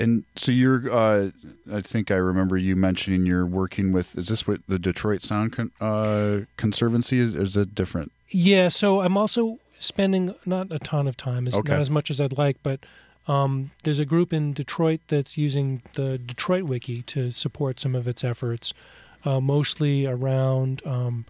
And 0.01 0.25
so 0.37 0.51
you're. 0.53 0.91
Uh, 0.91 1.31
I 1.73 1.81
think 1.81 2.11
I 2.11 2.17
remember 2.17 2.57
you 2.57 2.75
mentioning 2.77 3.27
you're 3.27 3.47
working 3.47 3.93
with. 3.93 4.17
Is 4.19 4.29
this 4.29 4.47
what 4.47 4.61
the 4.69 4.79
Detroit 4.79 5.23
Sound 5.23 5.53
Con- 5.53 5.71
uh, 5.81 6.41
Conservancy 6.57 7.19
is? 7.19 7.35
Is 7.35 7.57
it 7.57 7.75
different? 7.75 8.11
Yeah, 8.31 8.69
so 8.69 9.01
I'm 9.03 9.17
also 9.17 9.59
spending 9.79 10.35
not 10.47 10.71
a 10.71 10.79
ton 10.79 11.09
of 11.09 11.17
time, 11.17 11.47
as, 11.49 11.55
Okay. 11.55 11.73
not 11.73 11.81
as 11.81 11.91
much 11.91 12.11
as 12.11 12.21
I'd 12.21 12.37
like, 12.37 12.59
but 12.63 12.81
um, 13.29 13.71
there's 13.85 13.99
a 13.99 14.05
group 14.05 14.33
in 14.33 14.53
Detroit 14.53 15.01
that's 15.09 15.37
using 15.39 15.83
the 15.95 16.19
Detroit 16.19 16.65
Wiki 16.65 17.03
to 17.03 17.33
support 17.33 17.81
some 17.81 17.95
of 17.95 18.07
its 18.07 18.23
efforts, 18.23 18.73
uh, 19.25 19.41
mostly 19.41 20.07
around 20.07 20.83
um, 20.87 21.25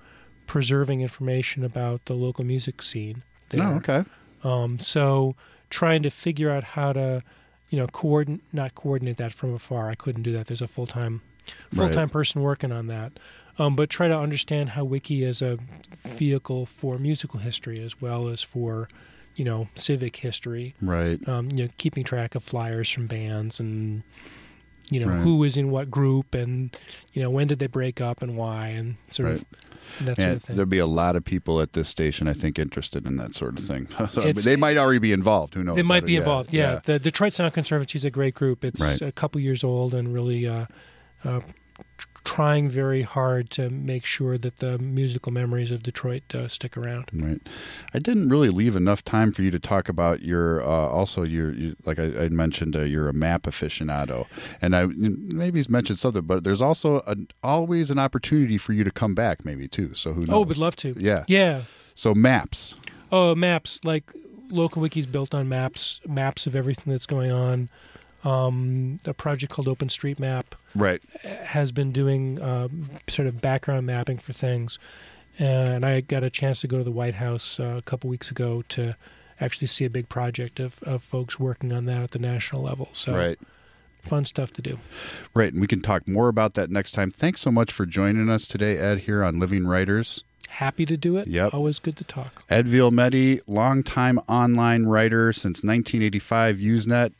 preserving 0.47 1.01
information 1.01 1.65
about 1.65 2.05
the 2.07 2.15
local 2.15 2.45
music 2.45 2.83
scene. 2.83 3.23
There. 3.51 3.67
Oh, 3.67 3.75
okay. 3.77 4.05
Um, 4.43 4.79
so 4.79 5.35
trying 5.71 6.03
to 6.03 6.11
figure 6.11 6.51
out 6.51 6.65
how 6.65 6.93
to, 6.93 7.23
you 7.71 7.79
know, 7.79 7.87
coordinate 7.87 8.43
not 8.53 8.75
coordinate 8.75 9.17
that 9.17 9.33
from 9.33 9.55
afar. 9.55 9.89
I 9.89 9.95
couldn't 9.95 10.23
do 10.23 10.33
that. 10.33 10.47
There's 10.49 10.63
a 10.63 10.67
full 10.69 10.87
time 10.87 11.23
full 11.73 11.89
time 11.89 12.09
person 12.09 12.43
working 12.43 12.71
on 12.73 12.87
that. 12.89 13.13
Um, 13.59 13.75
but 13.77 13.91
try 13.91 14.09
to 14.09 14.17
understand 14.19 14.71
how 14.71 14.85
Wiki 14.85 15.23
is 15.25 15.43
a 15.43 15.59
vehicle 16.07 16.67
for 16.67 16.99
musical 16.99 17.41
history 17.41 17.81
as 17.83 18.01
well 18.01 18.29
as 18.29 18.43
for, 18.43 18.89
you 19.35 19.45
know, 19.45 19.69
civic 19.75 20.17
history. 20.17 20.75
Right. 20.81 21.27
Um, 21.29 21.49
you 21.53 21.65
know, 21.65 21.71
keeping 21.77 22.05
track 22.05 22.35
of 22.35 22.43
flyers 22.43 22.89
from 22.91 23.07
bands 23.07 23.61
and 23.61 24.03
you 24.91 24.99
know 25.01 25.07
Right. 25.09 25.21
who 25.21 25.37
was 25.37 25.57
in 25.57 25.71
what 25.71 25.89
group 25.91 26.35
and 26.35 26.77
you 27.13 27.23
know 27.23 27.31
when 27.31 27.47
did 27.47 27.61
they 27.61 27.69
break 27.69 28.01
up 28.01 28.23
and 28.23 28.37
why 28.37 28.69
and 28.69 28.97
sort 29.09 29.29
Right. 29.29 29.37
of 29.37 29.45
that 30.03 30.19
Yeah, 30.19 30.25
sort 30.25 30.37
of 30.37 30.43
thing. 30.45 30.57
There'll 30.57 30.69
be 30.69 30.79
a 30.79 30.87
lot 30.87 31.17
of 31.17 31.25
people 31.25 31.61
at 31.61 31.73
this 31.73 31.89
station, 31.89 32.29
I 32.29 32.33
think, 32.33 32.59
interested 32.59 33.07
in 33.07 33.17
that 33.17 33.35
sort 33.35 33.59
of 33.59 33.65
thing. 33.65 33.89
So, 34.13 34.33
they 34.33 34.57
might 34.57 34.77
already 34.77 34.99
be 34.99 35.13
involved. 35.13 35.55
Who 35.55 35.63
knows? 35.63 35.77
They 35.77 35.83
might 35.83 36.05
be 36.07 36.15
don't- 36.15 36.23
involved. 36.23 36.53
Yeah. 36.53 36.81
the 36.85 36.99
Detroit 36.99 37.33
Sound 37.33 37.53
Conservancy 37.53 37.97
is 37.97 38.05
a 38.05 38.11
great 38.11 38.35
group. 38.35 38.65
It's 38.65 38.81
Right. 38.81 39.01
a 39.03 39.13
couple 39.13 39.41
years 39.41 39.63
old 39.65 39.95
and 39.95 40.13
really 40.15 40.47
uh, 40.47 40.67
uh, 41.25 41.41
trying 42.25 42.69
very 42.69 43.03
hard 43.03 43.51
to 43.51 43.71
make 43.71 44.05
sure 44.05 44.37
that 44.39 44.59
the 44.59 44.79
musical 44.79 45.33
memories 45.33 45.71
of 45.71 45.83
Detroit 45.83 46.35
uh, 46.35 46.49
stick 46.49 46.77
around. 46.77 47.07
Right. 47.13 47.41
I 47.95 47.99
didn't 47.99 48.29
really 48.29 48.51
leave 48.51 48.77
enough 48.77 49.05
time 49.05 49.33
for 49.33 49.43
you 49.43 49.51
to 49.51 49.59
talk 49.59 49.89
about 49.89 50.23
your 50.23 50.63
uh, 50.63 50.67
also 50.67 51.23
your 51.23 51.53
you, 51.53 51.77
like 51.85 51.99
I, 51.99 52.25
I 52.25 52.29
mentioned 52.29 52.77
uh, 52.77 52.81
you're 52.83 53.09
a 53.09 53.15
map 53.15 53.43
aficionado, 53.45 54.27
and 54.61 54.77
I 54.77 54.87
maybe 54.87 55.59
he's 55.59 55.69
mentioned 55.69 55.99
something, 55.99 56.23
but 56.23 56.45
there's 56.45 56.63
also 56.63 57.01
an, 57.07 57.29
always 57.43 57.91
an 57.91 57.99
opportunity 57.99 58.59
for 58.59 58.73
you 58.73 58.85
to 58.85 58.91
come 58.91 59.15
back 59.15 59.45
maybe 59.45 59.69
too. 59.69 59.95
So 59.95 60.13
who 60.13 60.21
knows? 60.21 60.31
Oh, 60.31 60.43
would 60.43 60.59
love 60.59 60.77
to. 60.77 60.95
Yeah. 60.99 61.25
Yeah. 61.27 61.63
So 61.95 62.15
maps. 62.15 62.77
Oh, 63.13 63.35
maps 63.35 63.81
like 63.85 64.13
local 64.51 64.83
wikis 64.83 65.11
built 65.11 65.35
on 65.35 65.49
maps, 65.49 66.01
maps 66.07 66.47
of 66.47 66.55
everything 66.55 66.93
that's 66.93 67.07
going 67.07 67.31
on. 67.31 67.69
Um, 68.25 68.99
a 69.07 69.15
project 69.15 69.53
called 69.53 69.67
OpenStreetMap 69.67 70.45
Right. 70.75 71.01
has 71.23 71.73
been 71.73 71.91
doing 71.93 72.41
um, 72.43 72.91
sort 73.09 73.27
of 73.29 73.41
background 73.41 73.87
mapping 73.87 74.19
for 74.19 74.33
things. 74.33 74.79
And 75.39 75.87
I 75.87 76.01
got 76.03 76.23
a 76.23 76.29
chance 76.31 76.61
to 76.61 76.69
go 76.69 76.79
to 76.79 76.85
the 76.85 76.91
White 76.91 77.15
House 77.15 77.59
uh, 77.59 77.77
a 77.79 77.83
couple 77.83 78.11
weeks 78.11 78.31
ago 78.31 78.63
to 78.71 78.95
actually 79.41 79.69
see 79.69 79.87
a 79.87 79.91
big 79.91 80.09
project 80.11 80.61
of, 80.61 80.83
of 80.83 81.03
folks 81.03 81.41
working 81.41 81.73
on 81.73 81.87
that 81.87 81.97
at 82.03 82.11
the 82.11 82.19
national 82.19 82.61
level. 82.63 82.89
So 82.93 83.17
Right. 83.17 83.39
fun 84.03 84.27
stuff 84.27 84.53
to 84.55 84.63
do. 84.63 84.79
Right. 85.35 85.51
And 85.51 85.61
we 85.63 85.67
can 85.67 85.81
talk 85.81 86.07
more 86.07 86.29
about 86.29 86.55
that 86.55 86.71
next 86.71 86.93
time. 86.93 87.11
Thanks 87.11 87.41
so 87.41 87.51
much 87.51 87.73
for 87.73 87.87
joining 87.87 88.29
us 88.29 88.47
today, 88.47 88.77
Ed, 88.77 89.01
here 89.01 89.25
on 89.25 89.39
Living 89.39 89.67
Writers. 89.67 90.25
Happy 90.49 90.85
to 90.85 90.97
do 90.97 91.17
it. 91.17 91.27
Yep. 91.29 91.55
Always 91.55 91.79
good 91.79 91.97
to 91.97 92.05
talk. 92.05 92.43
Ed 92.51 92.67
Vielmetti, 92.67 93.41
longtime 93.47 94.19
online 94.29 94.85
writer 94.85 95.33
since 95.33 95.63
1985, 95.63 96.57
Usenet. 96.59 97.13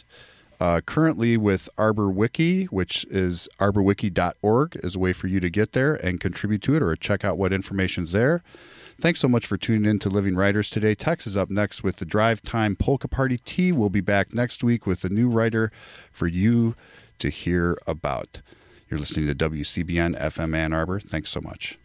Uh, 0.61 0.83
currently 0.83 1.39
with 1.39 1.71
ArborWiki, 1.79 2.67
which 2.67 3.07
is 3.07 3.49
arborwiki.org, 3.59 4.79
is 4.83 4.95
a 4.95 4.99
way 4.99 5.15
for 5.15 5.27
you 5.27 5.41
to 5.41 5.49
get 5.49 5.73
there 5.73 5.95
and 5.95 6.21
contribute 6.21 6.61
to 6.63 6.77
it 6.77 6.83
or 6.83 6.95
check 6.95 7.25
out 7.25 7.39
what 7.39 7.51
information's 7.53 8.13
there. 8.13 8.43
Thanks 9.01 9.21
so 9.21 9.29
much 9.29 9.47
for 9.47 9.57
tuning 9.57 9.91
in 9.91 9.99
to 10.01 10.11
Living 10.11 10.37
Writers 10.37 10.69
today. 10.69 10.95
Tex 10.95 11.27
is 11.27 11.35
up 11.35 11.49
next 11.49 11.83
with 11.83 11.97
the 11.97 12.05
Drive 12.05 12.43
Time 12.43 12.77
Polka 12.77 13.09
Party 13.09 13.39
Tea. 13.39 13.73
We'll 13.73 13.89
be 13.89 14.03
back 14.03 14.35
next 14.35 14.63
week 14.63 14.87
with 14.87 15.03
a 15.03 15.09
new 15.09 15.31
writer 15.31 15.73
for 16.13 16.27
you 16.27 16.75
to 17.21 17.31
hear 17.31 17.79
about. 17.87 18.43
You're 18.91 19.01
listening 19.01 19.29
to 19.29 19.35
WCBN 19.35 20.21
FM 20.21 20.55
Ann 20.55 20.75
Arbor. 20.75 21.01
Thanks 21.01 21.31
so 21.31 21.41
much. 21.41 21.80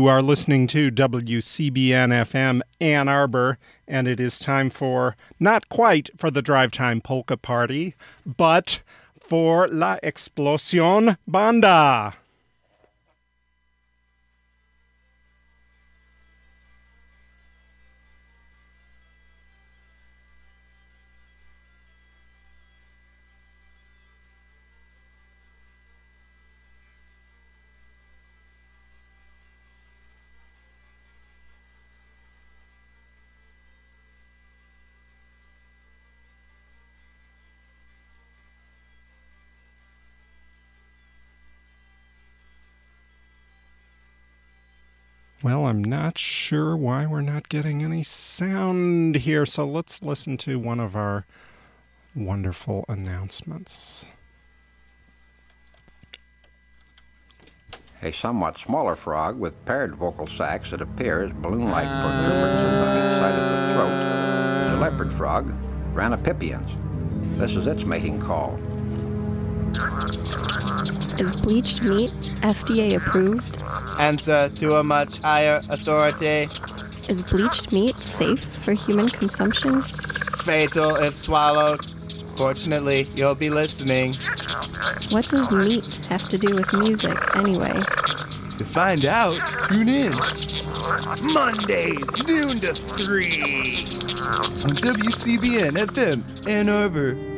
You 0.00 0.06
are 0.06 0.22
listening 0.22 0.66
to 0.68 0.90
WCBN 0.90 2.08
FM 2.24 2.62
Ann 2.80 3.06
Arbor, 3.06 3.58
and 3.86 4.08
it 4.08 4.18
is 4.18 4.38
time 4.38 4.70
for 4.70 5.14
not 5.38 5.68
quite 5.68 6.08
for 6.16 6.30
the 6.30 6.40
drive 6.40 6.72
time 6.72 7.02
polka 7.02 7.36
party, 7.36 7.94
but 8.24 8.80
for 9.18 9.68
La 9.68 9.98
Explosión 10.02 11.18
Banda. 11.28 12.14
Well, 45.42 45.64
I'm 45.64 45.82
not 45.82 46.18
sure 46.18 46.76
why 46.76 47.06
we're 47.06 47.22
not 47.22 47.48
getting 47.48 47.82
any 47.82 48.02
sound 48.02 49.14
here, 49.14 49.46
so 49.46 49.64
let's 49.66 50.02
listen 50.02 50.36
to 50.38 50.58
one 50.58 50.80
of 50.80 50.94
our 50.94 51.24
wonderful 52.14 52.84
announcements. 52.88 54.04
A 58.02 58.12
somewhat 58.12 58.58
smaller 58.58 58.96
frog 58.96 59.38
with 59.38 59.64
paired 59.64 59.94
vocal 59.94 60.26
sacs 60.26 60.72
that 60.72 60.82
appear 60.82 61.22
as 61.22 61.32
balloon-like 61.32 61.88
protuberances 61.88 62.64
on 62.64 62.96
each 62.98 63.18
side 63.18 63.34
of 63.34 63.50
the 63.50 63.74
throat 63.74 64.66
is 64.66 64.72
a 64.74 64.80
leopard 64.80 65.12
frog, 65.12 65.54
Rana 65.94 66.18
pipiens. 66.18 66.70
This 67.38 67.56
is 67.56 67.66
its 67.66 67.86
mating 67.86 68.20
call. 68.20 68.58
Is 71.18 71.34
bleached 71.34 71.82
meat 71.82 72.10
FDA 72.42 72.96
approved? 72.96 73.59
Answer 74.00 74.48
to 74.56 74.76
a 74.76 74.82
much 74.82 75.18
higher 75.18 75.60
authority. 75.68 76.48
Is 77.10 77.22
bleached 77.22 77.70
meat 77.70 78.00
safe 78.00 78.42
for 78.64 78.72
human 78.72 79.10
consumption? 79.10 79.82
Fatal 80.42 80.96
if 80.96 81.18
swallowed. 81.18 81.84
Fortunately, 82.34 83.10
you'll 83.14 83.34
be 83.34 83.50
listening. 83.50 84.16
What 85.10 85.28
does 85.28 85.52
meat 85.52 85.96
have 86.08 86.26
to 86.30 86.38
do 86.38 86.54
with 86.54 86.72
music, 86.72 87.18
anyway? 87.36 87.78
To 88.56 88.64
find 88.64 89.04
out, 89.04 89.38
tune 89.68 89.90
in. 89.90 90.12
Mondays, 91.20 92.10
noon 92.26 92.58
to 92.60 92.72
3. 92.72 93.42
On 94.62 94.76
WCBN 94.76 95.76
FM, 95.76 96.48
Ann 96.48 96.70
Arbor. 96.70 97.29